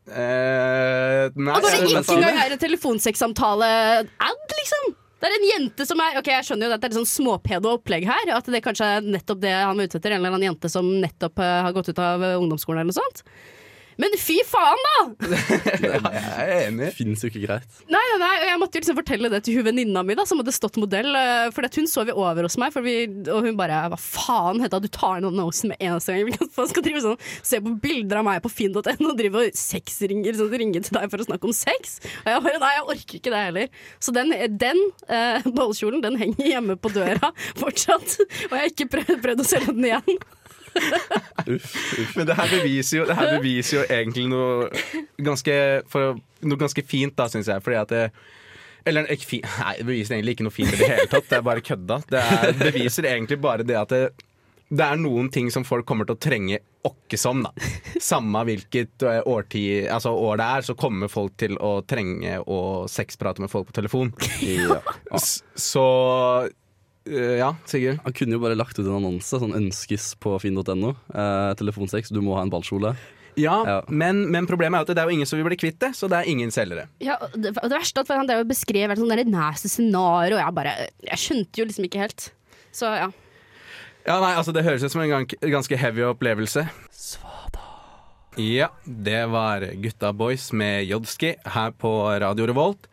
Eh, 0.05 1.31
nei, 1.33 1.55
Og 1.55 1.65
når 1.65 1.71
det 1.71 1.79
ikke 1.95 2.19
engang 2.19 2.43
er 2.43 2.53
en 2.53 2.61
telefonsexsamtale-ad, 2.61 4.53
liksom. 4.59 4.93
Det 5.25 5.31
er 5.31 5.37
en 5.39 5.47
jente 5.49 5.87
som 5.89 6.01
er 6.05 6.19
Ok, 6.21 6.27
jeg 6.29 6.45
skjønner 6.45 6.69
jo 6.69 6.75
at 6.75 6.83
det 6.83 6.89
er 6.89 6.93
litt 6.93 6.99
sånn 7.01 7.09
småpedo 7.09 7.71
opplegg 7.79 8.05
her. 8.05 8.33
At 8.37 8.49
det 8.53 8.61
kanskje 8.67 8.91
er 8.99 9.07
nettopp 9.09 9.41
det 9.41 9.55
han 9.55 9.81
er 9.81 9.89
ute 9.89 9.97
etter. 9.97 10.13
En 10.13 10.21
eller 10.21 10.35
annen 10.35 10.51
jente 10.51 10.69
som 10.73 10.91
nettopp 11.01 11.41
eh, 11.41 11.61
har 11.65 11.73
gått 11.77 11.89
ut 11.89 12.03
av 12.03 12.21
eh, 12.21 12.37
ungdomsskolen 12.37 12.83
eller 12.83 12.93
noe 12.93 12.99
sånt. 13.01 13.25
Men 14.01 14.15
fy 14.19 14.37
faen, 14.49 14.81
da! 14.85 15.29
Nei, 16.05 16.13
jeg 16.15 16.45
er 16.45 16.53
enig. 16.69 16.89
Fins 16.97 17.23
jo 17.25 17.31
ikke 17.31 17.43
greit. 17.45 17.77
Nei, 17.93 18.01
nei, 18.13 18.19
nei, 18.23 18.33
og 18.41 18.47
jeg 18.49 18.61
måtte 18.63 18.79
jo 18.79 18.83
liksom 18.85 18.99
fortelle 18.99 19.31
det 19.33 19.41
til 19.47 19.59
hun 19.61 19.67
venninna 19.69 20.03
mi, 20.07 20.17
da, 20.19 20.25
som 20.29 20.41
hadde 20.43 20.55
stått 20.57 20.79
modell. 20.83 21.11
eh, 21.19 21.49
For 21.55 21.67
at 21.69 21.79
hun 21.79 21.87
sov 21.91 22.11
jo 22.11 22.17
over 22.19 22.47
hos 22.49 22.57
meg, 22.61 22.73
for 22.75 22.85
vi, 22.87 22.97
og 23.31 23.47
hun 23.47 23.59
bare 23.59 23.85
Hva 23.93 23.99
faen, 24.01 24.63
Hedda, 24.65 24.81
du 24.83 24.89
tar 24.93 25.21
ned 25.25 25.37
Nosen 25.39 25.71
med 25.73 25.83
eneste 25.85 26.17
gang. 26.17 26.35
Hva 26.57 26.67
skal 26.71 26.85
drive 26.87 27.03
sånn, 27.05 27.19
se 27.47 27.61
på 27.65 27.75
bilder 27.85 28.21
av 28.23 28.27
meg 28.29 28.43
på 28.45 28.51
finn.no 28.53 28.83
og 29.13 29.17
drive 29.19 29.45
og 29.47 29.59
sexringer 29.59 30.37
sånn, 30.39 30.53
ringe 30.65 30.83
til 30.85 30.99
deg 30.99 31.11
for 31.13 31.23
å 31.23 31.29
snakke 31.29 31.51
om 31.51 31.55
sex. 31.57 31.99
Og 32.25 32.31
jeg 32.33 32.45
bare 32.49 32.63
Nei, 32.65 32.73
jeg 32.79 32.87
orker 32.95 33.19
ikke 33.21 33.33
det 33.35 33.43
heller. 33.49 33.83
Så 34.03 34.15
den, 34.17 34.33
den 34.61 34.81
eh, 35.13 35.45
ballkjolen, 35.57 36.03
den 36.05 36.19
henger 36.21 36.51
hjemme 36.55 36.77
på 36.81 36.91
døra 36.95 37.31
fortsatt. 37.61 38.19
Og 38.49 38.55
jeg 38.55 38.61
har 38.61 38.71
ikke 38.71 38.91
prøvd, 38.97 39.15
prøvd 39.25 39.43
å 39.45 39.47
selge 39.49 39.75
den 39.77 39.89
igjen. 39.91 40.25
Men 42.17 42.29
det 42.29 42.37
her 42.39 42.51
beviser 42.51 43.01
jo, 43.01 43.09
det 43.09 43.17
her 43.19 43.35
beviser 43.37 43.79
jo 43.79 43.85
egentlig 43.89 44.29
noe 44.33 44.71
ganske, 45.23 45.57
for, 45.91 46.19
noe 46.45 46.61
ganske 46.61 46.85
fint, 46.89 47.15
da, 47.19 47.29
syns 47.31 47.51
jeg. 47.51 47.65
Fordi 47.65 47.81
at 47.81 47.95
det, 47.95 48.05
eller 48.89 49.09
ikke 49.13 49.41
nei, 49.41 49.75
det 49.79 49.89
beviser 49.89 50.19
egentlig 50.19 50.37
ikke 50.37 50.47
noe 50.49 50.55
fint 50.55 50.75
i 50.75 50.79
det 50.81 50.91
hele 50.91 51.09
tatt. 51.11 51.29
Det 51.31 51.41
er 51.41 51.49
bare 51.49 51.65
kødda. 51.65 52.01
Det 52.11 52.23
er, 52.23 52.55
beviser 52.61 53.11
egentlig 53.11 53.41
bare 53.45 53.67
det 53.67 53.79
at 53.81 53.95
det, 53.95 54.05
det 54.75 54.87
er 54.87 55.01
noen 55.01 55.31
ting 55.33 55.51
som 55.53 55.65
folk 55.67 55.87
kommer 55.89 56.09
til 56.09 56.17
å 56.17 56.23
trenge 56.27 56.61
åkke 56.85 57.19
som. 57.21 57.45
da 57.47 57.53
Samme 58.03 58.43
hvilket 58.49 59.05
eh, 59.09 59.23
årtid, 59.25 59.87
altså 59.93 60.13
år 60.13 60.41
det 60.41 60.49
er, 60.57 60.67
så 60.69 60.77
kommer 60.77 61.13
folk 61.13 61.37
til 61.41 61.57
å 61.57 61.79
trenge 61.89 62.37
å 62.45 62.61
sexprate 62.91 63.45
med 63.45 63.53
folk 63.53 63.71
på 63.71 63.79
telefon. 63.81 64.13
Ja. 64.45 64.81
Så 65.57 65.87
ja, 67.11 67.51
Sigurd. 67.69 67.99
Han 68.05 68.15
kunne 68.17 68.39
jo 68.39 68.41
bare 68.43 68.57
lagt 68.57 68.79
ut 68.79 68.87
en 68.87 68.97
annonse, 69.01 69.37
sånn 69.41 69.53
ønskes 69.57 70.13
på 70.23 70.37
finn.no. 70.41 70.95
Eh, 71.13 71.51
telefonsex, 71.61 72.09
du 72.15 72.23
må 72.25 72.39
ha 72.39 72.45
en 72.47 72.53
ballkjole. 72.53 72.95
Ja, 73.37 73.57
Ja. 73.67 73.77
Men, 73.89 74.29
men 74.31 74.47
problemet 74.47 74.79
er 74.79 74.87
at 74.87 74.95
det 74.95 75.03
er 75.03 75.11
jo 75.11 75.17
ingen 75.17 75.27
som 75.27 75.41
vil 75.41 75.49
bli 75.49 75.59
kvitt 75.59 75.81
det, 75.83 75.91
så 75.99 76.07
det 76.11 76.21
er 76.21 76.31
ingen 76.31 76.53
selgere. 76.55 76.87
Ja, 77.03 77.17
og 77.19 77.35
det, 77.35 77.51
og 77.59 77.67
det 77.67 77.77
verste 77.77 78.01
er 78.01 78.07
at 78.07 78.15
han 78.15 78.31
drev 78.31 78.45
og 78.45 78.53
beskrev 78.53 78.95
et 78.95 79.01
sånt 79.03 79.31
nasty 79.33 79.69
scenario, 79.73 80.39
og 80.39 80.43
jeg 80.45 80.55
bare 80.55 80.75
Jeg 81.11 81.21
skjønte 81.21 81.61
jo 81.61 81.67
liksom 81.69 81.89
ikke 81.89 82.05
helt. 82.05 82.29
Så 82.75 82.91
ja. 82.95 83.11
Ja, 84.05 84.19
nei, 84.21 84.35
altså 84.37 84.53
Det 84.53 84.65
høres 84.67 84.85
ut 84.85 84.93
som 84.93 85.03
en 85.03 85.27
ganske 85.27 85.79
heavy 85.81 86.05
opplevelse. 86.07 86.67
Svada. 86.93 87.63
Ja, 88.41 88.69
det 88.85 89.23
var 89.31 89.63
Gutta 89.83 90.11
Boys 90.13 90.49
med 90.53 90.85
Jodski 90.89 91.35
her 91.55 91.71
på 91.79 91.93
Radio 92.21 92.49
Revolt. 92.51 92.89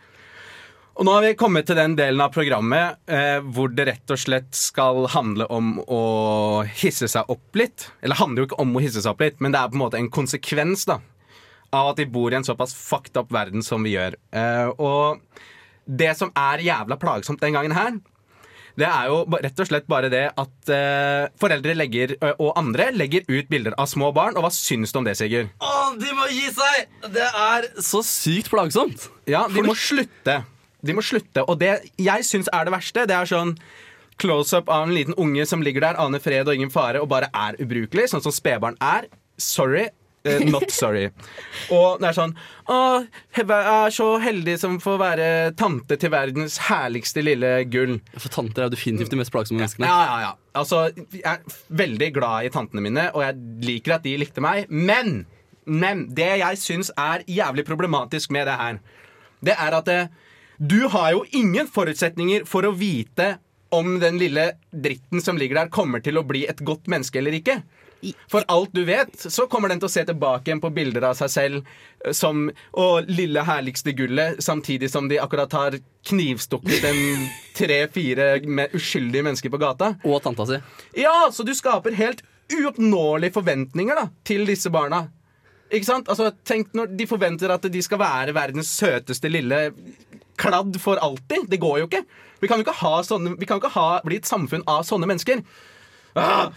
Og 1.02 1.06
nå 1.08 1.16
har 1.16 1.24
vi 1.26 1.30
kommet 1.34 1.66
til 1.66 1.80
den 1.80 1.96
delen 1.98 2.22
av 2.22 2.30
programmet 2.30 3.00
eh, 3.10 3.40
hvor 3.42 3.72
det 3.74 3.88
rett 3.88 4.12
og 4.14 4.20
slett 4.22 4.52
skal 4.54 5.08
handle 5.10 5.48
om 5.50 5.72
å 5.82 6.02
hisse 6.78 7.10
seg 7.10 7.32
opp 7.34 7.58
litt. 7.58 7.88
Eller 8.04 8.14
det 8.14 8.20
handler 8.20 8.44
jo 8.44 8.50
ikke 8.52 8.60
om 8.62 8.76
å 8.78 8.84
hisse 8.84 9.02
seg 9.02 9.16
opp 9.16 9.24
litt, 9.26 9.40
men 9.42 9.50
det 9.50 9.58
er 9.58 9.72
på 9.72 9.80
en 9.80 9.82
måte 9.82 9.98
en 9.98 10.12
konsekvens 10.14 10.86
da 10.86 11.00
av 11.74 11.90
at 11.96 12.04
vi 12.04 12.06
bor 12.06 12.30
i 12.30 12.38
en 12.38 12.46
såpass 12.46 12.78
fucked 12.78 13.18
up 13.18 13.34
verden 13.34 13.66
som 13.66 13.82
vi 13.82 13.96
gjør. 13.96 14.20
Eh, 14.30 14.70
og 14.78 15.26
det 15.90 16.12
som 16.22 16.30
er 16.38 16.62
jævla 16.68 17.00
plagsomt 17.02 17.42
den 17.42 17.58
gangen 17.58 17.74
her, 17.74 17.98
det 18.78 18.86
er 18.92 19.10
jo 19.10 19.26
rett 19.34 19.66
og 19.66 19.72
slett 19.72 19.90
bare 19.90 20.14
det 20.14 20.28
at 20.30 20.72
eh, 20.78 21.26
foreldre 21.42 21.80
legger, 21.82 22.14
og 22.36 22.54
andre 22.62 22.92
legger 22.94 23.26
ut 23.26 23.50
bilder 23.50 23.74
av 23.74 23.90
små 23.90 24.14
barn. 24.14 24.38
Og 24.38 24.46
hva 24.46 24.54
syns 24.54 24.94
du 24.94 25.02
om 25.02 25.10
det, 25.10 25.18
Sigurd? 25.18 25.50
Å, 25.66 25.76
de 25.98 26.14
må 26.14 26.30
gi 26.30 26.46
seg! 26.54 26.98
Det 27.10 27.26
er 27.26 27.72
så 27.82 28.06
sykt 28.06 28.54
plagsomt. 28.54 29.10
Ja, 29.26 29.48
de 29.50 29.66
må 29.66 29.74
slutte. 29.74 30.44
De 30.82 30.98
må 30.98 31.04
slutte. 31.06 31.46
Og 31.46 31.60
det 31.62 31.78
jeg 32.02 32.28
syns 32.28 32.50
er 32.54 32.68
det 32.68 32.76
verste, 32.76 33.08
det 33.10 33.18
er 33.18 33.30
sånn 33.30 33.56
close-up 34.22 34.70
av 34.70 34.86
en 34.88 34.94
liten 34.96 35.18
unge 35.18 35.46
som 35.50 35.64
ligger 35.66 35.86
der, 35.86 35.98
aner 36.02 36.22
fred 36.22 36.48
og 36.48 36.58
ingen 36.58 36.74
fare, 36.74 37.02
og 37.02 37.10
bare 37.12 37.32
er 37.34 37.58
ubrukelig, 37.62 38.12
sånn 38.12 38.24
som 38.24 38.34
spedbarn 38.36 38.78
er. 38.84 39.10
Sorry. 39.42 39.88
Uh, 40.22 40.38
not 40.46 40.70
sorry. 40.70 41.08
Og 41.74 41.98
det 41.98 42.12
er 42.12 42.14
sånn 42.14 42.36
Å, 42.70 42.76
jeg 43.34 43.46
er 43.50 43.94
så 43.96 44.06
heldig 44.22 44.54
som 44.62 44.76
får 44.78 45.00
være 45.02 45.30
tante 45.58 45.98
til 45.98 46.12
verdens 46.14 46.60
herligste 46.68 47.24
lille 47.26 47.50
gull. 47.74 47.96
For 48.14 48.30
tanter 48.30 48.62
er 48.62 48.70
jo 48.70 48.76
definitivt 48.76 49.10
de 49.10 49.18
mest 49.18 49.34
plagsomme 49.34 49.58
menneskene. 49.64 49.90
Ja, 49.90 50.04
ja, 50.06 50.20
ja. 50.28 50.60
Altså, 50.62 50.84
jeg 51.16 51.26
er 51.26 51.58
veldig 51.74 52.12
glad 52.14 52.46
i 52.46 52.52
tantene 52.54 52.86
mine, 52.86 53.08
og 53.16 53.26
jeg 53.26 53.66
liker 53.66 53.98
at 53.98 54.06
de 54.06 54.14
likte 54.22 54.46
meg. 54.46 54.70
Men, 54.70 55.24
men 55.66 56.06
det 56.14 56.30
jeg 56.44 56.62
syns 56.62 56.94
er 57.02 57.26
jævlig 57.26 57.66
problematisk 57.66 58.36
med 58.36 58.46
det 58.52 58.60
her, 58.62 58.78
det 59.42 59.58
er 59.58 59.80
at 59.80 59.90
eh, 59.90 60.14
du 60.62 60.84
har 60.94 61.12
jo 61.12 61.24
ingen 61.34 61.66
forutsetninger 61.68 62.44
for 62.46 62.68
å 62.68 62.76
vite 62.78 63.40
om 63.74 63.96
den 64.00 64.20
lille 64.22 64.52
dritten 64.70 65.22
som 65.22 65.38
ligger 65.40 65.58
der, 65.58 65.72
kommer 65.74 66.04
til 66.06 66.20
å 66.20 66.26
bli 66.28 66.44
et 66.46 66.60
godt 66.62 66.86
menneske 66.92 67.18
eller 67.18 67.34
ikke. 67.34 67.56
For 68.30 68.46
alt 68.50 68.70
du 68.74 68.84
vet, 68.86 69.16
så 69.18 69.48
kommer 69.50 69.72
den 69.72 69.82
til 69.82 69.90
å 69.90 69.94
se 69.94 70.04
tilbake 70.06 70.50
igjen 70.50 70.62
på 70.62 70.70
bilder 70.74 71.08
av 71.10 71.18
seg 71.18 71.32
selv 71.34 71.58
eh, 71.62 72.14
som 72.18 72.48
Og 72.78 73.10
lille 73.10 73.42
herligste 73.46 73.94
gullet, 73.98 74.38
samtidig 74.42 74.90
som 74.94 75.10
de 75.10 75.18
akkurat 75.22 75.54
har 75.58 75.78
knivstukket 76.10 76.86
en 76.92 77.02
tre-fire 77.58 78.30
uskyldige 78.78 79.26
mennesker 79.26 79.54
på 79.54 79.62
gata. 79.62 79.96
Og 80.06 80.22
tanta 80.22 80.46
si. 80.50 80.62
Ja, 81.02 81.16
så 81.34 81.46
du 81.46 81.56
skaper 81.58 81.98
helt 81.98 82.22
uoppnåelige 82.54 83.38
forventninger 83.40 83.98
da, 83.98 84.08
til 84.28 84.46
disse 84.50 84.70
barna. 84.74 85.08
Ikke 85.72 85.88
sant? 85.88 86.10
Altså, 86.12 86.30
tenk 86.46 86.74
når 86.78 86.94
de 87.00 87.08
forventer 87.08 87.54
at 87.54 87.66
de 87.72 87.82
skal 87.82 88.02
være 88.02 88.36
verdens 88.36 88.74
søteste 88.78 89.30
lille 89.32 89.70
kladd 90.42 90.78
for 90.82 91.02
alltid. 91.02 91.48
Det 91.52 91.60
går 91.62 91.82
jo 91.84 91.88
ikke. 91.90 92.04
Vi 92.42 92.50
kan 92.50 92.60
jo 92.60 92.66
ikke, 92.66 92.78
ha 92.82 92.94
sånne, 93.06 93.36
vi 93.38 93.48
kan 93.48 93.60
jo 93.60 93.64
ikke 93.64 93.76
ha, 93.78 93.88
bli 94.06 94.18
et 94.22 94.30
samfunn 94.30 94.66
av 94.70 94.86
sånne 94.88 95.10
mennesker. 95.10 95.44
Ah, 96.18 96.50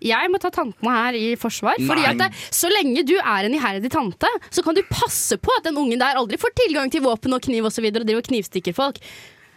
Jeg 0.00 0.30
må 0.32 0.38
ta 0.40 0.48
tantene 0.52 0.92
her 0.94 1.16
i 1.18 1.24
forsvar. 1.40 1.80
Fordi 1.84 2.04
at 2.08 2.20
det, 2.20 2.28
Så 2.54 2.70
lenge 2.72 3.02
du 3.08 3.16
er 3.18 3.48
en 3.48 3.56
iherdig 3.56 3.90
tante, 3.92 4.28
så 4.48 4.64
kan 4.64 4.76
du 4.76 4.82
passe 4.88 5.36
på 5.40 5.52
at 5.58 5.66
den 5.68 5.76
ungen 5.80 6.00
der 6.00 6.20
aldri 6.20 6.38
får 6.40 6.54
tilgang 6.62 6.92
til 6.92 7.04
våpen 7.04 7.36
og 7.36 7.42
kniv 7.44 7.68
og, 7.68 7.72
så 7.74 7.84
videre, 7.84 8.04
og 8.04 8.08
driver 8.08 8.24
og 8.24 8.30
knivstikker 8.30 8.76
folk. 8.76 9.00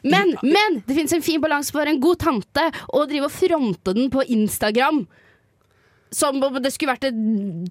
Men, 0.04 0.34
men 0.44 0.82
det 0.84 0.98
finnes 0.98 1.14
en 1.16 1.24
fin 1.24 1.40
balanse 1.40 1.72
for 1.72 1.88
en 1.88 2.02
god 2.04 2.20
tante 2.26 2.66
å 2.92 3.06
drive 3.08 3.30
og 3.30 3.36
fronte 3.36 3.94
den 3.96 4.10
på 4.12 4.26
Instagram. 4.36 5.06
Som 6.14 6.40
om 6.44 6.60
det 6.62 6.72
skulle 6.76 6.94
vært 6.94 7.10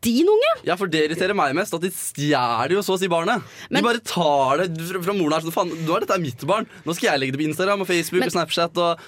din 0.02 0.28
unge. 0.33 0.52
Ja, 0.66 0.76
for 0.81 0.90
det 0.90 1.07
irriterer 1.07 1.37
meg 1.38 1.55
mest, 1.59 1.74
at 1.74 1.83
de 1.85 1.90
stjeler 1.94 2.74
jo 2.76 2.83
så 2.85 2.96
å 2.96 3.00
si 3.00 3.09
barnet. 3.12 3.42
Men- 3.70 3.83
de 3.83 3.88
bare 3.88 4.02
tar 4.05 4.64
det 4.64 4.70
fra, 4.90 5.02
fra 5.02 5.14
moren 5.16 5.37
her. 5.38 5.46
Sånn, 5.46 5.55
faen, 5.55 5.74
du 5.87 5.92
har 5.92 6.00
dette 6.05 6.14
er 6.16 6.22
mitt 6.22 6.42
barn. 6.46 6.66
Nå 6.85 6.94
skal 6.94 7.12
jeg 7.12 7.20
legge 7.22 7.37
det 7.37 7.42
på 7.44 7.48
Instagram 7.50 7.81
og 7.85 7.88
Facebook 7.90 8.20
Men- 8.20 8.28
og 8.33 8.37
Snapchat 8.37 8.76
og 8.83 8.98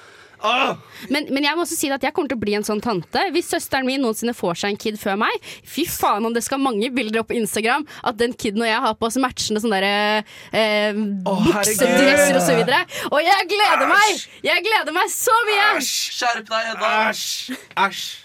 ah! 0.45 0.77
Men, 1.09 1.27
men 1.33 1.43
jeg 1.47 1.57
må 1.57 1.63
også 1.65 1.77
si 1.79 1.89
at 1.95 2.03
jeg 2.05 2.13
kommer 2.13 2.29
til 2.29 2.37
å 2.37 2.43
bli 2.43 2.55
en 2.59 2.67
sånn 2.67 2.83
tante. 2.85 3.23
Hvis 3.33 3.49
søsteren 3.49 3.87
min 3.89 4.03
noensinne 4.03 4.35
får 4.37 4.59
seg 4.61 4.75
en 4.75 4.77
kid 4.77 4.99
før 5.01 5.17
meg, 5.23 5.47
fy 5.65 5.87
faen 5.89 6.27
om 6.27 6.35
det 6.35 6.43
skal 6.45 6.61
mange 6.61 6.91
bilder 6.95 7.23
opp 7.23 7.31
på 7.33 7.39
Instagram 7.39 7.87
at 8.05 8.19
den 8.21 8.35
kiden 8.35 8.61
og 8.63 8.69
jeg 8.69 8.83
har 8.87 8.95
på 8.99 9.09
oss 9.09 9.17
matchende 9.17 9.63
sånne 9.65 9.81
der, 9.81 10.25
eh, 10.53 10.93
buksedresser 11.25 12.37
og 12.37 12.45
så 12.45 12.59
videre. 12.59 12.83
Og 13.11 13.21
jeg 13.25 13.49
gleder 13.55 13.89
meg! 13.89 14.27
Jeg 14.45 14.67
gleder 14.69 14.93
meg 14.93 15.09
så 15.15 15.39
mye! 15.49 15.71
Skjerp 15.81 16.45
deg, 16.51 16.71
Hedda! 16.75 16.93
Æsj! 17.09 17.57
Æsj! 17.87 18.24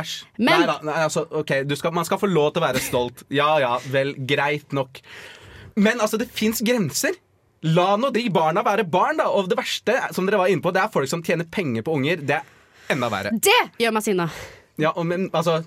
Æsj. 0.00 0.14
Men- 0.38 0.46
Nei 0.60 0.66
da. 0.70 0.78
Nei, 0.86 0.96
altså, 1.06 1.24
ok, 1.30 1.52
du 1.68 1.74
skal, 1.76 1.92
man 1.96 2.04
skal 2.08 2.18
få 2.20 2.30
lov 2.30 2.52
til 2.54 2.62
å 2.62 2.66
være 2.66 2.82
stolt. 2.84 3.24
Ja 3.34 3.52
ja, 3.62 3.76
vel, 3.92 4.14
greit 4.26 4.72
nok. 4.76 5.00
Men 5.76 6.00
altså, 6.00 6.18
det 6.20 6.28
fins 6.34 6.60
grenser. 6.64 7.16
La 7.64 7.94
nå 7.96 8.10
de 8.12 8.26
barna 8.28 8.62
være 8.66 8.84
barn, 8.90 9.16
da. 9.22 9.30
Og 9.32 9.48
det 9.48 9.56
verste 9.56 9.94
som 10.12 10.26
dere 10.28 10.38
var 10.42 10.52
inne 10.52 10.60
på, 10.64 10.72
det 10.74 10.82
er 10.82 10.92
folk 10.92 11.08
som 11.08 11.22
tjener 11.24 11.48
penger 11.50 11.82
på 11.86 11.94
unger. 11.96 12.20
Det 12.20 12.36
er 12.40 12.92
enda 12.92 13.08
verre. 13.12 13.32
Det 13.40 13.56
gjør 13.80 13.94
meg 13.96 14.04
sinna. 14.04 14.28
Ja, 14.76 14.92
men 15.02 15.30
altså 15.32 15.62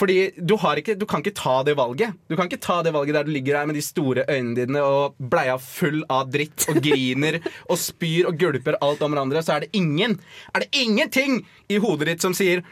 fordi 0.00 0.30
du, 0.38 0.54
har 0.62 0.78
ikke, 0.80 0.94
du 0.96 1.04
kan 1.04 1.20
ikke 1.20 1.34
ta 1.36 1.58
det 1.66 1.74
valget. 1.76 2.14
Du 2.30 2.36
kan 2.38 2.46
ikke 2.48 2.60
ta 2.62 2.78
det 2.86 2.92
valget 2.94 3.16
der 3.18 3.26
du 3.26 3.32
ligger 3.34 3.58
der 3.58 3.66
med 3.68 3.76
de 3.76 3.82
store 3.84 4.22
øynene 4.30 4.54
dine 4.56 4.80
og 4.86 5.16
bleia 5.18 5.58
full 5.60 6.04
av 6.08 6.30
dritt 6.32 6.64
og 6.72 6.78
griner 6.86 7.40
og 7.66 7.76
spyr 7.82 8.30
og 8.30 8.38
gulper 8.40 8.78
alt 8.80 9.02
om 9.04 9.12
hverandre. 9.12 9.42
Så 9.44 9.56
er 9.58 9.66
det 9.66 9.70
ingen 9.76 10.14
Er 10.54 10.62
det 10.64 10.70
ingenting 10.72 11.42
i 11.68 11.76
hodet 11.82 12.08
ditt 12.08 12.22
som 12.24 12.32
sier 12.32 12.62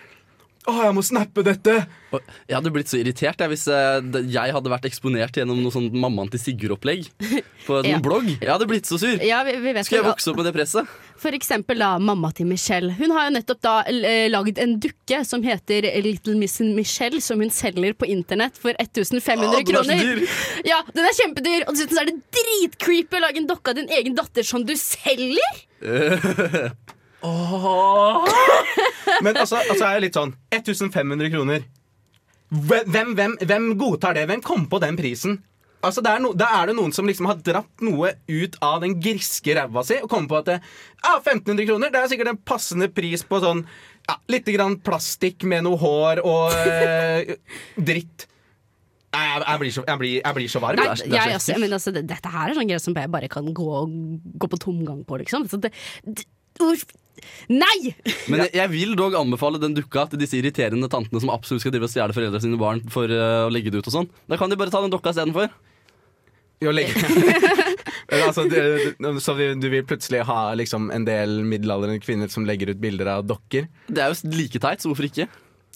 å, 0.68 0.74
jeg 0.85 0.94
må 0.96 1.02
snappe 1.04 1.42
dette. 1.46 1.74
Jeg 2.48 2.54
hadde 2.57 2.70
blitt 2.72 2.88
så 2.90 2.98
irritert 3.00 3.40
jeg, 3.42 3.50
hvis 3.52 3.64
eh, 3.72 3.98
jeg 4.33 4.52
hadde 4.54 4.70
vært 4.72 4.87
eksponert 4.88 5.37
gjennom 5.40 5.59
noe 5.64 5.72
sånn 5.74 5.88
Mammaen 5.92 6.31
til 6.33 6.40
Sigurd-opplegg 6.40 7.09
på 7.66 7.78
en 7.81 7.88
Ja. 7.88 7.98
blogg. 8.04 8.28
Jeg 8.37 8.48
hadde 8.52 8.68
blitt 8.70 8.88
så 8.88 8.98
sur. 9.00 9.16
Ja, 9.24 9.42
vi, 9.48 9.57
vi 9.61 9.72
vet 9.76 9.88
Skal 9.88 10.00
jeg 10.02 10.07
vokse 10.09 10.31
opp 10.33 10.38
med 10.40 10.48
det 10.48 10.54
presset? 10.57 10.88
For 11.18 11.35
eksempel 11.35 11.81
da 11.83 11.94
mamma 11.98 12.31
til 12.37 12.46
Michelle. 12.46 12.92
Hun 13.00 13.11
har 13.16 13.26
jo 13.28 13.35
nettopp 13.37 13.61
da 13.64 13.74
eh, 13.90 14.28
lagd 14.31 14.61
en 14.62 14.76
dukke 14.81 15.22
som 15.26 15.42
heter 15.42 15.88
Little 16.04 16.37
Miss 16.38 16.59
Michelle, 16.62 17.20
som 17.24 17.40
hun 17.42 17.50
selger 17.54 17.96
på 17.98 18.07
internett 18.12 18.61
for 18.61 18.76
1500 18.78 19.18
ah, 19.35 19.40
den 19.40 19.48
er 19.48 19.64
så 19.64 19.72
kroner. 19.72 20.04
dyr. 20.04 20.38
Ja, 20.68 20.83
den 20.94 21.09
er 21.09 21.16
kjempedyr, 21.18 21.64
og 21.66 21.74
dessuten 21.74 21.98
så 21.98 22.04
er 22.04 22.12
det 22.12 22.20
dritcreepy 22.38 23.18
å 23.18 23.24
lage 23.26 23.42
en 23.42 23.48
dokke 23.50 23.74
av 23.74 23.81
din 23.81 23.90
egen 23.98 24.14
datter 24.18 24.46
som 24.46 24.62
du 24.68 24.76
selger! 24.78 25.64
Men 29.24 29.35
altså, 29.35 29.59
altså 29.64 29.85
er 29.85 29.96
jeg 29.96 30.04
litt 30.07 30.18
sånn 30.18 30.35
1500 30.54 31.33
kroner. 31.35 31.66
Hvem, 32.48 33.12
hvem, 33.18 33.37
hvem 33.44 33.68
godtar 33.81 34.16
det? 34.16 34.28
Hvem 34.31 34.42
kom 34.44 34.68
på 34.70 34.81
den 34.81 34.96
prisen? 34.96 35.40
Altså, 35.85 36.02
det 36.02 36.11
er 36.11 36.22
no, 36.22 36.33
Da 36.35 36.48
er 36.59 36.70
det 36.70 36.76
noen 36.78 36.94
som 36.94 37.07
liksom 37.07 37.28
har 37.31 37.38
dratt 37.44 37.85
noe 37.87 38.14
ut 38.26 38.57
av 38.64 38.81
den 38.83 38.96
griske 39.02 39.54
ræva 39.54 39.85
si 39.87 40.00
og 40.02 40.09
kommet 40.11 40.31
på 40.33 40.40
at 40.40 40.48
det, 40.48 40.57
ja, 41.04 41.12
1500 41.20 41.68
kroner 41.68 41.92
det 41.94 42.00
er 42.00 42.11
sikkert 42.11 42.33
en 42.33 42.40
passende 42.50 42.88
pris 42.90 43.22
på 43.26 43.38
sånn 43.44 43.62
ja, 44.09 44.16
litt 44.33 44.48
grann 44.50 44.78
plastikk 44.83 45.46
med 45.46 45.66
noe 45.68 45.78
hår 45.78 46.22
og 46.24 46.57
eh, 46.57 47.37
dritt. 47.90 48.26
Nei, 49.14 49.24
jeg, 49.24 49.42
jeg, 49.44 49.61
blir 49.61 49.72
så, 49.72 49.85
jeg, 49.87 50.00
blir, 50.00 50.14
jeg 50.18 50.37
blir 50.37 50.50
så 50.52 50.62
varm. 50.62 50.81
Nei, 50.81 50.88
det 51.04 51.20
er 51.20 51.35
også, 51.37 51.59
men 51.61 51.76
altså, 51.76 51.92
dette 51.96 52.33
her 52.33 52.50
er 52.50 52.57
sånn 52.59 52.68
greier 52.68 52.83
som 52.83 52.96
jeg 52.98 53.12
bare 53.12 53.31
kan 53.33 53.46
gå, 53.57 53.68
gå 54.40 54.50
på 54.52 54.61
tomgang 54.61 55.04
på, 55.09 55.20
liksom. 55.22 55.46
Så 55.48 55.61
det, 55.62 55.72
det. 56.04 56.26
Nei! 57.52 57.94
Men 58.31 58.44
jeg, 58.44 58.52
jeg 58.61 58.72
vil 58.74 58.94
dog 58.98 59.16
anbefale 59.18 59.61
den 59.62 59.76
dukka 59.76 60.07
til 60.12 60.20
disse 60.22 60.38
irriterende 60.38 60.90
tantene 60.92 61.22
som 61.22 61.33
absolutt 61.35 61.64
skal 61.64 61.74
drive 61.74 61.88
og 61.88 61.92
stjele 61.92 62.16
foreldre 62.16 62.42
sine 62.44 62.61
barn 62.61 62.85
for 62.92 63.11
uh, 63.11 63.46
å 63.46 63.52
legge 63.52 63.72
det 63.74 63.83
ut 63.83 63.90
og 63.90 63.96
sånn. 64.00 64.12
Da 64.31 64.38
kan 64.40 64.52
de 64.52 64.59
bare 64.61 64.72
ta 64.74 64.83
den 64.85 64.92
dokka 64.94 65.14
istedenfor. 65.14 65.50
Jo, 66.64 66.73
legge. 66.75 66.94
altså, 68.27 68.46
så 69.23 69.35
du 69.38 69.69
vil 69.71 69.85
plutselig 69.87 70.25
ha 70.27 70.40
liksom, 70.58 70.88
en 70.94 71.04
del 71.06 71.38
middelaldrende 71.46 72.02
kvinner 72.02 72.31
som 72.33 72.46
legger 72.48 72.73
ut 72.73 72.81
bilder 72.83 73.12
av 73.19 73.29
dokker? 73.29 73.69
Det 73.87 74.02
er 74.02 74.10
jo 74.10 74.33
like 74.35 74.62
teit, 74.62 74.83
så 74.83 74.90
hvorfor 74.90 75.06
ikke? 75.06 75.29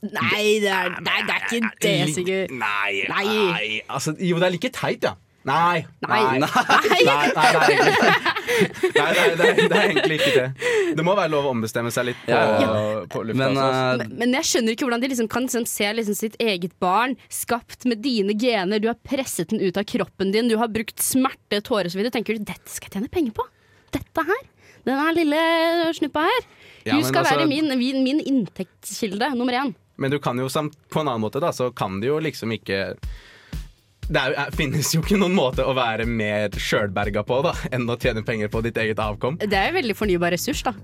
Nei, 0.03 0.59
det 0.59 0.71
er, 0.75 0.97
nei, 0.99 1.21
det 1.29 1.35
er 1.37 1.45
ikke 1.47 1.69
det, 1.85 1.97
Sigurd. 2.11 2.55
Nei, 2.59 3.05
Nei. 3.07 3.27
nei. 3.31 3.67
Altså, 3.87 4.17
jo, 4.19 4.41
det 4.43 4.49
er 4.49 4.57
like 4.57 4.73
teit, 4.75 5.07
ja. 5.07 5.15
Nei. 5.47 5.85
Nei. 6.07 6.23
Nei, 6.39 6.39
nei, 6.43 7.03
nei, 7.03 7.29
nei, 7.35 7.53
er 7.63 8.29
det. 8.83 8.91
Nei, 8.97 9.09
det 9.15 9.47
er, 9.47 9.57
det, 9.61 9.67
er, 9.69 9.85
egentlig 9.89 10.19
ikke 10.21 10.33
det. 10.37 10.71
Det 10.99 11.05
må 11.07 11.15
være 11.19 11.33
lov 11.33 11.49
å 11.49 11.53
ombestemme 11.55 11.93
seg 11.95 12.09
litt 12.11 12.21
på, 12.25 12.33
Ja, 12.35 13.03
på 13.13 13.23
lufta. 13.27 13.39
Men 13.43 13.59
altså. 13.61 13.67
eh, 13.73 13.97
Men, 14.03 14.15
men 14.23 14.37
jeg 14.39 14.49
skjønner 14.51 14.77
ikke 14.77 14.87
hvordan 14.89 15.05
de 15.05 15.11
liksom 15.13 15.29
kan 15.33 15.47
liksom 15.49 15.67
se 15.71 15.91
liksom 15.99 16.19
sitt 16.19 16.39
eget 16.43 16.75
barn 16.83 17.17
skapt 17.33 17.87
med 17.89 18.03
dine 18.05 18.37
gener. 18.39 18.83
Du 18.83 18.89
har 18.91 18.99
presset 19.07 19.53
den 19.55 19.63
ut 19.63 19.79
av 19.81 19.87
kroppen 19.89 20.33
din, 20.35 20.49
du 20.53 20.57
har 20.61 20.71
brukt 20.73 21.01
smerte, 21.03 21.63
tårer 21.65 21.91
osv. 21.93 22.03
Tenker 22.13 22.39
du 22.39 22.45
dette 22.49 22.69
skal 22.73 22.91
jeg 22.91 22.99
tjene 22.99 23.13
penger 23.13 23.37
på? 23.39 23.47
Dette 23.93 24.27
her? 24.29 24.43
Denne 24.89 25.13
lille 25.15 25.43
snuppa 25.95 26.25
her. 26.27 26.47
Ja, 26.83 26.97
Hun 26.97 27.05
skal 27.07 27.23
altså- 27.23 27.37
være 27.39 27.47
min, 27.51 27.69
min, 27.79 28.03
min 28.03 28.21
inntektskilde 28.21 29.35
nummer 29.39 29.55
én. 29.55 29.75
Men 29.97 30.11
du 30.11 30.19
kan 30.19 30.39
jo 30.41 30.49
samt, 30.51 30.75
på 30.91 31.01
en 31.01 31.09
annen 31.13 31.21
måte, 31.23 31.39
da, 31.41 31.53
så 31.55 31.69
kan 31.71 32.01
du 32.01 32.09
jo 32.09 32.19
liksom 32.19 32.51
ikke 32.57 32.97
det 34.09 34.19
er, 34.19 34.35
er, 34.35 34.51
finnes 34.57 34.91
jo 34.95 35.03
ikke 35.03 35.19
noen 35.21 35.35
måte 35.37 35.65
å 35.67 35.75
være 35.77 36.07
mer 36.09 36.55
sjølberga 36.59 37.23
på 37.27 37.39
da 37.47 37.55
enn 37.71 37.87
å 37.91 37.99
tjene 38.01 38.25
penger 38.27 38.51
på 38.53 38.63
ditt 38.67 38.81
eget 38.83 39.01
avkom. 39.03 39.39
Det 39.43 39.59
er 39.59 39.71
jo 39.71 39.79
veldig 39.79 39.97
fornybar 39.99 40.35
ressurs, 40.35 40.65
da. 40.67 40.75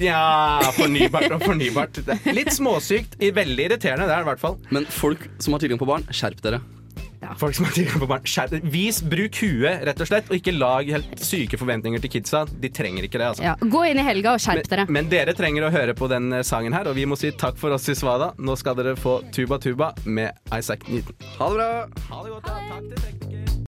Ja, 0.00 0.60
fornybart 0.76 1.30
og 1.36 1.44
fornybart. 1.44 2.00
Litt 2.36 2.52
småsykt. 2.54 3.18
Veldig 3.20 3.68
irriterende, 3.68 4.08
det 4.08 4.14
er 4.14 4.22
det 4.22 4.26
i 4.26 4.30
hvert 4.30 4.42
fall. 4.42 4.56
Men 4.74 4.88
folk 4.90 5.26
som 5.42 5.56
har 5.56 5.62
tilgang 5.62 5.80
på 5.80 5.88
barn, 5.88 6.06
skjerp 6.14 6.42
dere. 6.44 6.62
Folk 7.40 7.54
som 7.58 7.64
har 7.68 7.72
tilgang 7.76 8.00
på 8.02 8.08
barn. 8.10 8.22
Skjerp- 8.28 8.60
Vis, 8.72 9.00
bruk 9.02 9.38
huet, 9.42 9.82
rett 9.88 10.00
og 10.04 10.08
slett, 10.10 10.30
og 10.30 10.36
ikke 10.38 10.54
lag 10.56 10.88
helt 10.92 11.18
syke 11.22 11.58
forventninger 11.60 12.02
til 12.04 12.12
kidsa. 12.16 12.44
De 12.48 12.70
trenger 12.72 13.06
ikke 13.08 13.18
det, 13.20 13.30
altså. 13.32 13.44
Ja, 13.46 13.54
gå 13.60 13.84
inn 13.90 14.00
i 14.02 14.06
helga 14.06 14.36
og 14.36 14.42
skjerp 14.44 14.68
dere. 14.70 14.86
Men, 14.86 15.04
men 15.06 15.12
dere 15.12 15.34
trenger 15.36 15.68
å 15.68 15.72
høre 15.74 15.96
på 15.98 16.08
den 16.12 16.30
eh, 16.40 16.44
sangen 16.46 16.76
her, 16.76 16.88
og 16.90 16.96
vi 16.98 17.06
må 17.08 17.18
si 17.18 17.32
takk 17.32 17.58
for 17.60 17.74
oss 17.76 17.88
i 17.92 17.96
Svada. 17.98 18.32
Nå 18.38 18.56
skal 18.60 18.78
dere 18.78 18.96
få 19.00 19.18
Tuba 19.34 19.58
Tuba 19.62 19.92
med 20.04 20.32
Isaac 20.54 20.86
Newton. 20.88 21.16
Ha 21.38 21.50
det 21.52 21.60
bra! 21.60 21.70
Ha 22.10 22.22
det 22.24 22.34
godt, 22.36 22.50
da. 22.50 22.58
Takk 22.72 22.90
til 22.90 23.04
teknikeren. 23.06 23.55